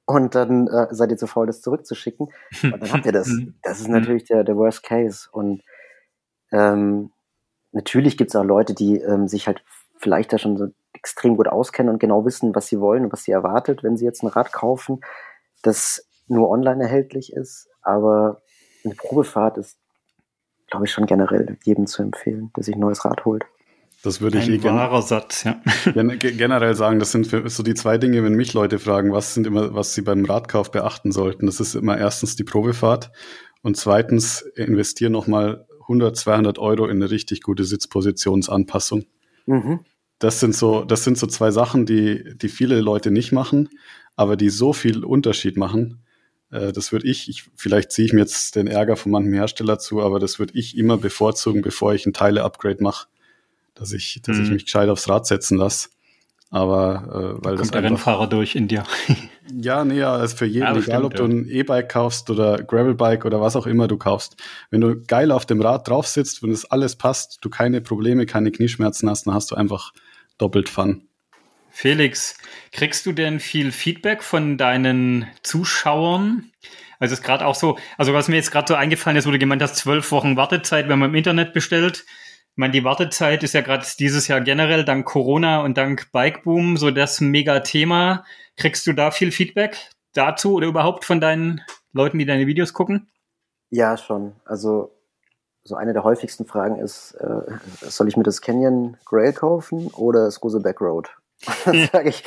und 0.06 0.34
dann 0.34 0.66
äh, 0.68 0.88
seid 0.90 1.10
ihr 1.10 1.18
zu 1.18 1.26
faul, 1.26 1.46
das 1.46 1.60
zurückzuschicken. 1.60 2.28
Und 2.62 2.82
dann 2.82 2.92
habt 2.92 3.06
ihr 3.06 3.12
das. 3.12 3.28
Mhm. 3.38 3.54
Das 3.62 3.80
ist 3.80 3.88
natürlich 3.88 4.24
der, 4.24 4.42
der 4.42 4.56
Worst 4.56 4.82
Case. 4.82 5.28
Und 5.30 5.62
ähm, 6.50 7.10
natürlich 7.78 8.16
gibt 8.16 8.30
es 8.30 8.36
auch 8.36 8.44
Leute, 8.44 8.74
die 8.74 8.96
ähm, 8.96 9.28
sich 9.28 9.46
halt 9.46 9.62
vielleicht 9.98 10.32
da 10.32 10.38
schon 10.38 10.56
so 10.56 10.68
extrem 10.92 11.36
gut 11.36 11.48
auskennen 11.48 11.92
und 11.92 12.00
genau 12.00 12.24
wissen, 12.24 12.54
was 12.54 12.66
sie 12.66 12.80
wollen 12.80 13.04
und 13.04 13.12
was 13.12 13.22
sie 13.22 13.32
erwartet, 13.32 13.84
wenn 13.84 13.96
sie 13.96 14.04
jetzt 14.04 14.22
ein 14.22 14.28
Rad 14.28 14.52
kaufen, 14.52 15.00
das 15.62 16.06
nur 16.26 16.50
online 16.50 16.82
erhältlich 16.82 17.32
ist. 17.32 17.68
Aber 17.82 18.42
eine 18.84 18.94
Probefahrt 18.94 19.58
ist, 19.58 19.78
glaube 20.68 20.86
ich, 20.86 20.92
schon 20.92 21.06
generell 21.06 21.56
jedem 21.64 21.86
zu 21.86 22.02
empfehlen, 22.02 22.50
der 22.56 22.64
sich 22.64 22.74
ein 22.74 22.80
neues 22.80 23.04
Rad 23.04 23.24
holt. 23.24 23.44
Das 24.02 24.20
würde 24.20 24.38
ich 24.38 24.46
Ein 24.46 24.54
eh 24.54 24.64
wahrer 24.64 25.02
Satz, 25.02 25.44
ja. 25.44 25.60
gen 25.92 26.18
generell 26.18 26.74
sagen. 26.74 27.00
Das 27.00 27.10
sind 27.10 27.26
für, 27.26 27.48
so 27.48 27.62
die 27.62 27.74
zwei 27.74 27.98
Dinge, 27.98 28.22
wenn 28.22 28.34
mich 28.34 28.54
Leute 28.54 28.78
fragen, 28.78 29.12
was 29.12 29.34
sind 29.34 29.46
immer, 29.46 29.74
was 29.74 29.94
sie 29.94 30.02
beim 30.02 30.24
Radkauf 30.24 30.70
beachten 30.70 31.10
sollten. 31.10 31.46
Das 31.46 31.58
ist 31.58 31.74
immer 31.74 31.98
erstens 31.98 32.36
die 32.36 32.44
Probefahrt 32.44 33.10
und 33.62 33.76
zweitens 33.76 34.42
investieren 34.54 35.12
nochmal 35.12 35.66
100, 35.88 36.16
200 36.16 36.58
Euro 36.58 36.86
in 36.86 36.96
eine 37.02 37.10
richtig 37.10 37.42
gute 37.42 37.64
Sitzpositionsanpassung. 37.64 39.06
Mhm. 39.46 39.80
Das 40.18 40.40
sind 40.40 40.54
so, 40.54 40.84
das 40.84 41.04
sind 41.04 41.16
so 41.16 41.26
zwei 41.26 41.50
Sachen, 41.50 41.86
die, 41.86 42.36
die 42.36 42.48
viele 42.48 42.80
Leute 42.80 43.10
nicht 43.10 43.32
machen, 43.32 43.68
aber 44.16 44.36
die 44.36 44.50
so 44.50 44.72
viel 44.72 45.04
Unterschied 45.04 45.56
machen. 45.56 46.00
Äh, 46.50 46.72
das 46.72 46.92
würde 46.92 47.06
ich, 47.08 47.28
ich, 47.28 47.44
vielleicht 47.56 47.92
ziehe 47.92 48.06
ich 48.06 48.12
mir 48.12 48.20
jetzt 48.20 48.56
den 48.56 48.66
Ärger 48.66 48.96
von 48.96 49.12
manchem 49.12 49.32
Hersteller 49.32 49.78
zu, 49.78 50.02
aber 50.02 50.18
das 50.18 50.38
würde 50.38 50.58
ich 50.58 50.76
immer 50.76 50.98
bevorzugen, 50.98 51.62
bevor 51.62 51.94
ich 51.94 52.04
ein 52.04 52.12
Teile-Upgrade 52.12 52.82
mache, 52.82 53.06
dass 53.74 53.92
ich, 53.92 54.20
dass 54.22 54.38
ich 54.38 54.48
Mhm. 54.48 54.54
mich 54.54 54.64
gescheit 54.64 54.88
aufs 54.88 55.08
Rad 55.08 55.26
setzen 55.26 55.56
lasse. 55.56 55.88
Aber 56.50 57.36
äh, 57.40 57.44
weil 57.44 57.56
das 57.56 57.62
Kommt 57.62 57.74
der 57.74 57.82
Rennfahrer 57.82 58.26
durch 58.26 58.56
in 58.56 58.68
dir. 58.68 58.84
ja, 59.52 59.84
nee, 59.84 59.98
ja, 59.98 60.22
ist 60.22 60.38
für 60.38 60.46
jeden, 60.46 60.62
Ja, 60.62 60.70
egal 60.70 60.76
bestimmt, 60.76 61.04
ob 61.04 61.14
du 61.14 61.24
ein 61.24 61.48
E-Bike 61.48 61.90
kaufst 61.90 62.30
oder 62.30 62.62
Gravelbike 62.62 63.26
oder 63.26 63.40
was 63.40 63.54
auch 63.54 63.66
immer 63.66 63.86
du 63.86 63.98
kaufst. 63.98 64.36
Wenn 64.70 64.80
du 64.80 65.02
geil 65.02 65.30
auf 65.30 65.44
dem 65.44 65.60
Rad 65.60 65.88
drauf 65.88 66.06
sitzt, 66.06 66.42
wenn 66.42 66.50
es 66.50 66.64
alles 66.64 66.96
passt, 66.96 67.38
du 67.42 67.50
keine 67.50 67.82
Probleme, 67.82 68.24
keine 68.24 68.50
Knieschmerzen 68.50 69.10
hast, 69.10 69.26
dann 69.26 69.34
hast 69.34 69.50
du 69.50 69.56
einfach 69.56 69.92
doppelt 70.38 70.70
Fun. 70.70 71.02
Felix, 71.70 72.38
kriegst 72.72 73.04
du 73.04 73.12
denn 73.12 73.40
viel 73.40 73.70
Feedback 73.70 74.22
von 74.22 74.56
deinen 74.56 75.26
Zuschauern? 75.42 76.50
Also 76.98 77.12
es 77.12 77.20
ist 77.20 77.24
gerade 77.24 77.46
auch 77.46 77.54
so, 77.54 77.78
also 77.96 78.14
was 78.14 78.28
mir 78.28 78.36
jetzt 78.36 78.50
gerade 78.50 78.66
so 78.66 78.74
eingefallen 78.74 79.16
ist, 79.16 79.26
wo 79.26 79.30
du 79.30 79.38
gemeint 79.38 79.62
hast, 79.62 79.76
zwölf 79.76 80.10
Wochen 80.10 80.36
Wartezeit, 80.36 80.88
wenn 80.88 80.98
man 80.98 81.10
im 81.10 81.14
Internet 81.14 81.52
bestellt. 81.52 82.04
Ich 82.58 82.60
meine, 82.60 82.72
die 82.72 82.82
Wartezeit 82.82 83.44
ist 83.44 83.54
ja 83.54 83.60
gerade 83.60 83.86
dieses 84.00 84.26
Jahr 84.26 84.40
generell 84.40 84.84
dank 84.84 85.06
Corona 85.06 85.62
und 85.62 85.78
dank 85.78 86.10
Bikeboom 86.10 86.76
so 86.76 86.90
das 86.90 87.20
Mega-Thema. 87.20 88.24
Kriegst 88.56 88.84
du 88.88 88.94
da 88.94 89.12
viel 89.12 89.30
Feedback 89.30 89.78
dazu 90.12 90.54
oder 90.54 90.66
überhaupt 90.66 91.04
von 91.04 91.20
deinen 91.20 91.60
Leuten, 91.92 92.18
die 92.18 92.26
deine 92.26 92.48
Videos 92.48 92.72
gucken? 92.72 93.12
Ja, 93.70 93.96
schon. 93.96 94.32
Also 94.44 94.90
so 95.62 95.76
eine 95.76 95.92
der 95.92 96.02
häufigsten 96.02 96.46
Fragen 96.46 96.80
ist, 96.80 97.12
äh, 97.20 97.42
soll 97.80 98.08
ich 98.08 98.16
mir 98.16 98.24
das 98.24 98.40
Canyon 98.40 98.96
Grail 99.04 99.32
kaufen 99.32 99.86
oder 99.92 100.24
das 100.24 100.42
Rose 100.42 100.58
Back 100.58 100.80
Road? 100.80 101.10
Sage 101.64 102.08
ich, 102.08 102.24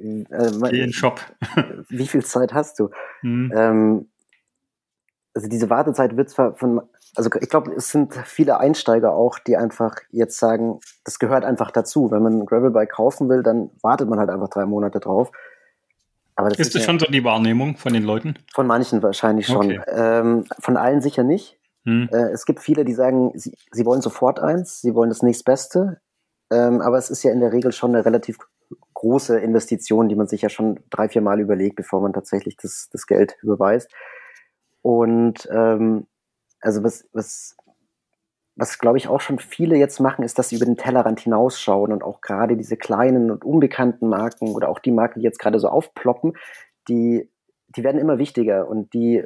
äh, 0.00 0.24
Geh 0.30 0.68
in 0.68 0.70
den 0.70 0.92
Shop. 0.94 1.20
wie 1.90 2.06
viel 2.06 2.24
Zeit 2.24 2.54
hast 2.54 2.78
du? 2.78 2.88
Hm. 3.20 3.52
Ähm, 3.54 4.08
also 5.38 5.48
diese 5.48 5.70
Wartezeit 5.70 6.16
wird 6.16 6.30
zwar 6.30 6.54
von, 6.56 6.82
also 7.14 7.30
ich 7.40 7.48
glaube, 7.48 7.72
es 7.76 7.90
sind 7.90 8.12
viele 8.24 8.58
Einsteiger 8.58 9.12
auch, 9.12 9.38
die 9.38 9.56
einfach 9.56 9.94
jetzt 10.10 10.36
sagen, 10.36 10.80
das 11.04 11.20
gehört 11.20 11.44
einfach 11.44 11.70
dazu. 11.70 12.10
Wenn 12.10 12.24
man 12.24 12.40
ein 12.40 12.46
Gravelbike 12.46 12.90
kaufen 12.90 13.28
will, 13.28 13.44
dann 13.44 13.70
wartet 13.80 14.08
man 14.08 14.18
halt 14.18 14.30
einfach 14.30 14.48
drei 14.48 14.66
Monate 14.66 14.98
drauf. 14.98 15.30
Aber 16.34 16.48
das 16.48 16.58
Ist 16.58 16.74
das 16.74 16.82
ja 16.82 16.86
schon 16.86 16.98
so 16.98 17.06
die 17.06 17.22
Wahrnehmung 17.22 17.76
von 17.76 17.92
den 17.92 18.02
Leuten? 18.02 18.34
von 18.52 18.66
manchen 18.66 19.00
wahrscheinlich 19.00 19.46
schon. 19.46 19.78
Okay. 19.78 19.80
Ähm, 19.86 20.44
von 20.58 20.76
allen 20.76 21.00
sicher 21.02 21.22
nicht. 21.22 21.56
Hm. 21.84 22.08
Äh, 22.10 22.30
es 22.30 22.44
gibt 22.44 22.58
viele, 22.58 22.84
die 22.84 22.94
sagen, 22.94 23.30
sie, 23.34 23.54
sie 23.70 23.86
wollen 23.86 24.00
sofort 24.00 24.40
eins, 24.40 24.80
sie 24.80 24.92
wollen 24.96 25.10
das 25.10 25.22
nächstbeste. 25.22 26.00
Ähm, 26.50 26.80
aber 26.80 26.98
es 26.98 27.10
ist 27.10 27.22
ja 27.22 27.30
in 27.30 27.38
der 27.38 27.52
Regel 27.52 27.70
schon 27.70 27.94
eine 27.94 28.04
relativ 28.04 28.38
große 28.94 29.38
Investition, 29.38 30.08
die 30.08 30.16
man 30.16 30.26
sich 30.26 30.42
ja 30.42 30.48
schon 30.48 30.80
drei, 30.90 31.08
vier 31.08 31.22
Mal 31.22 31.38
überlegt, 31.38 31.76
bevor 31.76 32.00
man 32.00 32.12
tatsächlich 32.12 32.56
das, 32.56 32.88
das 32.90 33.06
Geld 33.06 33.36
überweist. 33.40 33.88
Und 34.82 35.48
ähm, 35.50 36.06
also 36.60 36.82
was, 36.82 37.08
was, 37.12 37.56
was 38.56 38.78
glaube 38.78 38.98
ich 38.98 39.08
auch 39.08 39.20
schon 39.20 39.38
viele 39.38 39.76
jetzt 39.76 40.00
machen, 40.00 40.24
ist, 40.24 40.38
dass 40.38 40.48
sie 40.48 40.56
über 40.56 40.64
den 40.64 40.76
Tellerrand 40.76 41.20
hinausschauen 41.20 41.92
und 41.92 42.02
auch 42.02 42.20
gerade 42.20 42.56
diese 42.56 42.76
kleinen 42.76 43.30
und 43.30 43.44
unbekannten 43.44 44.08
Marken 44.08 44.54
oder 44.54 44.68
auch 44.68 44.78
die 44.78 44.90
Marken, 44.90 45.20
die 45.20 45.24
jetzt 45.24 45.38
gerade 45.38 45.58
so 45.58 45.68
aufploppen, 45.68 46.34
die, 46.88 47.30
die 47.68 47.84
werden 47.84 48.00
immer 48.00 48.18
wichtiger 48.18 48.68
und 48.68 48.92
die 48.94 49.24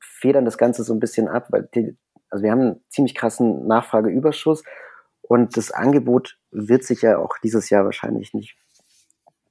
federn 0.00 0.44
das 0.44 0.58
Ganze 0.58 0.84
so 0.84 0.94
ein 0.94 1.00
bisschen 1.00 1.28
ab, 1.28 1.48
weil 1.50 1.68
die, 1.74 1.96
also 2.30 2.42
wir 2.42 2.50
haben 2.50 2.60
einen 2.60 2.84
ziemlich 2.88 3.14
krassen 3.14 3.66
Nachfrageüberschuss 3.66 4.62
und 5.22 5.56
das 5.56 5.70
Angebot 5.70 6.38
wird 6.50 6.84
sich 6.84 7.02
ja 7.02 7.18
auch 7.18 7.36
dieses 7.42 7.70
Jahr 7.70 7.84
wahrscheinlich 7.84 8.34
nicht 8.34 8.56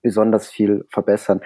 besonders 0.02 0.50
viel 0.50 0.86
verbessern. 0.90 1.42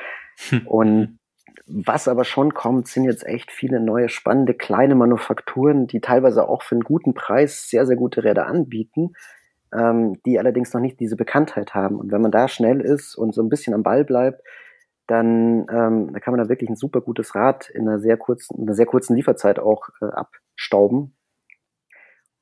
Hm. 0.49 0.67
Und 0.67 1.19
was 1.65 2.07
aber 2.07 2.23
schon 2.23 2.53
kommt, 2.53 2.87
sind 2.87 3.05
jetzt 3.05 3.25
echt 3.25 3.51
viele 3.51 3.79
neue 3.79 4.09
spannende 4.09 4.53
kleine 4.53 4.95
Manufakturen, 4.95 5.87
die 5.87 6.01
teilweise 6.01 6.47
auch 6.47 6.63
für 6.63 6.75
einen 6.75 6.83
guten 6.83 7.13
Preis 7.13 7.69
sehr, 7.69 7.85
sehr 7.85 7.95
gute 7.95 8.23
Räder 8.23 8.47
anbieten, 8.47 9.13
ähm, 9.73 10.21
die 10.25 10.39
allerdings 10.39 10.73
noch 10.73 10.81
nicht 10.81 10.99
diese 10.99 11.15
Bekanntheit 11.15 11.73
haben. 11.73 11.97
Und 11.97 12.11
wenn 12.11 12.21
man 12.21 12.31
da 12.31 12.47
schnell 12.47 12.81
ist 12.81 13.15
und 13.15 13.33
so 13.33 13.41
ein 13.41 13.49
bisschen 13.49 13.73
am 13.73 13.83
Ball 13.83 14.03
bleibt, 14.03 14.41
dann 15.07 15.65
ähm, 15.69 16.13
da 16.13 16.19
kann 16.19 16.33
man 16.33 16.41
da 16.41 16.49
wirklich 16.49 16.69
ein 16.69 16.75
super 16.75 17.01
gutes 17.01 17.35
Rad 17.35 17.69
in 17.69 17.87
einer 17.87 17.99
sehr 17.99 18.17
kurzen, 18.17 18.57
in 18.57 18.63
einer 18.63 18.75
sehr 18.75 18.85
kurzen 18.85 19.15
Lieferzeit 19.15 19.59
auch 19.59 19.89
äh, 20.01 20.05
abstauben. 20.05 21.15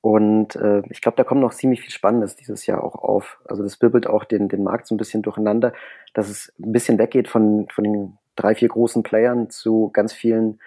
Und 0.01 0.55
äh, 0.55 0.81
ich 0.89 1.01
glaube, 1.01 1.15
da 1.15 1.23
kommt 1.23 1.41
noch 1.41 1.53
ziemlich 1.53 1.81
viel 1.81 1.91
Spannendes 1.91 2.35
dieses 2.35 2.65
Jahr 2.65 2.83
auch 2.83 2.95
auf. 2.95 3.39
Also 3.45 3.61
das 3.61 3.81
wirbelt 3.81 4.07
auch 4.07 4.23
den, 4.23 4.49
den 4.49 4.63
Markt 4.63 4.87
so 4.87 4.95
ein 4.95 4.97
bisschen 4.97 5.21
durcheinander, 5.21 5.73
dass 6.13 6.27
es 6.29 6.53
ein 6.59 6.71
bisschen 6.71 6.97
weggeht 6.97 7.27
von, 7.27 7.67
von 7.69 7.83
den 7.83 8.17
drei, 8.35 8.55
vier 8.55 8.69
großen 8.69 9.03
Playern 9.03 9.49
zu 9.49 9.89
ganz 9.93 10.13
vielen 10.13 10.59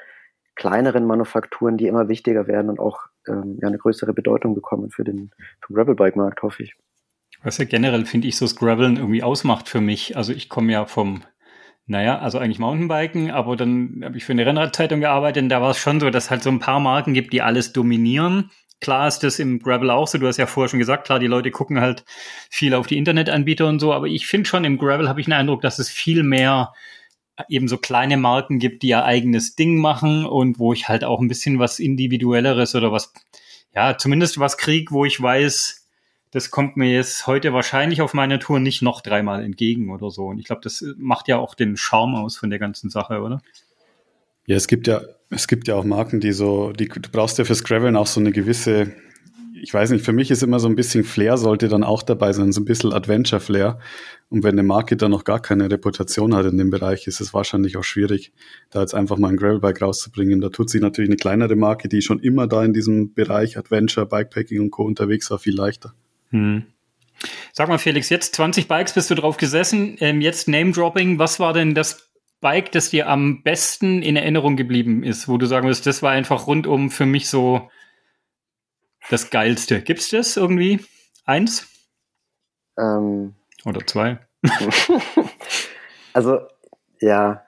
kleineren 0.55 1.07
Manufakturen, 1.07 1.77
die 1.77 1.87
immer 1.87 2.09
wichtiger 2.09 2.47
werden 2.47 2.71
und 2.71 2.79
auch 2.79 3.01
ähm, 3.29 3.59
ja, 3.61 3.69
eine 3.69 3.79
größere 3.79 4.13
Bedeutung 4.13 4.55
bekommen 4.55 4.91
für 4.91 5.05
den, 5.05 5.31
für 5.61 5.73
den 5.73 5.77
Gravelbike-Markt, 5.77 6.43
hoffe 6.43 6.63
ich. 6.63 6.75
Was 7.43 7.59
ja 7.59 7.65
generell, 7.65 8.07
finde 8.07 8.29
ich, 8.29 8.37
so 8.37 8.45
das 8.45 8.57
Graveln 8.57 8.97
irgendwie 8.97 9.23
ausmacht 9.23 9.69
für 9.69 9.81
mich. 9.81 10.17
Also 10.17 10.33
ich 10.33 10.49
komme 10.49 10.73
ja 10.73 10.87
vom, 10.87 11.25
naja, 11.87 12.19
also 12.19 12.39
eigentlich 12.39 12.59
Mountainbiken, 12.59 13.31
aber 13.31 13.57
dann 13.57 14.03
habe 14.05 14.17
ich 14.17 14.25
für 14.25 14.33
eine 14.33 14.47
Rennradzeitung 14.47 15.01
gearbeitet 15.01 15.43
und 15.43 15.49
da 15.49 15.61
war 15.61 15.71
es 15.71 15.79
schon 15.79 16.01
so, 16.01 16.11
dass 16.11 16.31
halt 16.31 16.43
so 16.43 16.51
ein 16.51 16.61
paar 16.61 16.81
Marken 16.81 17.13
gibt, 17.13 17.33
die 17.33 17.43
alles 17.43 17.73
dominieren. 17.73 18.51
Klar 18.81 19.09
ist 19.09 19.21
das 19.21 19.39
im 19.39 19.61
Gravel 19.61 19.91
auch 19.91 20.07
so, 20.07 20.19
du 20.19 20.27
hast 20.27 20.37
ja 20.37 20.47
vorher 20.47 20.69
schon 20.69 20.79
gesagt, 20.79 21.07
klar, 21.07 21.19
die 21.19 21.27
Leute 21.27 21.51
gucken 21.51 21.81
halt 21.81 22.05
viel 22.51 22.75
auf 22.75 22.87
die 22.87 22.99
Internetanbieter 22.99 23.67
und 23.67 23.81
so, 23.81 23.93
aber 23.93 24.07
ich 24.07 24.27
finde 24.27 24.49
schon, 24.49 24.65
im 24.65 24.79
Gravel 24.79 25.09
habe 25.09 25.21
ich 25.21 25.27
den 25.27 25.33
Eindruck, 25.33 25.63
dass 25.63 25.79
es 25.79 25.89
viel 25.91 26.23
mehr 26.23 26.73
eben 27.49 27.69
so 27.69 27.79
kleine 27.79 28.17
Marken 28.17 28.59
gibt, 28.59 28.83
die 28.83 28.89
ihr 28.89 29.05
eigenes 29.05 29.57
Ding 29.57 29.79
machen 29.79 30.25
und 30.25 30.59
wo 30.59 30.73
ich 30.73 30.89
halt 30.89 31.05
auch 31.05 31.21
ein 31.21 31.29
bisschen 31.29 31.59
was 31.59 31.79
individuelleres 31.79 32.75
oder 32.75 32.93
was, 32.93 33.13
ja, 33.75 33.99
zumindest 33.99 34.39
was 34.39 34.57
krieg, 34.57 34.93
wo 34.93 35.05
ich 35.05 35.21
weiß, 35.21 35.85
das 36.31 36.51
kommt 36.51 36.77
mir 36.77 36.93
jetzt 36.93 37.27
heute 37.27 37.53
wahrscheinlich 37.53 38.03
auf 38.03 38.13
meiner 38.13 38.41
Tour 38.41 38.59
nicht 38.59 38.83
noch 38.83 39.01
dreimal 39.01 39.45
entgegen 39.45 39.91
oder 39.91 40.11
so. 40.11 40.27
Und 40.27 40.39
ich 40.39 40.47
glaube, 40.47 40.63
das 40.63 40.85
macht 40.97 41.29
ja 41.29 41.39
auch 41.39 41.55
den 41.55 41.77
Charme 41.77 42.17
aus 42.17 42.37
von 42.37 42.51
der 42.51 42.59
ganzen 42.59 42.91
Sache, 42.91 43.21
oder? 43.21 43.41
Ja, 44.47 44.57
es 44.57 44.67
gibt 44.67 44.87
ja, 44.87 45.01
es 45.31 45.49
gibt 45.49 45.69
ja 45.69 45.77
auch 45.77 45.85
Marken, 45.85 46.21
die 46.21 46.33
so, 46.33 46.73
die, 46.73 46.89
du 46.89 47.09
brauchst 47.11 47.39
ja 47.39 47.45
fürs 47.45 47.65
Graveln 47.65 47.97
auch 47.97 48.07
so 48.07 48.21
eine 48.21 48.33
gewisse, 48.33 48.93
ich 49.61 49.73
weiß 49.73 49.91
nicht, 49.91 50.05
für 50.05 50.13
mich 50.13 50.31
ist 50.31 50.43
immer 50.43 50.59
so 50.59 50.69
ein 50.69 50.75
bisschen 50.75 51.05
Flair 51.05 51.37
sollte 51.37 51.69
dann 51.69 51.85
auch 51.85 52.03
dabei 52.03 52.33
sein, 52.33 52.53
so 52.53 52.61
ein 52.61 52.65
bisschen 52.65 52.93
Adventure-Flair. 52.93 53.79
Und 54.29 54.43
wenn 54.43 54.55
eine 54.55 54.65
Marke 54.65 54.97
dann 54.97 55.13
noch 55.13 55.25
gar 55.25 55.41
keine 55.41 55.71
Reputation 55.71 56.35
hat 56.35 56.47
in 56.47 56.59
dem 56.59 56.71
Bereich, 56.71 57.07
ist 57.07 57.21
es 57.21 57.33
wahrscheinlich 57.33 57.77
auch 57.77 57.85
schwierig, 57.85 58.33
da 58.71 58.81
jetzt 58.81 58.95
einfach 58.95 59.17
mal 59.17 59.29
ein 59.29 59.37
Gravelbike 59.37 59.83
rauszubringen. 59.83 60.41
Da 60.41 60.49
tut 60.49 60.71
sich 60.71 60.81
natürlich 60.81 61.09
eine 61.09 61.17
kleinere 61.17 61.55
Marke, 61.55 61.89
die 61.89 62.03
schon 62.03 62.19
immer 62.19 62.47
da 62.49 62.65
in 62.65 62.73
diesem 62.73 63.15
Bereich 63.15 63.57
Adventure, 63.57 64.07
Bikepacking 64.07 64.61
und 64.61 64.71
Co. 64.71 64.85
unterwegs 64.85 65.31
war, 65.31 65.39
viel 65.39 65.55
leichter. 65.55 65.95
Hm. 66.31 66.65
Sag 67.53 67.69
mal, 67.69 67.79
Felix, 67.79 68.09
jetzt 68.09 68.35
20 68.35 68.67
Bikes 68.67 68.95
bist 68.95 69.11
du 69.11 69.15
drauf 69.15 69.37
gesessen. 69.37 69.97
Ähm, 70.01 70.21
jetzt 70.21 70.49
Name-Dropping. 70.49 71.19
Was 71.19 71.39
war 71.39 71.53
denn 71.53 71.75
das 71.75 72.11
Bike, 72.41 72.73
das 72.73 72.91
dir 72.91 73.09
am 73.09 73.43
besten 73.43 74.03
in 74.03 74.17
Erinnerung 74.17 74.57
geblieben 74.57 75.05
ist, 75.05 75.29
wo 75.29 75.39
du 75.39 75.47
sagen 75.47 75.69
wirst, 75.69 75.87
das 75.87 76.03
war 76.03 76.11
einfach 76.11 76.47
rundum 76.49 76.91
für 76.91 77.07
mich 77.07 77.29
so 77.29 77.71
das 79.11 79.31
Geilste. 79.31 79.81
Gibt's 79.83 80.09
das 80.11 80.37
irgendwie? 80.37 80.85
Eins 81.25 81.67
Ähm, 82.79 83.35
oder 83.65 83.87
zwei? 83.87 84.19
also, 86.13 86.41
ja, 87.01 87.47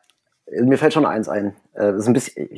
mir 0.50 0.78
fällt 0.78 0.94
schon 0.94 1.06
eins 1.06 1.28
ein. 1.28 1.56
Äh, 1.74 1.92
Das 1.92 1.96
ist 2.00 2.06
ein 2.06 2.12
bisschen, 2.12 2.48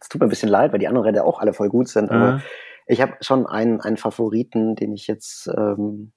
es 0.00 0.08
tut 0.08 0.20
mir 0.20 0.26
ein 0.26 0.30
bisschen 0.30 0.48
leid, 0.48 0.72
weil 0.72 0.78
die 0.78 0.88
anderen 0.88 1.06
Räder 1.06 1.24
auch 1.24 1.38
alle 1.40 1.52
voll 1.54 1.68
gut 1.68 1.88
sind, 1.88 2.10
aber 2.10 2.32
Mhm. 2.32 2.42
ich 2.86 3.00
habe 3.00 3.16
schon 3.20 3.46
einen, 3.46 3.80
einen 3.80 3.96
Favoriten, 3.96 4.74
den 4.76 4.92
ich 4.92 5.06
jetzt 5.06 5.46
ähm, 5.46 6.12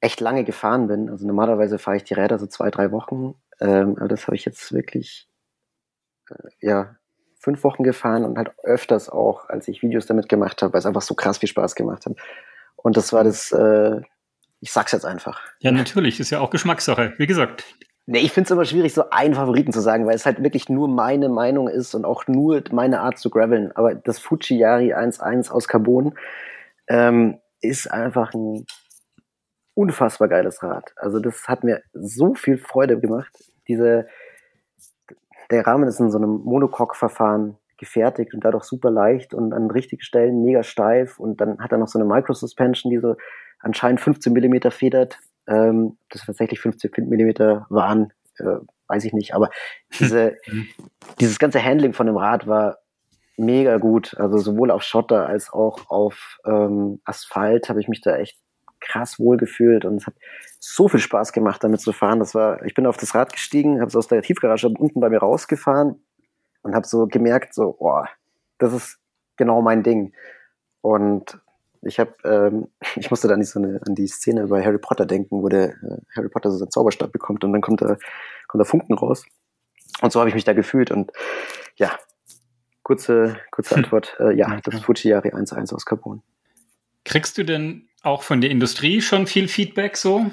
echt 0.00 0.20
lange 0.20 0.44
gefahren 0.44 0.86
bin. 0.86 1.08
Also 1.10 1.26
normalerweise 1.26 1.78
fahre 1.78 1.96
ich 1.96 2.04
die 2.04 2.14
Räder 2.14 2.38
so 2.38 2.46
zwei, 2.46 2.70
drei 2.70 2.92
Wochen, 2.92 3.34
ähm, 3.60 3.96
aber 3.98 4.08
das 4.08 4.26
habe 4.26 4.36
ich 4.36 4.44
jetzt 4.44 4.72
wirklich 4.72 5.28
äh, 6.28 6.34
ja 6.60 6.96
fünf 7.40 7.64
Wochen 7.64 7.82
gefahren 7.82 8.24
und 8.24 8.36
halt 8.36 8.52
öfters 8.62 9.08
auch, 9.08 9.48
als 9.48 9.66
ich 9.66 9.82
Videos 9.82 10.06
damit 10.06 10.28
gemacht 10.28 10.62
habe, 10.62 10.74
weil 10.74 10.78
es 10.78 10.86
einfach 10.86 11.02
so 11.02 11.14
krass 11.14 11.38
viel 11.38 11.48
Spaß 11.48 11.74
gemacht 11.74 12.06
hat. 12.06 12.12
Und 12.76 12.96
das 12.96 13.12
war 13.12 13.24
das 13.24 13.50
äh, 13.50 14.00
Ich 14.60 14.72
sag's 14.72 14.92
jetzt 14.92 15.06
einfach. 15.06 15.40
Ja, 15.60 15.72
natürlich, 15.72 16.20
ist 16.20 16.30
ja 16.30 16.40
auch 16.40 16.50
Geschmackssache, 16.50 17.14
wie 17.16 17.26
gesagt. 17.26 17.64
Nee, 18.06 18.18
ich 18.18 18.32
finde 18.32 18.46
es 18.46 18.50
immer 18.50 18.64
schwierig, 18.64 18.92
so 18.92 19.08
einen 19.10 19.34
Favoriten 19.34 19.72
zu 19.72 19.80
sagen, 19.80 20.06
weil 20.06 20.16
es 20.16 20.26
halt 20.26 20.42
wirklich 20.42 20.68
nur 20.68 20.88
meine 20.88 21.28
Meinung 21.28 21.68
ist 21.68 21.94
und 21.94 22.04
auch 22.04 22.26
nur 22.26 22.62
meine 22.72 23.00
Art 23.00 23.18
zu 23.18 23.30
graveln. 23.30 23.72
Aber 23.74 23.94
das 23.94 24.18
Fuji 24.18 24.58
Yari 24.58 24.94
1.1 24.94 25.50
aus 25.50 25.68
Carbon 25.68 26.14
ähm, 26.88 27.38
ist 27.60 27.90
einfach 27.90 28.34
ein 28.34 28.66
unfassbar 29.74 30.28
geiles 30.28 30.62
Rad. 30.62 30.92
Also 30.96 31.20
das 31.20 31.46
hat 31.46 31.64
mir 31.64 31.82
so 31.92 32.34
viel 32.34 32.58
Freude 32.58 32.98
gemacht. 32.98 33.32
Diese, 33.68 34.08
der 35.50 35.66
Rahmen 35.66 35.88
ist 35.88 36.00
in 36.00 36.10
so 36.10 36.18
einem 36.18 36.40
Monocoque-Verfahren 36.44 37.56
gefertigt 37.78 38.34
und 38.34 38.44
dadurch 38.44 38.64
super 38.64 38.90
leicht 38.90 39.34
und 39.34 39.52
an 39.52 39.70
richtigen 39.70 40.02
Stellen 40.02 40.42
mega 40.42 40.62
steif 40.62 41.18
und 41.18 41.40
dann 41.40 41.58
hat 41.58 41.72
er 41.72 41.78
noch 41.78 41.88
so 41.88 41.98
eine 41.98 42.06
Micro-Suspension, 42.06 42.90
die 42.90 42.98
so 42.98 43.16
anscheinend 43.58 44.00
15 44.00 44.32
Millimeter 44.32 44.70
federt. 44.70 45.18
Ähm, 45.48 45.96
das 46.10 46.26
tatsächlich 46.26 46.60
15 46.60 46.90
Millimeter 47.08 47.66
waren, 47.70 48.12
äh, 48.38 48.58
weiß 48.88 49.04
ich 49.04 49.12
nicht, 49.12 49.34
aber 49.34 49.50
diese, 49.98 50.36
dieses 51.18 51.38
ganze 51.38 51.64
Handling 51.64 51.94
von 51.94 52.06
dem 52.06 52.16
Rad 52.16 52.46
war 52.46 52.78
mega 53.38 53.78
gut. 53.78 54.14
Also 54.18 54.38
sowohl 54.38 54.70
auf 54.70 54.82
Schotter 54.82 55.26
als 55.26 55.50
auch 55.50 55.88
auf 55.90 56.38
ähm, 56.44 57.00
Asphalt 57.04 57.68
habe 57.68 57.80
ich 57.80 57.88
mich 57.88 58.02
da 58.02 58.16
echt 58.16 58.38
krass 58.80 59.18
wohl 59.18 59.36
gefühlt 59.36 59.84
und 59.84 59.96
es 59.96 60.06
hat 60.06 60.14
so 60.58 60.88
viel 60.88 61.00
Spaß 61.00 61.32
gemacht, 61.32 61.62
damit 61.64 61.80
zu 61.80 61.92
fahren. 61.92 62.18
Das 62.18 62.34
war, 62.34 62.64
ich 62.64 62.74
bin 62.74 62.86
auf 62.86 62.96
das 62.96 63.14
Rad 63.14 63.32
gestiegen, 63.32 63.80
habe 63.80 63.88
es 63.88 63.96
aus 63.96 64.08
der 64.08 64.22
Tiefgarage 64.22 64.68
unten 64.68 65.00
bei 65.00 65.08
mir 65.08 65.18
rausgefahren 65.18 66.02
und 66.62 66.74
habe 66.74 66.86
so 66.86 67.06
gemerkt, 67.06 67.54
so, 67.54 67.76
boah, 67.78 68.08
das 68.58 68.72
ist 68.72 68.98
genau 69.36 69.62
mein 69.62 69.82
Ding. 69.82 70.12
Und 70.82 71.40
ich 71.82 71.98
habe, 71.98 72.14
ähm, 72.24 72.68
ich 72.96 73.10
musste 73.10 73.28
da 73.28 73.36
nicht 73.36 73.50
so 73.50 73.58
eine, 73.58 73.80
an 73.86 73.94
die 73.94 74.06
Szene 74.06 74.46
bei 74.46 74.64
Harry 74.64 74.78
Potter 74.78 75.06
denken, 75.06 75.42
wo 75.42 75.48
der 75.48 75.70
äh, 75.70 75.98
Harry 76.14 76.28
Potter 76.28 76.50
so 76.50 76.58
seinen 76.58 76.70
Zauberstab 76.70 77.12
bekommt 77.12 77.44
und 77.44 77.52
dann 77.52 77.62
kommt 77.62 77.82
da, 77.82 77.96
kommt 78.48 78.60
da 78.60 78.64
Funken 78.64 78.94
raus. 78.94 79.24
Und 80.02 80.12
so 80.12 80.20
habe 80.20 80.28
ich 80.28 80.34
mich 80.34 80.44
da 80.44 80.52
gefühlt 80.52 80.90
und 80.90 81.12
ja, 81.76 81.98
kurze, 82.82 83.36
kurze 83.50 83.74
Antwort, 83.76 84.16
äh, 84.20 84.32
ja, 84.34 84.60
das 84.62 84.80
Fujiyari 84.80 85.30
1.1 85.30 85.74
aus 85.74 85.84
Carbon. 85.84 86.22
Kriegst 87.04 87.38
du 87.38 87.44
denn 87.44 87.88
auch 88.02 88.22
von 88.22 88.40
der 88.40 88.50
Industrie 88.50 89.00
schon 89.00 89.26
viel 89.26 89.48
Feedback 89.48 89.96
so? 89.96 90.26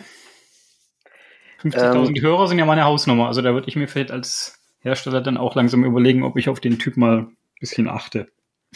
50.000 1.64 2.16
ähm, 2.16 2.22
Hörer 2.22 2.48
sind 2.48 2.60
ja 2.60 2.66
meine 2.66 2.86
Hausnummer, 2.86 3.28
also 3.28 3.42
da 3.42 3.54
würde 3.54 3.68
ich 3.68 3.76
mir 3.76 3.88
vielleicht 3.88 4.12
als 4.12 4.60
Hersteller 4.80 5.22
dann 5.22 5.38
auch 5.38 5.56
langsam 5.56 5.84
überlegen, 5.84 6.24
ob 6.24 6.38
ich 6.38 6.50
auf 6.50 6.60
den 6.60 6.80
Typ 6.80 6.98
mal 6.98 7.20
ein 7.20 7.38
bisschen 7.60 7.88
achte. 7.88 8.28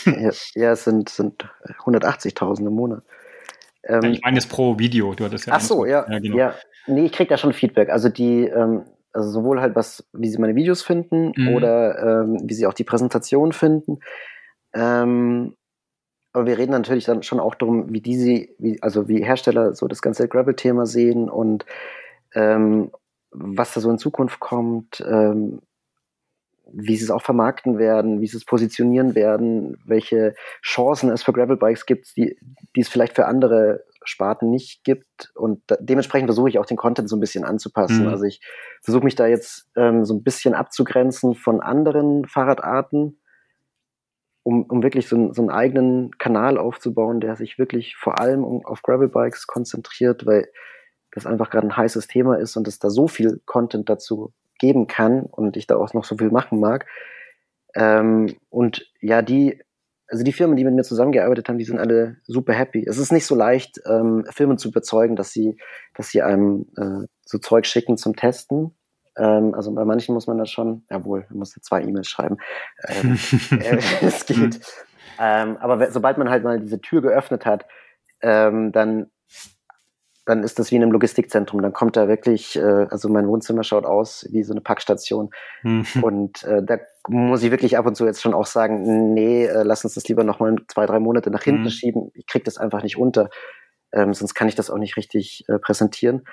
ja, 0.06 0.32
ja, 0.56 0.72
es 0.72 0.84
sind, 0.84 1.10
sind 1.10 1.46
180.000 1.80 2.68
im 2.68 2.74
Monat. 2.74 3.04
Ähm, 3.84 4.04
ich 4.06 4.22
meine 4.22 4.38
es 4.38 4.48
pro 4.48 4.78
Video, 4.80 5.14
du 5.14 5.26
hattest 5.26 5.48
ja. 5.48 5.54
Ach 5.56 5.62
so, 5.62 5.86
ja, 5.86 6.06
ja, 6.10 6.20
genau. 6.20 6.38
ja. 6.38 6.56
Nee, 6.88 7.06
ich 7.06 7.12
krieg 7.12 7.30
da 7.30 7.38
schon 7.38 7.54
Feedback. 7.54 7.90
Also 7.90 8.10
die, 8.10 8.46
ähm, 8.46 8.86
also 9.14 9.30
sowohl 9.30 9.62
halt 9.62 9.76
was, 9.76 10.08
wie 10.14 10.30
sie 10.30 10.38
meine 10.38 10.56
Videos 10.56 10.82
finden 10.82 11.34
mhm. 11.36 11.56
oder 11.56 12.24
ähm, 12.24 12.42
wie 12.44 12.54
sie 12.54 12.66
auch 12.66 12.74
die 12.74 12.84
Präsentation 12.84 13.52
finden. 13.52 14.00
Ähm, 14.74 15.56
aber 16.34 16.46
wir 16.46 16.58
reden 16.58 16.72
natürlich 16.72 17.06
dann 17.06 17.24
schon 17.24 17.40
auch 17.40 17.56
darum, 17.56 17.92
wie 17.92 18.02
diese, 18.02 18.48
wie, 18.58 18.82
also 18.82 19.08
wie 19.08 19.24
Hersteller 19.24 19.74
so 19.74 19.88
das 19.88 20.02
ganze 20.02 20.28
Gravel-Thema 20.28 20.86
sehen 20.86 21.30
und 21.30 21.66
ähm, 22.34 22.92
was 23.32 23.74
da 23.74 23.82
so 23.82 23.90
in 23.90 23.98
Zukunft 23.98 24.40
kommt, 24.40 25.04
ähm, 25.06 25.62
wie 26.74 26.96
sie 26.96 27.04
es 27.04 27.12
auch 27.12 27.22
vermarkten 27.22 27.78
werden, 27.78 28.22
wie 28.22 28.28
sie 28.28 28.38
es 28.38 28.46
positionieren 28.46 29.16
werden, 29.16 29.78
welche 29.86 30.36
Chancen 30.62 31.10
es 31.10 31.24
für 31.24 31.34
Gravelbikes 31.34 31.86
gibt, 31.86 32.16
die, 32.16 32.38
die 32.76 32.82
es 32.82 32.90
vielleicht 32.90 33.16
für 33.16 33.26
andere 33.26 33.84
Sparten 34.04 34.50
nicht 34.50 34.84
gibt. 34.84 35.32
Und 35.36 35.62
da, 35.68 35.76
dementsprechend 35.80 36.28
versuche 36.28 36.50
ich 36.50 36.60
auch 36.60 36.66
den 36.66 36.78
Content 36.78 37.10
so 37.10 37.16
ein 37.16 37.20
bisschen 37.20 37.44
anzupassen. 37.44 38.04
Mhm. 38.04 38.10
Also 38.10 38.24
ich 38.24 38.42
versuche 38.82 39.04
mich 39.04 39.16
da 39.16 39.28
jetzt 39.28 39.70
ähm, 39.76 40.06
so 40.06 40.14
ein 40.14 40.24
bisschen 40.24 40.54
abzugrenzen 40.54 41.36
von 41.36 41.62
anderen 41.62 42.26
Fahrradarten, 42.26 43.21
um, 44.44 44.64
um 44.64 44.84
wirklich 44.84 45.08
so, 45.08 45.32
so 45.34 45.42
einen 45.42 45.52
eigenen 45.52 46.12
Kanal 46.18 46.58
aufzubauen, 46.58 47.20
der 47.20 47.36
sich 47.36 47.58
wirklich 47.58 47.96
vor 47.96 48.20
allem 48.20 48.44
um, 48.44 48.66
auf 48.66 48.82
Gravelbikes 48.82 49.48
konzentriert, 49.48 50.26
weil 50.26 50.48
das 51.12 51.26
einfach 51.26 51.50
gerade 51.50 51.68
ein 51.68 51.78
heißes 51.78 52.08
Thema 52.08 52.36
ist 52.36 52.56
und 52.56 52.68
es 52.68 52.80
da 52.80 52.90
so 52.90 53.08
viel 53.08 53.42
Content 53.46 53.90
dazu 53.90 54.34
geben 54.60 54.88
kann 54.88 55.24
und 55.24 55.58
ich 55.58 55.68
da 55.68 55.76
auch 55.76 55.94
noch 55.94 56.06
so 56.06 56.18
viel 56.18 56.32
machen 56.32 56.60
mag. 56.60 56.86
Ähm, 57.76 58.36
und 58.50 58.90
ja, 59.02 59.22
die, 59.22 59.62
also 60.08 60.24
die 60.24 60.34
Firmen, 60.34 60.56
die 60.56 60.64
mit 60.64 60.74
mir 60.74 60.84
zusammengearbeitet 60.84 61.50
haben, 61.50 61.58
die 61.58 61.66
sind 61.66 61.80
alle 61.80 62.18
super 62.24 62.54
happy. 62.54 62.86
Es 62.88 62.98
ist 62.98 63.12
nicht 63.12 63.26
so 63.26 63.36
leicht, 63.36 63.82
ähm, 63.86 64.26
Firmen 64.30 64.58
zu 64.58 64.70
überzeugen, 64.70 65.16
dass 65.16 65.32
sie, 65.32 65.58
dass 65.96 66.10
sie 66.10 66.22
einem 66.22 66.68
äh, 66.78 67.08
so 67.26 67.38
Zeug 67.38 67.66
schicken 67.66 67.98
zum 67.98 68.16
Testen. 68.16 68.76
Ähm, 69.18 69.54
also 69.54 69.72
bei 69.74 69.86
manchen 69.86 70.14
muss 70.14 70.28
man 70.28 70.38
das 70.38 70.50
schon, 70.50 70.84
jawohl, 70.90 71.26
man 71.30 71.40
muss 71.40 71.56
ja 71.56 71.62
zwei 71.62 71.82
E-Mails 71.82 72.08
schreiben. 72.08 72.38
Ähm, 72.88 73.18
äh, 73.52 73.78
es 74.02 74.26
geht. 74.26 74.60
Ähm, 75.20 75.58
aber 75.58 75.92
sobald 75.92 76.18
man 76.18 76.30
halt 76.30 76.44
mal 76.44 76.60
diese 76.60 76.82
Tür 76.82 77.02
geöffnet 77.02 77.46
hat, 77.46 77.66
ähm, 78.22 78.72
dann 78.72 79.12
dann 80.26 80.44
ist 80.44 80.60
das 80.60 80.72
wie 80.72 80.76
in 80.76 80.84
einem 80.84 80.92
Logistikzentrum. 80.92 81.62
Dann 81.62 81.74
kommt 81.74 81.98
da 81.98 82.08
wirklich, 82.08 82.56
äh, 82.56 82.88
also 82.90 83.10
mein 83.10 83.28
Wohnzimmer 83.28 83.64
schaut 83.64 83.86
aus 83.86 84.28
wie 84.32 84.44
so 84.44 84.54
eine 84.54 84.62
Packstation. 84.62 85.32
Mhm. 85.64 85.86
Und 86.02 86.44
äh, 86.44 86.64
da 86.64 86.78
muss 87.08 87.42
ich 87.44 87.52
wirklich 87.52 87.78
ab 87.78 87.86
und 87.88 87.96
zu 87.96 88.06
jetzt 88.06 88.22
schon 88.22 88.34
auch 88.34 88.46
sagen, 88.46 89.14
nee, 89.14 89.46
äh, 89.46 89.64
lass 89.64 89.84
uns 89.84 89.96
das 89.96 90.08
lieber 90.08 90.24
nochmal 90.24 90.56
zwei, 90.68 90.86
drei 90.86 91.00
Monate 91.00 91.32
nach 91.32 91.44
hinten 91.44 91.64
mhm. 91.64 91.70
schieben. 91.70 92.12
Ich 92.14 92.28
krieg 92.28 92.44
das 92.44 92.58
einfach 92.58 92.84
nicht 92.84 92.98
unter. 92.98 93.30
Ähm, 93.92 94.14
sonst 94.14 94.36
kann 94.36 94.48
ich 94.48 94.56
das 94.56 94.70
auch 94.70 94.78
nicht 94.78 94.96
richtig 94.96 95.44
äh, 95.50 95.58
präsentieren. 95.58 96.24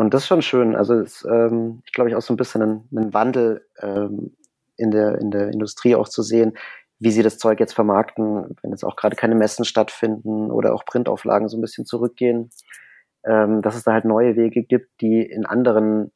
Und 0.00 0.14
das 0.14 0.22
ist 0.22 0.28
schon 0.28 0.42
schön. 0.42 0.76
Also 0.76 0.94
es, 0.94 1.24
ähm, 1.24 1.82
ich 1.86 1.92
glaube 1.92 2.10
ich 2.10 2.16
auch 2.16 2.22
so 2.22 2.32
ein 2.32 2.36
bisschen 2.36 2.62
einen, 2.62 2.88
einen 2.94 3.14
Wandel 3.14 3.66
ähm, 3.80 4.36
in 4.76 4.90
der 4.90 5.18
in 5.18 5.30
der 5.30 5.48
Industrie 5.48 5.94
auch 5.94 6.08
zu 6.08 6.22
sehen, 6.22 6.56
wie 6.98 7.10
sie 7.10 7.22
das 7.22 7.38
Zeug 7.38 7.60
jetzt 7.60 7.74
vermarkten, 7.74 8.56
wenn 8.62 8.70
jetzt 8.70 8.84
auch 8.84 8.96
gerade 8.96 9.16
keine 9.16 9.34
Messen 9.34 9.64
stattfinden 9.64 10.50
oder 10.50 10.74
auch 10.74 10.84
Printauflagen 10.84 11.48
so 11.48 11.56
ein 11.56 11.60
bisschen 11.60 11.86
zurückgehen 11.86 12.50
ähm, 13.24 13.62
dass 13.62 13.76
es 13.76 13.84
da 13.84 13.92
halt 13.92 14.04
neue 14.04 14.36
Wege 14.36 14.62
gibt, 14.62 15.00
die 15.00 15.22
in 15.22 15.46
anderen 15.46 16.12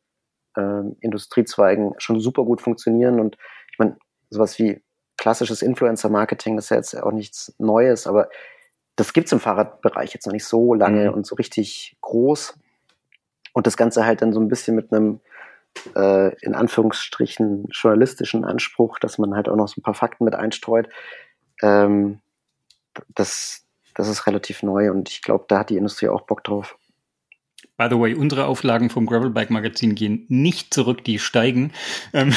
ähm, 0.57 0.97
Industriezweigen 1.01 1.95
schon 1.99 2.21
super 2.21 2.45
gut 2.45 2.61
funktionieren. 2.61 3.21
Und 3.21 3.37
ich 3.73 3.79
meine, 3.79 3.97
sowas 4.31 4.59
wie 4.59 4.83
klassisches 5.17 5.63
Influencer-Marketing 5.63 6.59
ist 6.59 6.71
ja 6.71 6.77
jetzt 6.77 6.95
auch 7.01 7.13
nichts 7.13 7.55
Neues, 7.59 8.07
aber 8.07 8.29
das 8.97 9.13
gibt's 9.13 9.33
im 9.33 9.41
Fahrradbereich 9.41 10.15
jetzt 10.15 10.27
noch 10.27 10.33
nicht 10.33 10.45
so 10.45 10.75
lange 10.75 11.09
mhm. 11.09 11.15
und 11.15 11.27
so 11.27 11.35
richtig 11.35 11.97
groß. 12.01 12.59
Und 13.55 13.67
das 13.67 13.79
Ganze 13.79 14.05
halt 14.05 14.21
dann 14.21 14.35
so 14.35 14.41
ein 14.41 14.49
bisschen 14.49 14.77
mit 14.77 14.93
einem 14.93 15.21
äh, 15.97 16.35
in 16.41 16.55
Anführungsstrichen 16.55 17.69
journalistischen 17.71 18.45
Anspruch, 18.45 18.99
dass 18.99 19.17
man 19.17 19.35
halt 19.35 19.49
auch 19.49 19.57
noch 19.57 19.69
so 19.69 19.81
ein 19.81 19.83
paar 19.83 19.95
Fakten 19.95 20.25
mit 20.25 20.35
einstreut. 20.35 20.89
Ähm, 21.63 22.21
das, 23.15 23.65
das 23.95 24.09
ist 24.09 24.27
relativ 24.27 24.63
neu 24.63 24.91
und 24.91 25.09
ich 25.09 25.23
glaube, 25.23 25.47
da 25.49 25.61
hat 25.61 25.71
die 25.71 25.77
Industrie 25.77 26.09
auch 26.09 26.23
Bock 26.23 26.45
drauf. 26.45 26.77
By 27.77 27.89
the 27.91 27.99
way, 27.99 28.15
unsere 28.15 28.47
Auflagen 28.47 28.89
vom 28.89 29.05
Gravelbike 29.07 29.51
Magazin 29.51 29.97
gehen 29.97 30.27
nicht 30.29 30.73
zurück, 30.73 31.03
die 31.03 31.19
steigen. 31.19 31.73
Ähm 32.13 32.33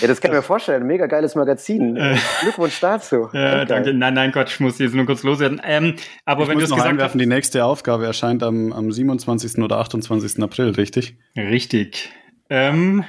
ja, 0.00 0.06
das 0.06 0.20
kann 0.20 0.30
ich 0.30 0.36
mir 0.36 0.42
vorstellen. 0.42 0.86
Mega 0.86 1.06
geiles 1.06 1.34
Magazin. 1.34 1.96
Äh, 1.96 2.16
Glückwunsch 2.42 2.78
dazu. 2.80 3.28
Ja, 3.36 3.64
danke. 3.64 3.92
Nein, 3.92 4.14
nein, 4.14 4.32
Gott, 4.32 4.48
ich 4.48 4.60
muss 4.60 4.78
jetzt 4.78 4.94
nur 4.94 5.04
kurz 5.04 5.22
loswerden. 5.22 5.60
Ähm, 5.64 5.96
aber 6.24 6.44
ich 6.44 6.48
wenn 6.48 6.58
du 6.58 6.64
es 6.64 6.70
gesagt 6.70 7.00
hast. 7.00 7.14
Die 7.14 7.26
nächste 7.26 7.64
Aufgabe 7.64 8.06
erscheint 8.06 8.42
am, 8.42 8.72
am 8.72 8.90
27. 8.90 9.58
oder 9.62 9.78
28. 9.78 10.42
April, 10.42 10.70
richtig? 10.70 11.16
Richtig. 11.36 12.10
Ähm, 12.48 13.04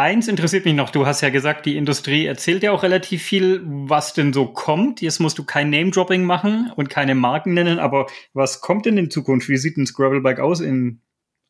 Eins 0.00 0.28
interessiert 0.28 0.64
mich 0.64 0.72
noch. 0.72 0.88
Du 0.88 1.04
hast 1.04 1.20
ja 1.20 1.28
gesagt, 1.28 1.66
die 1.66 1.76
Industrie 1.76 2.24
erzählt 2.24 2.62
ja 2.62 2.72
auch 2.72 2.82
relativ 2.82 3.22
viel, 3.22 3.60
was 3.66 4.14
denn 4.14 4.32
so 4.32 4.46
kommt. 4.46 5.02
Jetzt 5.02 5.20
musst 5.20 5.36
du 5.36 5.44
kein 5.44 5.68
Name-Dropping 5.68 6.24
machen 6.24 6.72
und 6.74 6.88
keine 6.88 7.14
Marken 7.14 7.52
nennen, 7.52 7.78
aber 7.78 8.06
was 8.32 8.62
kommt 8.62 8.86
denn 8.86 8.96
in 8.96 9.10
Zukunft? 9.10 9.50
Wie 9.50 9.58
sieht 9.58 9.76
ein 9.76 9.84
Gravelbike 9.84 10.40
aus 10.40 10.62
in 10.62 11.02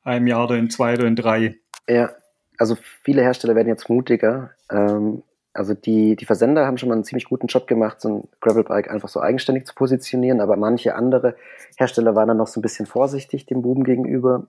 einem 0.02 0.26
Jahr 0.26 0.46
oder 0.46 0.56
in 0.56 0.68
zwei 0.68 0.94
oder 0.94 1.06
in 1.06 1.14
drei? 1.14 1.58
Ja, 1.88 2.10
also 2.58 2.76
viele 3.04 3.22
Hersteller 3.22 3.54
werden 3.54 3.68
jetzt 3.68 3.88
mutiger. 3.88 4.50
Ähm, 4.68 5.22
also 5.52 5.74
die, 5.74 6.16
die 6.16 6.26
Versender 6.26 6.66
haben 6.66 6.76
schon 6.76 6.88
mal 6.88 6.96
einen 6.96 7.04
ziemlich 7.04 7.26
guten 7.26 7.46
Job 7.46 7.68
gemacht, 7.68 8.00
so 8.00 8.08
ein 8.08 8.28
Gravelbike 8.40 8.90
einfach 8.90 9.08
so 9.08 9.20
eigenständig 9.20 9.64
zu 9.64 9.76
positionieren, 9.76 10.40
aber 10.40 10.56
manche 10.56 10.96
andere 10.96 11.36
Hersteller 11.76 12.16
waren 12.16 12.26
dann 12.26 12.38
noch 12.38 12.48
so 12.48 12.58
ein 12.58 12.62
bisschen 12.62 12.86
vorsichtig 12.86 13.46
dem 13.46 13.62
Buben 13.62 13.84
gegenüber 13.84 14.48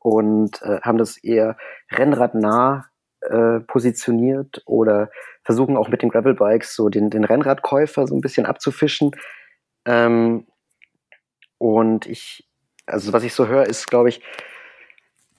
und 0.00 0.62
äh, 0.62 0.80
haben 0.80 0.96
das 0.96 1.18
eher 1.18 1.58
rennradnah 1.92 2.89
äh, 3.22 3.60
positioniert 3.60 4.62
oder 4.66 5.10
versuchen 5.42 5.76
auch 5.76 5.88
mit 5.88 6.02
den 6.02 6.08
Gravelbikes 6.08 6.74
so 6.74 6.88
den, 6.88 7.10
den 7.10 7.24
Rennradkäufer 7.24 8.06
so 8.06 8.14
ein 8.14 8.20
bisschen 8.20 8.46
abzufischen. 8.46 9.10
Ähm, 9.84 10.46
und 11.58 12.06
ich, 12.06 12.48
also 12.86 13.12
was 13.12 13.24
ich 13.24 13.34
so 13.34 13.46
höre, 13.46 13.66
ist, 13.66 13.86
glaube 13.86 14.08
ich, 14.08 14.22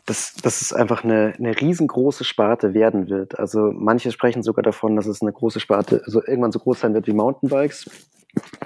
dass, 0.06 0.34
dass 0.36 0.62
es 0.62 0.74
einfach 0.74 1.04
eine, 1.04 1.34
eine 1.38 1.60
riesengroße 1.60 2.24
Sparte 2.24 2.74
werden 2.74 3.10
wird. 3.10 3.40
Also 3.40 3.72
manche 3.74 4.12
sprechen 4.12 4.44
sogar 4.44 4.64
davon, 4.64 4.96
dass 4.96 5.06
es 5.06 5.22
eine 5.22 5.32
große 5.32 5.60
Sparte, 5.60 6.02
also 6.06 6.22
irgendwann 6.26 6.52
so 6.52 6.60
groß 6.60 6.80
sein 6.80 6.94
wird 6.94 7.08
wie 7.08 7.14
Mountainbikes. 7.14 7.90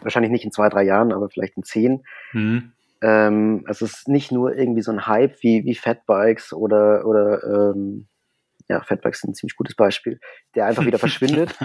Wahrscheinlich 0.02 0.32
nicht 0.32 0.46
in 0.46 0.52
zwei, 0.52 0.70
drei 0.70 0.84
Jahren, 0.84 1.12
aber 1.12 1.30
vielleicht 1.30 1.58
in 1.58 1.64
zehn. 1.64 2.04
Mhm. 2.34 2.72
Ähm, 3.02 3.64
also 3.68 3.86
es 3.86 4.00
ist 4.00 4.08
nicht 4.08 4.32
nur 4.32 4.56
irgendwie 4.56 4.82
so 4.82 4.92
ein 4.92 5.08
Hype 5.08 5.42
wie, 5.42 5.66
wie 5.66 5.76
Fatbikes 5.76 6.54
oder, 6.54 7.06
oder 7.06 7.44
ähm, 7.44 8.08
ja, 8.68 8.82
Fatbikes 8.82 9.22
sind 9.22 9.32
ein 9.32 9.36
ziemlich 9.36 9.56
gutes 9.56 9.76
Beispiel, 9.76 10.20
der 10.56 10.66
einfach 10.66 10.86
wieder 10.86 11.00
verschwindet, 11.00 11.56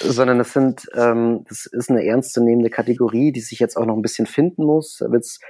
sondern 0.00 0.40
es 0.40 0.52
sind, 0.52 0.86
ähm, 0.94 1.44
das 1.48 1.66
ist 1.66 1.90
eine 1.90 2.04
ernstzunehmende 2.04 2.70
Kategorie, 2.70 3.32
die 3.32 3.40
sich 3.40 3.58
jetzt 3.58 3.76
auch 3.76 3.86
noch 3.86 3.96
ein 3.96 4.02
bisschen 4.02 4.26
finden 4.26 4.64
muss. 4.64 4.98
Da 4.98 5.10
wird 5.10 5.24
es 5.24 5.40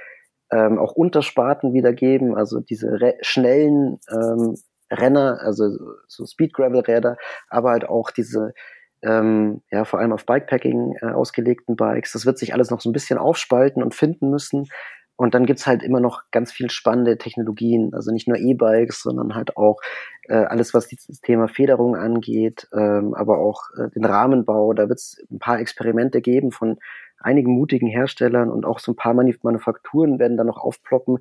ähm, 0.51 0.79
auch 0.79 0.93
Untersparten 0.93 1.73
wieder 1.73 1.93
geben, 1.93 2.35
also 2.35 2.59
diese 2.59 2.97
schnellen 3.21 3.99
ähm, 4.11 4.55
Renner, 4.91 5.39
also 5.41 5.65
so 6.07 6.25
Speed 6.25 6.53
Gravel 6.53 6.81
Räder, 6.81 7.17
aber 7.49 7.71
halt 7.71 7.85
auch 7.85 8.11
diese 8.11 8.53
ähm, 9.01 9.61
ja 9.71 9.85
vor 9.85 9.99
allem 9.99 10.13
auf 10.13 10.25
Bikepacking 10.25 10.95
äh, 11.01 11.07
ausgelegten 11.07 11.75
Bikes. 11.75 12.13
Das 12.13 12.25
wird 12.25 12.37
sich 12.37 12.53
alles 12.53 12.69
noch 12.69 12.81
so 12.81 12.89
ein 12.89 12.93
bisschen 12.93 13.17
aufspalten 13.17 13.83
und 13.83 13.93
finden 13.93 14.29
müssen. 14.29 14.65
Und 15.15 15.35
dann 15.35 15.45
gibt's 15.45 15.67
halt 15.67 15.83
immer 15.83 15.99
noch 15.99 16.23
ganz 16.31 16.51
viel 16.51 16.71
spannende 16.71 17.17
Technologien, 17.17 17.93
also 17.93 18.11
nicht 18.11 18.27
nur 18.27 18.37
E-Bikes, 18.37 19.03
sondern 19.03 19.35
halt 19.35 19.55
auch 19.57 19.79
äh, 20.27 20.35
alles, 20.35 20.73
was 20.73 20.87
dieses 20.87 21.21
Thema 21.21 21.47
Federung 21.47 21.95
angeht, 21.95 22.67
ähm, 22.73 23.13
aber 23.13 23.37
auch 23.37 23.69
äh, 23.77 23.89
den 23.91 24.05
Rahmenbau. 24.05 24.73
Da 24.73 24.89
wird's 24.89 25.17
ein 25.31 25.39
paar 25.39 25.59
Experimente 25.59 26.21
geben 26.21 26.51
von 26.51 26.77
einigen 27.19 27.53
mutigen 27.53 27.87
Herstellern 27.87 28.49
und 28.49 28.65
auch 28.65 28.79
so 28.79 28.91
ein 28.91 28.95
paar 28.95 29.13
Manuf 29.13 29.37
Manufakturen 29.43 30.19
werden 30.19 30.37
da 30.37 30.43
noch 30.43 30.57
aufploppen, 30.57 31.19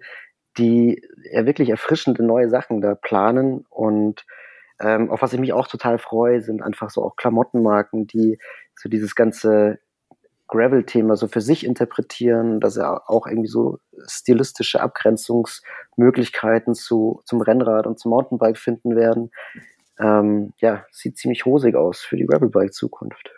die 0.59 1.03
ja 1.31 1.47
wirklich 1.47 1.71
erfrischende 1.71 2.25
neue 2.25 2.49
Sachen 2.49 2.81
da 2.81 2.95
planen. 2.95 3.65
Und 3.69 4.25
ähm, 4.81 5.11
auf 5.11 5.23
was 5.23 5.33
ich 5.33 5.41
mich 5.41 5.53
auch 5.53 5.69
total 5.69 5.99
freue, 5.99 6.43
sind 6.43 6.63
einfach 6.63 6.91
so 6.91 7.05
auch 7.05 7.17
Klamottenmarken, 7.17 8.07
die 8.07 8.39
so 8.75 8.89
dieses 8.89 9.15
ganze 9.15 9.79
Gravel-Thema 10.53 11.17
so 11.17 11.29
für 11.29 11.41
sich 11.41 11.65
interpretieren, 11.65 12.61
dass 12.61 12.77
er 12.77 13.11
auch 13.11 13.27
irgendwie 13.27 13.49
so 13.49 13.79
stilistische 14.07 14.81
Abgrenzungsmöglichkeiten 14.81 16.75
zu, 16.75 17.23
zum 17.25 17.41
Rennrad 17.41 17.87
und 17.87 17.99
zum 17.99 18.11
Mountainbike 18.11 18.59
finden 18.59 18.95
werden. 18.95 19.31
Ähm, 19.99 20.53
ja, 20.59 20.85
sieht 20.91 21.17
ziemlich 21.17 21.47
rosig 21.47 21.75
aus 21.75 22.01
für 22.01 22.17
die 22.17 22.27
Gravelbike-Zukunft. 22.27 23.31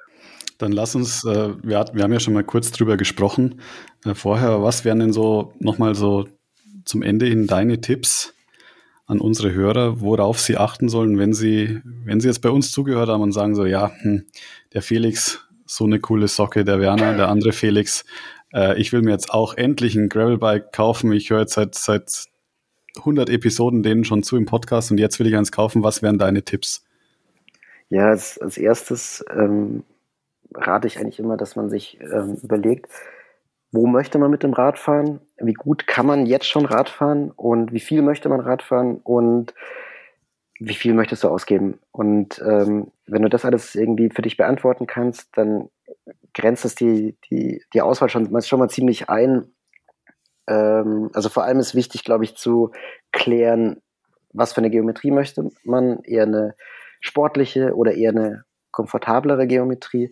Dann 0.58 0.72
lass 0.72 0.94
uns, 0.94 1.24
äh, 1.24 1.50
wir, 1.62 1.84
wir 1.92 2.02
haben 2.02 2.12
ja 2.12 2.20
schon 2.20 2.34
mal 2.34 2.44
kurz 2.44 2.72
drüber 2.72 2.96
gesprochen 2.96 3.60
äh, 4.04 4.14
vorher, 4.14 4.62
was 4.62 4.84
wären 4.84 4.98
denn 4.98 5.12
so 5.12 5.52
nochmal 5.60 5.94
so 5.94 6.26
zum 6.84 7.02
Ende 7.02 7.26
hin 7.26 7.46
deine 7.46 7.80
Tipps 7.80 8.34
an 9.06 9.20
unsere 9.20 9.52
Hörer, 9.52 10.00
worauf 10.00 10.40
sie 10.40 10.56
achten 10.56 10.88
sollen, 10.88 11.18
wenn 11.18 11.32
sie, 11.32 11.80
wenn 12.04 12.20
sie 12.20 12.28
jetzt 12.28 12.40
bei 12.40 12.50
uns 12.50 12.72
zugehört 12.72 13.08
haben 13.08 13.22
und 13.22 13.32
sagen 13.32 13.54
so, 13.54 13.66
ja, 13.66 13.92
hm, 14.00 14.24
der 14.72 14.82
Felix 14.82 15.46
so 15.74 15.84
eine 15.84 15.98
coole 15.98 16.28
Socke, 16.28 16.64
der 16.64 16.80
Werner, 16.80 17.16
der 17.16 17.28
andere 17.28 17.52
Felix. 17.52 18.04
Äh, 18.52 18.80
ich 18.80 18.92
will 18.92 19.02
mir 19.02 19.10
jetzt 19.10 19.30
auch 19.30 19.54
endlich 19.54 19.96
ein 19.96 20.08
Gravelbike 20.08 20.72
kaufen. 20.72 21.12
Ich 21.12 21.30
höre 21.30 21.40
jetzt 21.40 21.54
seit, 21.54 21.74
seit 21.74 22.26
100 22.98 23.28
Episoden 23.28 23.82
denen 23.82 24.04
schon 24.04 24.22
zu 24.22 24.36
im 24.36 24.46
Podcast 24.46 24.90
und 24.90 24.98
jetzt 24.98 25.18
will 25.18 25.26
ich 25.26 25.36
eins 25.36 25.50
kaufen. 25.50 25.82
Was 25.82 26.02
wären 26.02 26.18
deine 26.18 26.42
Tipps? 26.42 26.84
Ja, 27.90 28.08
als, 28.08 28.38
als 28.38 28.56
erstes 28.56 29.24
ähm, 29.30 29.82
rate 30.54 30.86
ich 30.86 30.98
eigentlich 30.98 31.18
immer, 31.18 31.36
dass 31.36 31.56
man 31.56 31.68
sich 31.68 31.98
ähm, 32.00 32.38
überlegt, 32.42 32.86
wo 33.72 33.88
möchte 33.88 34.18
man 34.18 34.30
mit 34.30 34.44
dem 34.44 34.52
Rad 34.52 34.78
fahren? 34.78 35.20
Wie 35.38 35.54
gut 35.54 35.88
kann 35.88 36.06
man 36.06 36.26
jetzt 36.26 36.46
schon 36.46 36.64
Rad 36.64 36.88
fahren? 36.88 37.32
Und 37.34 37.72
wie 37.72 37.80
viel 37.80 38.02
möchte 38.02 38.28
man 38.28 38.38
Rad 38.40 38.62
fahren? 38.62 39.00
Und 39.02 39.52
wie 40.58 40.74
viel 40.74 40.94
möchtest 40.94 41.24
du 41.24 41.28
ausgeben? 41.28 41.80
Und 41.90 42.40
ähm, 42.44 42.92
wenn 43.06 43.22
du 43.22 43.28
das 43.28 43.44
alles 43.44 43.74
irgendwie 43.74 44.10
für 44.10 44.22
dich 44.22 44.36
beantworten 44.36 44.86
kannst, 44.86 45.36
dann 45.36 45.68
grenzt 46.32 46.64
es 46.64 46.74
die, 46.74 47.16
die, 47.30 47.62
die 47.72 47.80
Auswahl 47.80 48.08
schon, 48.08 48.42
schon 48.42 48.58
mal 48.58 48.70
ziemlich 48.70 49.08
ein. 49.08 49.52
Ähm, 50.46 51.10
also 51.12 51.28
vor 51.28 51.44
allem 51.44 51.58
ist 51.58 51.74
wichtig, 51.74 52.04
glaube 52.04 52.24
ich, 52.24 52.36
zu 52.36 52.70
klären, 53.12 53.80
was 54.32 54.52
für 54.52 54.58
eine 54.58 54.70
Geometrie 54.70 55.10
möchte 55.10 55.50
man, 55.64 56.02
eher 56.02 56.24
eine 56.24 56.54
sportliche 57.00 57.74
oder 57.74 57.94
eher 57.94 58.10
eine 58.10 58.44
komfortablere 58.70 59.46
Geometrie. 59.46 60.10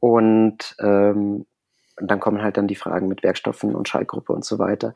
Und, 0.00 0.76
ähm, 0.80 1.46
dann 1.98 2.20
kommen 2.20 2.42
halt 2.42 2.56
dann 2.56 2.68
die 2.68 2.76
Fragen 2.76 3.08
mit 3.08 3.22
Werkstoffen 3.22 3.74
und 3.74 3.88
Schaltgruppe 3.88 4.32
und 4.32 4.44
so 4.44 4.58
weiter. 4.58 4.92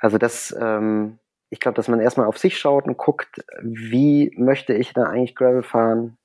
Also 0.00 0.18
das 0.18 0.54
ähm, 0.58 1.18
ich 1.52 1.60
glaube, 1.60 1.76
dass 1.76 1.86
man 1.86 2.00
erstmal 2.00 2.26
auf 2.26 2.38
sich 2.38 2.56
schaut 2.56 2.86
und 2.86 2.96
guckt, 2.96 3.44
wie 3.60 4.34
möchte 4.38 4.72
ich 4.72 4.94
da 4.94 5.04
eigentlich 5.04 5.34
Gravel 5.34 5.62
fahren? 5.62 6.16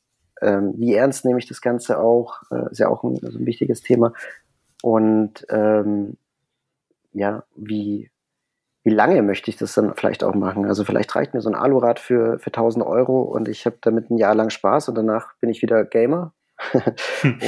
Ähm, 0.42 0.74
wie 0.78 0.96
ernst 0.96 1.26
nehme 1.26 1.38
ich 1.38 1.48
das 1.48 1.62
Ganze 1.62 2.00
auch? 2.00 2.44
Äh, 2.50 2.72
ist 2.72 2.80
ja 2.80 2.88
auch 2.88 3.04
ein, 3.04 3.20
also 3.22 3.38
ein 3.38 3.46
wichtiges 3.46 3.82
Thema. 3.82 4.14
Und 4.82 5.46
ähm, 5.50 6.16
ja, 7.12 7.44
wie, 7.58 8.10
wie 8.86 8.90
lange 8.90 9.22
möchte 9.22 9.52
ich 9.52 9.58
das 9.58 9.74
dann 9.74 9.96
vielleicht 9.96 10.24
auch 10.24 10.34
machen? 10.34 10.66
Also 10.66 10.86
vielleicht 10.86 11.14
reicht 11.14 11.34
mir 11.34 11.42
so 11.42 11.50
ein 11.50 11.56
Alurad 11.56 12.00
für, 12.00 12.40
für 12.40 12.48
1000 12.48 12.86
Euro 12.86 13.22
und 13.22 13.50
ich 13.50 13.66
habe 13.66 13.80
damit 13.82 14.10
ein 14.10 14.18
Jahr 14.18 14.34
lang 14.34 14.50
Spaß 14.50 14.88
und 14.88 14.96
danach 14.96 15.36
bin 15.42 15.50
ich 15.50 15.62
wieder 15.62 15.84
Gamer. 15.84 16.34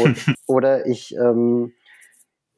und, 0.03 0.35
oder 0.47 0.85
ich 0.85 1.15
ähm, 1.15 1.71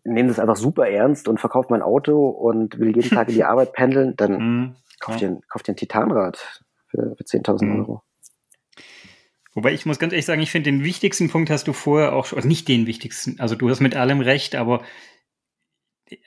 nehme 0.03 0.29
das 0.29 0.39
einfach 0.39 0.57
super 0.57 0.89
ernst 0.89 1.27
und 1.27 1.39
verkaufe 1.39 1.67
mein 1.69 1.83
Auto 1.83 2.27
und 2.27 2.79
will 2.79 2.95
jeden 2.95 3.11
Tag 3.11 3.29
in 3.29 3.35
die 3.35 3.43
Arbeit 3.43 3.73
pendeln, 3.73 4.15
dann 4.15 4.31
mhm. 4.39 4.75
Kauf, 5.01 5.19
ja. 5.19 5.29
dir, 5.29 5.41
kauf 5.49 5.63
dir 5.63 5.73
ein 5.73 5.77
Titanrad 5.77 6.63
für, 6.87 7.15
für 7.17 7.23
10.000 7.23 7.65
mhm. 7.65 7.79
Euro. 7.79 8.03
Wobei 9.53 9.73
ich 9.73 9.85
muss 9.85 9.99
ganz 9.99 10.13
ehrlich 10.13 10.25
sagen, 10.25 10.41
ich 10.41 10.51
finde 10.51 10.71
den 10.71 10.83
wichtigsten 10.83 11.29
Punkt 11.29 11.49
hast 11.49 11.67
du 11.67 11.73
vorher 11.73 12.13
auch 12.13 12.25
schon, 12.25 12.37
also 12.37 12.47
nicht 12.47 12.69
den 12.69 12.87
wichtigsten, 12.87 13.39
also 13.39 13.55
du 13.55 13.69
hast 13.69 13.81
mit 13.81 13.97
allem 13.97 14.21
recht, 14.21 14.55
aber 14.55 14.83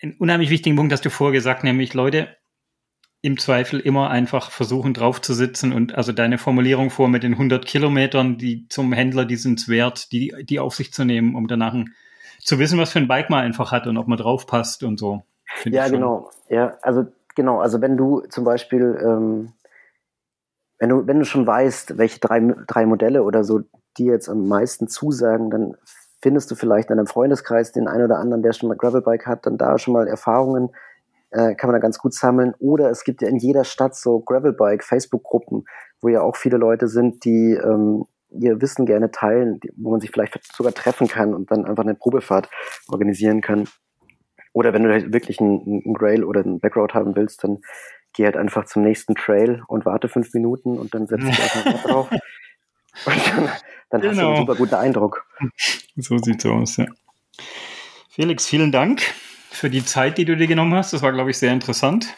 einen 0.03 0.17
unheimlich 0.19 0.51
wichtigen 0.51 0.77
Punkt 0.77 0.93
hast 0.93 1.05
du 1.05 1.11
vorher 1.11 1.33
gesagt, 1.33 1.65
nämlich 1.65 1.95
Leute, 1.95 2.37
im 3.23 3.39
Zweifel 3.39 3.81
immer 3.81 4.11
einfach 4.11 4.51
versuchen 4.51 4.93
drauf 4.93 5.23
zu 5.23 5.33
sitzen 5.33 5.73
und 5.73 5.95
also 5.95 6.13
deine 6.13 6.37
Formulierung 6.37 6.91
vor 6.91 7.09
mit 7.09 7.23
den 7.23 7.33
100 7.33 7.65
Kilometern, 7.65 8.37
die 8.37 8.69
zum 8.69 8.93
Händler, 8.93 9.25
die 9.25 9.37
sind 9.37 9.67
wert, 9.67 10.13
die, 10.13 10.35
die 10.43 10.61
auf 10.61 10.75
sich 10.75 10.93
zu 10.93 11.07
nehmen, 11.07 11.35
um 11.35 11.49
danach 11.49 11.73
ein, 11.73 11.95
zu 12.41 12.59
wissen, 12.59 12.79
was 12.79 12.93
für 12.93 12.99
ein 12.99 13.09
Bike 13.09 13.31
man 13.31 13.43
einfach 13.43 13.73
hat 13.73 13.87
und 13.87 13.97
ob 13.97 14.09
man 14.09 14.19
drauf 14.19 14.47
passt 14.47 14.83
und 14.83 14.99
so. 14.99 15.23
Ja, 15.65 15.89
genau. 15.89 16.31
Ja, 16.51 16.77
also 16.83 17.07
genau, 17.35 17.61
also 17.61 17.81
wenn 17.81 17.97
du 17.97 18.21
zum 18.29 18.45
Beispiel, 18.45 18.99
ähm, 19.01 19.53
wenn 20.79 20.89
du, 20.89 21.07
wenn 21.07 21.19
du 21.19 21.25
schon 21.25 21.47
weißt, 21.47 21.99
welche 21.99 22.21
drei, 22.21 22.41
drei 22.67 22.87
Modelle 22.87 23.23
oder 23.23 23.45
so 23.45 23.61
dir 23.97 24.13
jetzt 24.13 24.29
am 24.29 24.49
meisten 24.49 24.89
zusagen, 24.89 25.51
dann 25.51 25.77
findest 26.21 26.51
du 26.51 26.55
vielleicht 26.55 26.91
in 26.91 26.99
einem 26.99 27.07
Freundeskreis 27.07 27.73
den 27.73 27.87
einen 27.87 28.05
oder 28.05 28.19
anderen, 28.19 28.43
der 28.43 28.53
schon 28.53 28.69
mal 28.69 28.77
Gravelbike 28.77 29.27
hat, 29.27 29.47
dann 29.47 29.59
da 29.59 29.79
schon 29.79 29.95
mal 29.95 30.09
Erfahrungen, 30.09 30.71
äh, 31.31 31.55
kann 31.55 31.69
man 31.69 31.75
da 31.75 31.81
ganz 31.81 31.99
gut 31.99 32.15
sammeln. 32.15 32.55
Oder 32.59 32.91
es 32.91 33.05
gibt 33.05 33.23
ja 33.23 33.29
in 33.29 33.37
jeder 33.37 33.65
Stadt 33.65 33.95
so 33.95 34.21
Gravelbike 34.21 34.83
Facebook-Gruppen, 34.83 35.65
wo 36.01 36.09
ja 36.09 36.23
auch 36.23 36.37
viele 36.37 36.57
Leute 36.57 36.89
sind, 36.89 37.25
die 37.25 37.53
ähm, 37.53 38.07
ihr 38.31 38.61
Wissen 38.61 38.87
gerne 38.87 39.11
teilen, 39.11 39.61
wo 39.77 39.91
man 39.91 40.01
sich 40.01 40.11
vielleicht 40.11 40.41
sogar 40.55 40.73
treffen 40.73 41.09
kann 41.09 41.35
und 41.35 41.51
dann 41.51 41.67
einfach 41.67 41.85
eine 41.85 41.95
Probefahrt 41.95 42.49
organisieren 42.89 43.41
kann. 43.41 43.69
Oder 44.55 44.73
wenn 44.73 44.85
du 44.85 44.93
halt 44.93 45.13
wirklich 45.13 45.41
einen, 45.41 45.83
einen 45.85 45.95
Grail 45.95 46.25
oder 46.25 46.41
einen 46.41 46.61
Backroad 46.61 46.95
haben 46.95 47.15
willst, 47.17 47.45
dann 47.45 47.59
geh 48.15 48.25
halt 48.25 48.37
einfach 48.37 48.65
zum 48.65 48.83
nächsten 48.83 49.17
Trail 49.17 49.63
und 49.67 49.85
warte 49.85 50.09
fünf 50.09 50.33
Minuten 50.33 50.79
und 50.79 50.95
dann 50.95 51.07
setzt 51.07 51.25
du 51.25 51.29
einfach 51.29 51.83
drauf. 51.83 52.11
Und 53.07 53.17
dann, 53.27 53.51
dann 53.91 54.01
genau. 54.03 54.03
hast 54.03 54.03
du 54.03 54.07
einen 54.07 54.17
genau. 54.19 54.37
super 54.37 54.55
guten 54.55 54.75
Eindruck. 54.77 55.27
So 55.97 56.17
sieht's 56.19 56.47
aus, 56.47 56.77
ja. 56.77 56.87
Felix, 58.09 58.47
vielen 58.47 58.71
Dank 58.71 59.03
für 59.51 59.69
die 59.69 59.85
Zeit, 59.85 60.17
die 60.17 60.25
du 60.25 60.37
dir 60.37 60.47
genommen 60.47 60.75
hast. 60.75 60.93
Das 60.93 61.03
war, 61.03 61.13
glaube 61.13 61.31
ich, 61.31 61.39
sehr 61.39 61.53
interessant. 61.53 62.17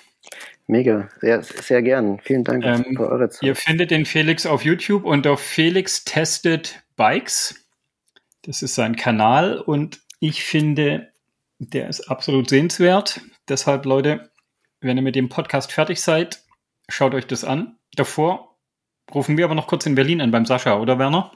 Mega, 0.66 1.08
sehr, 1.22 1.42
sehr 1.42 1.80
gern. 1.80 2.20
Vielen 2.20 2.44
Dank 2.44 2.62
ähm, 2.62 2.84
für 2.94 3.08
eure 3.08 3.30
Zeit. 3.30 3.42
Ihr 3.42 3.56
findet 3.56 3.90
den 3.90 4.04
Felix 4.04 4.44
auf 4.44 4.66
YouTube 4.66 5.06
unter 5.06 5.38
Felix 5.38 6.04
Tested 6.04 6.82
Bikes. 6.96 7.66
Das 8.42 8.60
ist 8.60 8.74
sein 8.74 8.96
Kanal 8.96 9.58
und 9.58 10.00
ich 10.20 10.44
finde, 10.44 11.08
der 11.58 11.88
ist 11.88 12.08
absolut 12.08 12.48
sehenswert. 12.48 13.20
Deshalb, 13.48 13.84
Leute, 13.86 14.30
wenn 14.80 14.96
ihr 14.96 15.02
mit 15.02 15.16
dem 15.16 15.28
Podcast 15.28 15.72
fertig 15.72 16.00
seid, 16.00 16.42
schaut 16.88 17.14
euch 17.14 17.26
das 17.26 17.44
an. 17.44 17.78
Davor 17.94 18.58
rufen 19.14 19.36
wir 19.36 19.44
aber 19.44 19.54
noch 19.54 19.66
kurz 19.66 19.86
in 19.86 19.94
Berlin 19.94 20.20
an 20.20 20.30
beim 20.30 20.44
Sascha, 20.44 20.78
oder 20.78 20.98
Werner? 20.98 21.32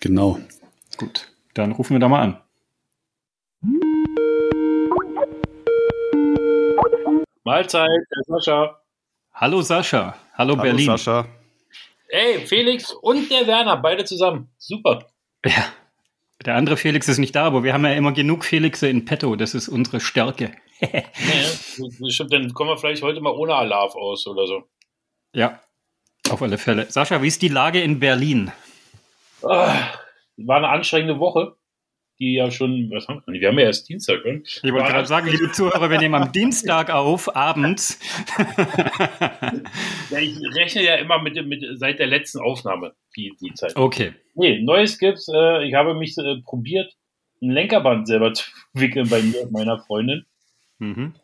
Genau. 0.00 0.38
Gut, 0.96 1.32
dann 1.54 1.72
rufen 1.72 1.94
wir 1.94 2.00
da 2.00 2.08
mal 2.08 2.22
an. 2.22 2.42
Mahlzeit, 7.44 7.88
der 7.88 8.22
Sascha. 8.26 8.80
Hallo 9.32 9.60
Sascha. 9.62 10.16
Hallo, 10.34 10.54
Hallo 10.54 10.62
Berlin. 10.62 10.86
Sascha. 10.86 11.28
Ey, 12.08 12.46
Felix 12.46 12.92
und 12.92 13.30
der 13.30 13.46
Werner, 13.46 13.76
beide 13.76 14.04
zusammen. 14.04 14.50
Super. 14.58 15.06
Ja, 15.44 15.66
der 16.46 16.54
andere 16.54 16.76
Felix 16.76 17.08
ist 17.08 17.18
nicht 17.18 17.34
da, 17.34 17.44
aber 17.44 17.64
wir 17.64 17.72
haben 17.72 17.84
ja 17.84 17.92
immer 17.92 18.12
genug 18.12 18.44
Felixe 18.44 18.88
in 18.88 19.04
petto. 19.04 19.36
Das 19.36 19.54
ist 19.54 19.68
unsere 19.68 20.00
Stärke. 20.00 20.52
nee, 20.80 22.10
stimmt, 22.10 22.32
dann 22.32 22.54
kommen 22.54 22.70
wir 22.70 22.78
vielleicht 22.78 23.02
heute 23.02 23.20
mal 23.20 23.32
ohne 23.32 23.54
Alarv 23.54 23.94
aus 23.96 24.26
oder 24.26 24.46
so. 24.46 24.64
Ja, 25.32 25.60
auf 26.30 26.42
alle 26.42 26.58
Fälle. 26.58 26.90
Sascha, 26.90 27.20
wie 27.22 27.28
ist 27.28 27.42
die 27.42 27.48
Lage 27.48 27.80
in 27.80 27.98
Berlin? 27.98 28.52
Oh, 29.42 29.48
war 29.48 30.56
eine 30.56 30.68
anstrengende 30.68 31.18
Woche. 31.18 31.56
Die 32.18 32.34
ja 32.34 32.50
schon, 32.50 32.90
was 32.90 33.08
haben 33.08 33.22
wir? 33.26 33.40
Wir 33.40 33.48
haben 33.48 33.58
ja 33.58 33.66
erst 33.66 33.88
Dienstag, 33.88 34.24
oder? 34.24 34.40
Ich 34.44 34.62
wollte 34.62 34.90
gerade 34.90 35.06
sagen, 35.06 35.28
liebe 35.28 35.52
Zuhörer, 35.52 35.90
wir 35.90 35.98
nehmen 35.98 36.14
am 36.14 36.32
Dienstag 36.32 36.90
auf, 36.90 37.34
abends. 37.36 37.98
ja, 40.10 40.18
ich 40.18 40.38
rechne 40.54 40.82
ja 40.82 40.94
immer 40.96 41.20
mit, 41.20 41.34
mit 41.46 41.64
seit 41.78 41.98
der 41.98 42.06
letzten 42.06 42.40
Aufnahme 42.40 42.94
die, 43.16 43.32
die 43.40 43.52
Zeit. 43.54 43.76
Okay. 43.76 44.14
Nee, 44.34 44.62
Neues 44.62 44.98
gibt's. 44.98 45.28
Äh, 45.28 45.66
ich 45.66 45.74
habe 45.74 45.94
mich 45.94 46.16
äh, 46.18 46.40
probiert, 46.42 46.96
ein 47.42 47.50
Lenkerband 47.50 48.06
selber 48.06 48.32
zu 48.32 48.50
wickeln 48.72 49.08
bei 49.08 49.20
mir 49.22 49.42
und 49.42 49.52
meiner 49.52 49.78
Freundin. 49.78 50.24
Mhm. 50.78 51.14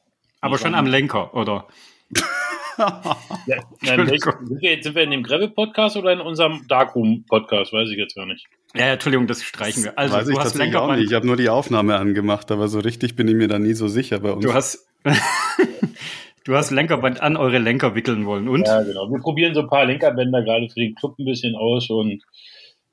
Aber 0.40 0.58
schon 0.58 0.74
am 0.74 0.86
Lenker, 0.86 1.34
oder? 1.34 1.68
ja, 2.78 3.62
nein, 3.82 4.06
welch, 4.08 4.22
sind, 4.22 4.60
wir 4.60 4.70
jetzt, 4.70 4.84
sind 4.84 4.94
wir 4.94 5.02
in 5.02 5.10
dem 5.10 5.22
Gravel-Podcast 5.22 5.96
oder 5.96 6.12
in 6.12 6.20
unserem 6.20 6.66
Darkroom-Podcast? 6.68 7.72
Weiß 7.72 7.88
ich 7.90 7.96
jetzt 7.96 8.16
gar 8.16 8.26
nicht. 8.26 8.46
Ja, 8.74 8.86
ja, 8.86 8.92
Entschuldigung, 8.94 9.26
das 9.26 9.42
streichen 9.42 9.84
wir. 9.84 9.98
Also, 9.98 10.14
Weiß 10.14 10.26
du 10.26 10.32
ich 10.32 10.38
hast 10.38 10.54
Lenkerband. 10.54 10.92
Auch 10.92 10.96
nicht. 10.96 11.10
Ich 11.10 11.14
habe 11.14 11.26
nur 11.26 11.36
die 11.36 11.48
Aufnahme 11.48 11.96
angemacht, 11.96 12.50
aber 12.50 12.68
so 12.68 12.80
richtig 12.80 13.16
bin 13.16 13.28
ich 13.28 13.34
mir 13.34 13.48
da 13.48 13.58
nie 13.58 13.74
so 13.74 13.88
sicher 13.88 14.20
bei 14.20 14.32
uns. 14.32 14.44
Du 14.44 14.54
hast, 14.54 14.86
du 16.44 16.54
hast 16.54 16.70
Lenkerband 16.70 17.20
an 17.20 17.36
eure 17.36 17.58
Lenker 17.58 17.94
wickeln 17.94 18.24
wollen 18.24 18.48
und? 18.48 18.66
Ja, 18.66 18.82
genau. 18.82 19.10
Wir 19.10 19.20
probieren 19.20 19.54
so 19.54 19.60
ein 19.60 19.68
paar 19.68 19.84
Lenkerbänder 19.84 20.42
gerade 20.42 20.68
für 20.70 20.80
den 20.80 20.94
Club 20.94 21.18
ein 21.18 21.26
bisschen 21.26 21.54
aus 21.54 21.90
und 21.90 22.22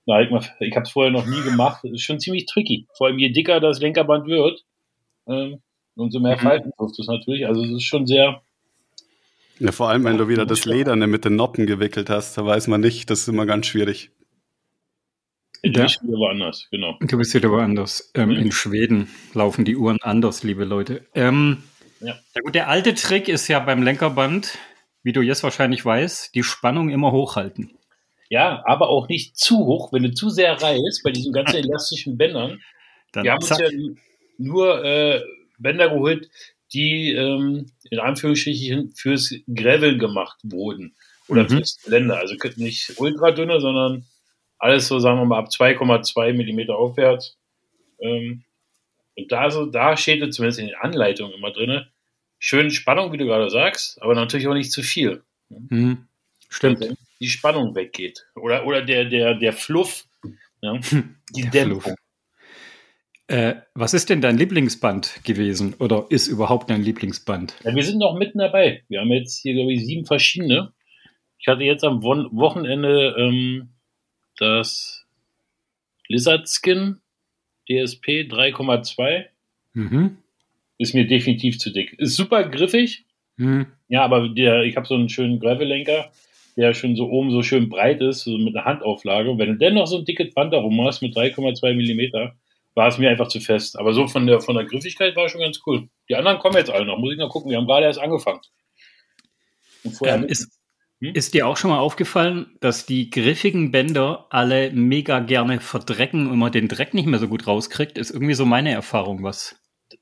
na, 0.06 0.22
ich, 0.22 0.30
ich 0.60 0.76
habe 0.76 0.84
es 0.84 0.92
vorher 0.92 1.12
noch 1.12 1.26
nie 1.26 1.42
gemacht. 1.44 1.82
Das 1.84 1.92
ist 1.92 2.02
schon 2.02 2.20
ziemlich 2.20 2.46
tricky. 2.46 2.88
Vor 2.98 3.08
allem 3.08 3.20
je 3.20 3.30
dicker 3.30 3.60
das 3.60 3.80
Lenkerband 3.80 4.26
wird, 4.28 4.66
ähm, 5.28 5.62
umso 5.96 6.20
mehr 6.20 6.36
mhm. 6.36 6.42
Falten 6.42 6.72
trifft 6.78 7.00
es 7.00 7.08
natürlich. 7.08 7.48
Also 7.48 7.64
es 7.64 7.72
ist 7.72 7.84
schon 7.84 8.06
sehr, 8.06 8.42
ja, 9.60 9.74
vor 9.74 9.90
allem, 9.90 10.06
wenn 10.06 10.18
du 10.18 10.30
wieder 10.30 10.46
das 10.46 10.64
Lederne 10.64 11.06
mit 11.06 11.26
den 11.26 11.36
Noppen 11.36 11.68
gewickelt 11.68 12.10
hast, 12.10 12.38
da 12.38 12.46
weiß 12.46 12.68
man 12.68 12.80
nicht, 12.80 13.10
das 13.10 13.22
ist 13.22 13.28
immer 13.28 13.46
ganz 13.46 13.68
schwierig. 13.68 14.10
Du 15.62 15.72
ja. 15.72 15.84
bist 15.84 16.04
wieder 16.04 16.18
woanders, 16.18 16.68
genau. 16.72 16.98
Du 17.02 17.18
bist 17.18 17.34
wieder 17.34 17.52
woanders. 17.52 18.12
Ähm, 18.16 18.32
ja. 18.32 18.40
In 18.40 18.52
Schweden 18.52 19.10
laufen 19.34 19.66
die 19.66 19.76
Uhren 19.76 20.02
anders, 20.02 20.44
liebe 20.44 20.64
Leute. 20.64 21.06
Ähm, 21.14 21.64
ja. 22.00 22.16
gut, 22.42 22.56
der 22.56 22.70
alte 22.70 22.94
Trick 22.94 23.28
ist 23.28 23.48
ja 23.48 23.60
beim 23.60 23.84
Lenkerband, 23.84 24.58
wie 25.04 25.12
du 25.12 25.22
jetzt 25.22 25.44
wahrscheinlich 25.44 25.84
weißt, 25.84 26.34
die 26.34 26.44
Spannung 26.44 26.90
immer 26.90 27.12
hochhalten. 27.12 27.72
Ja, 28.30 28.64
aber 28.66 28.90
auch 28.90 29.10
nicht 29.10 29.38
zu 29.38 29.66
hoch, 29.66 29.92
wenn 29.92 30.04
du 30.04 30.14
zu 30.14 30.30
sehr 30.30 30.54
reißt 30.62 31.04
bei 31.04 31.12
diesen 31.12 31.34
ganzen 31.34 31.56
elastischen 31.64 32.18
Bändern. 32.18 32.62
Dann 33.12 33.24
Wir 33.24 33.34
haben 33.34 33.42
zack. 33.42 33.60
uns 33.60 33.72
ja 33.72 33.80
nur 34.38 34.84
äh, 34.86 35.22
Bänder 35.58 35.90
geholt, 35.90 36.30
die 36.74 37.12
ähm, 37.12 37.72
in 37.90 38.00
Anführungsstrichen 38.00 38.94
fürs 38.96 39.34
Gravel 39.54 39.98
gemacht 39.98 40.38
wurden 40.44 40.96
oder 41.28 41.44
mhm. 41.44 41.50
fürs 41.50 41.80
Gelände. 41.84 42.18
Also 42.18 42.36
nicht 42.56 42.94
ultra 42.98 43.32
dünne, 43.32 43.60
sondern 43.60 44.06
alles 44.60 44.88
so, 44.88 45.00
sagen 45.00 45.20
wir 45.20 45.26
mal, 45.26 45.40
ab 45.40 45.50
2,2 45.50 46.34
Millimeter 46.34 46.78
aufwärts. 46.78 47.38
Ähm, 48.00 48.44
und 49.18 49.32
da, 49.32 49.50
so, 49.50 49.66
da 49.66 49.98
steht 49.98 50.34
zumindest 50.34 50.60
in 50.60 50.68
den 50.68 50.76
Anleitungen 50.76 51.34
immer 51.34 51.52
drin, 51.52 51.86
schön 52.38 52.70
Spannung, 52.72 53.12
wie 53.12 53.18
du 53.18 53.26
gerade 53.26 53.50
sagst, 53.50 54.02
aber 54.02 54.16
natürlich 54.16 54.48
auch 54.48 54.54
nicht 54.54 54.72
zu 54.72 54.84
viel. 54.84 55.24
Mhm. 55.50 56.08
Stimmt. 56.50 56.80
Wenn 56.82 56.98
die 57.20 57.30
Spannung 57.30 57.76
weggeht. 57.76 58.28
Oder, 58.36 58.66
oder 58.66 58.82
der, 58.82 59.06
der, 59.06 59.36
der 59.36 59.54
Fluff, 59.54 60.06
ja, 60.62 60.80
die 61.36 61.42
der 61.42 61.52
Dämpfung. 61.52 61.82
Fluff. 61.82 61.96
Äh, 63.28 63.62
was 63.76 63.94
ist 63.94 64.10
denn 64.10 64.22
dein 64.22 64.38
Lieblingsband 64.38 65.24
gewesen 65.24 65.76
oder 65.78 66.08
ist 66.10 66.28
überhaupt 66.28 66.72
dein 66.72 66.82
Lieblingsband? 66.82 67.54
Ja, 67.64 67.76
wir 67.76 67.84
sind 67.84 68.00
noch 68.00 68.18
mitten 68.18 68.40
dabei. 68.40 68.84
Wir 68.88 69.02
haben 69.02 69.12
jetzt 69.12 69.40
hier, 69.40 69.54
glaube 69.54 69.72
ich, 69.72 69.86
sieben 69.86 70.06
verschiedene. 70.06 70.74
Ich 71.38 71.48
hatte 71.48 71.64
jetzt 71.64 71.84
am 71.84 72.02
Wochenende 72.02 73.16
ähm, 73.20 73.70
das 74.42 75.06
Lizard 76.08 76.48
Skin 76.48 77.00
DSP 77.70 78.28
3,2. 78.28 79.26
Mhm. 79.74 80.18
Ist 80.78 80.96
mir 80.96 81.06
definitiv 81.06 81.60
zu 81.60 81.72
dick. 81.72 81.94
Ist 82.00 82.16
super 82.16 82.44
griffig. 82.44 83.06
Mhm. 83.38 83.68
Ja, 83.88 84.04
aber 84.04 84.30
der, 84.30 84.64
ich 84.64 84.76
habe 84.76 84.88
so 84.88 84.96
einen 84.96 85.10
schönen 85.10 85.40
Gravel-Lenker, 85.40 86.12
der 86.58 86.74
schon 86.74 86.96
so 86.96 87.10
oben 87.10 87.32
so 87.32 87.44
schön 87.44 87.70
breit 87.70 88.02
ist, 88.02 88.22
so 88.22 88.38
mit 88.38 88.56
einer 88.56 88.66
Handauflage. 88.66 89.30
Und 89.32 89.40
wenn 89.40 89.50
du 89.50 89.58
dennoch 89.58 89.88
so 89.88 89.98
ein 89.98 90.06
dickes 90.06 90.34
Band 90.34 90.54
darum 90.54 90.82
hast 90.86 91.02
mit 91.02 91.16
3,2 91.16 91.74
Millimeter, 91.74 92.36
war 92.76 92.88
es 92.88 92.98
mir 92.98 93.10
einfach 93.10 93.28
zu 93.28 93.40
fest. 93.40 93.78
Aber 93.78 93.94
so 93.94 94.08
von 94.08 94.26
der, 94.26 94.42
von 94.42 94.56
der 94.56 94.66
Griffigkeit 94.66 95.16
war 95.16 95.30
schon 95.30 95.42
ganz 95.42 95.62
cool. 95.66 95.90
Die 96.10 96.16
anderen 96.16 96.40
kommen 96.40 96.58
jetzt 96.58 96.70
alle 96.70 96.86
noch, 96.86 96.98
muss 96.98 97.14
ich 97.14 97.20
noch 97.20 97.30
gucken. 97.30 97.52
Wir 97.52 97.58
haben 97.58 97.68
gerade 97.68 97.86
erst 97.86 98.00
angefangen. 98.00 98.42
Ähm, 100.04 100.26
ist, 100.26 100.59
hm? 101.00 101.14
ist 101.14 101.34
dir 101.34 101.48
auch 101.48 101.58
schon 101.58 101.72
mal 101.72 101.80
aufgefallen, 101.80 102.58
dass 102.60 102.86
die 102.86 103.10
griffigen 103.10 103.72
Bänder 103.72 104.28
alle 104.30 104.72
mega 104.72 105.20
gerne 105.20 105.60
verdrecken 105.60 106.30
und 106.30 106.38
man 106.38 106.52
den 106.52 106.68
Dreck 106.68 106.94
nicht 106.94 107.08
mehr 107.08 107.20
so 107.20 107.28
gut 107.28 107.48
rauskriegt? 107.48 107.98
Ist 107.98 108.12
irgendwie 108.12 108.34
so 108.34 108.46
meine 108.46 108.72
Erfahrung, 108.72 109.24
was 109.24 109.56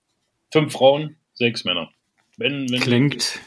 Fünf 0.51 0.73
Frauen, 0.73 1.15
sechs 1.35 1.63
Männer. 1.63 1.89
Wenn, 2.35 2.69
wenn 2.69 2.81
Klingt 2.81 3.39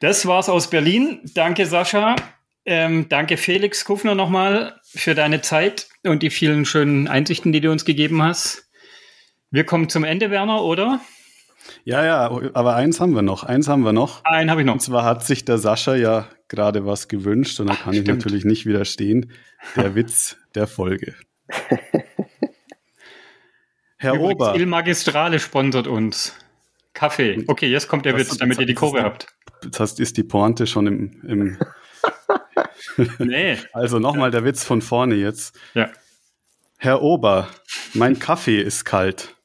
Das 0.00 0.26
war's 0.26 0.48
aus 0.48 0.70
Berlin. 0.70 1.20
Danke, 1.34 1.66
Sascha. 1.66 2.16
Ähm, 2.64 3.08
danke, 3.08 3.36
Felix 3.36 3.84
Kufner, 3.84 4.14
nochmal 4.14 4.80
für 4.84 5.14
deine 5.14 5.40
Zeit 5.40 5.88
und 6.04 6.22
die 6.22 6.30
vielen 6.30 6.64
schönen 6.64 7.08
Einsichten, 7.08 7.52
die 7.52 7.60
du 7.60 7.70
uns 7.70 7.84
gegeben 7.84 8.22
hast. 8.22 8.70
Wir 9.50 9.64
kommen 9.64 9.88
zum 9.88 10.04
Ende, 10.04 10.30
Werner, 10.30 10.62
oder? 10.62 11.00
Ja, 11.84 12.04
ja, 12.04 12.30
aber 12.54 12.74
eins 12.76 13.00
haben 13.00 13.14
wir 13.14 13.22
noch. 13.22 13.44
Eins 13.44 13.68
haben 13.68 13.84
wir 13.84 13.92
noch. 13.92 14.24
Einen 14.24 14.50
habe 14.50 14.60
ich 14.60 14.66
noch. 14.66 14.74
Und 14.74 14.80
zwar 14.80 15.04
hat 15.04 15.24
sich 15.24 15.44
der 15.44 15.58
Sascha 15.58 15.94
ja 15.94 16.28
gerade 16.48 16.84
was 16.86 17.08
gewünscht 17.08 17.60
und 17.60 17.68
da 17.68 17.76
kann 17.76 17.94
Stimmt. 17.94 18.08
ich 18.08 18.14
natürlich 18.14 18.44
nicht 18.44 18.66
widerstehen. 18.66 19.32
Der 19.76 19.94
Witz 19.94 20.36
der 20.54 20.66
Folge. 20.66 21.14
Herr 23.96 24.14
Übrigens, 24.14 24.34
Ober. 24.34 24.56
Il 24.56 24.66
Magistrale 24.66 25.38
sponsert 25.38 25.86
uns. 25.86 26.34
Kaffee. 26.94 27.44
Okay, 27.46 27.68
jetzt 27.68 27.88
kommt 27.88 28.04
der 28.04 28.14
was, 28.14 28.20
Witz, 28.20 28.38
damit 28.38 28.58
ihr 28.58 28.66
die 28.66 28.74
Kurve 28.74 29.02
habt. 29.02 29.26
Das 29.62 29.80
heißt, 29.80 30.00
ist 30.00 30.16
die 30.16 30.22
Pointe 30.22 30.66
schon 30.66 30.86
im. 30.86 31.20
im 31.22 31.58
nee. 33.18 33.58
Also 33.72 33.98
nochmal 33.98 34.30
der 34.30 34.44
Witz 34.44 34.64
von 34.64 34.82
vorne 34.82 35.14
jetzt. 35.16 35.58
Ja. 35.74 35.90
Herr 36.78 37.02
Ober, 37.02 37.48
mein 37.92 38.18
Kaffee 38.18 38.60
ist 38.60 38.84
kalt. 38.86 39.36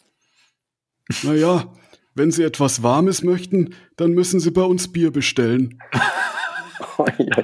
Naja, 1.21 1.71
wenn 2.15 2.31
Sie 2.31 2.43
etwas 2.43 2.81
Warmes 2.81 3.23
möchten, 3.23 3.75
dann 3.97 4.11
müssen 4.11 4.39
Sie 4.39 4.51
bei 4.51 4.63
uns 4.63 4.91
Bier 4.91 5.11
bestellen. 5.11 5.77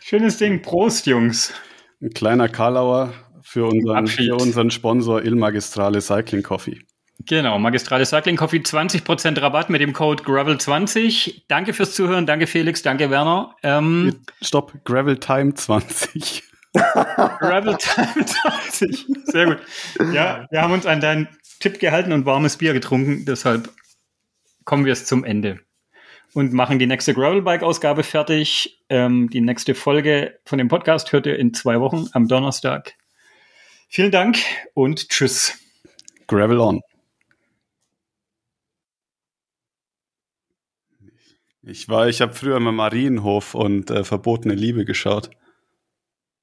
Schönes 0.00 0.36
Ding. 0.36 0.62
Prost, 0.62 1.06
Jungs. 1.06 1.52
Ein 2.00 2.10
kleiner 2.10 2.48
Karlauer 2.48 3.14
für 3.42 3.66
unseren, 3.66 4.06
für 4.06 4.36
unseren 4.36 4.70
Sponsor 4.70 5.22
Il 5.22 5.34
Magistrale 5.34 6.00
Cycling 6.00 6.42
Coffee. 6.42 6.80
Genau, 7.26 7.58
Magistrale 7.58 8.04
Cycling 8.04 8.36
Coffee, 8.36 8.58
20% 8.58 9.40
Rabatt 9.40 9.70
mit 9.70 9.80
dem 9.80 9.92
Code 9.92 10.22
Gravel20. 10.24 11.42
Danke 11.48 11.72
fürs 11.72 11.94
Zuhören, 11.94 12.26
danke 12.26 12.46
Felix, 12.46 12.82
danke 12.82 13.10
Werner. 13.10 13.54
Ähm, 13.62 14.16
Stopp, 14.40 14.72
Gravel 14.84 15.18
Time 15.18 15.54
20. 15.54 16.42
Gravel 16.72 17.76
Time 17.76 18.26
20. 18.26 19.06
Sehr 19.26 19.46
gut. 19.46 19.58
Ja, 20.12 20.46
wir 20.50 20.62
haben 20.62 20.72
uns 20.72 20.86
an 20.86 21.00
deinen 21.00 21.28
Tipp 21.62 21.78
gehalten 21.78 22.12
und 22.12 22.26
warmes 22.26 22.56
Bier 22.56 22.72
getrunken. 22.72 23.24
Deshalb 23.24 23.72
kommen 24.64 24.84
wir 24.84 24.92
es 24.92 25.06
zum 25.06 25.22
Ende 25.22 25.60
und 26.34 26.52
machen 26.52 26.80
die 26.80 26.88
nächste 26.88 27.14
Gravelbike-Ausgabe 27.14 28.02
fertig. 28.02 28.82
Ähm, 28.88 29.30
die 29.30 29.40
nächste 29.40 29.76
Folge 29.76 30.40
von 30.44 30.58
dem 30.58 30.66
Podcast 30.66 31.12
hört 31.12 31.26
ihr 31.26 31.38
in 31.38 31.54
zwei 31.54 31.78
Wochen 31.78 32.08
am 32.14 32.26
Donnerstag. 32.26 32.94
Vielen 33.88 34.10
Dank 34.10 34.38
und 34.74 35.08
tschüss. 35.08 35.56
Gravel 36.26 36.58
on. 36.58 36.80
Ich 41.62 41.88
war, 41.88 42.08
ich 42.08 42.20
habe 42.20 42.34
früher 42.34 42.56
immer 42.56 42.72
Marienhof 42.72 43.54
und 43.54 43.88
äh, 43.92 44.02
Verbotene 44.02 44.54
Liebe 44.54 44.84
geschaut. 44.84 45.30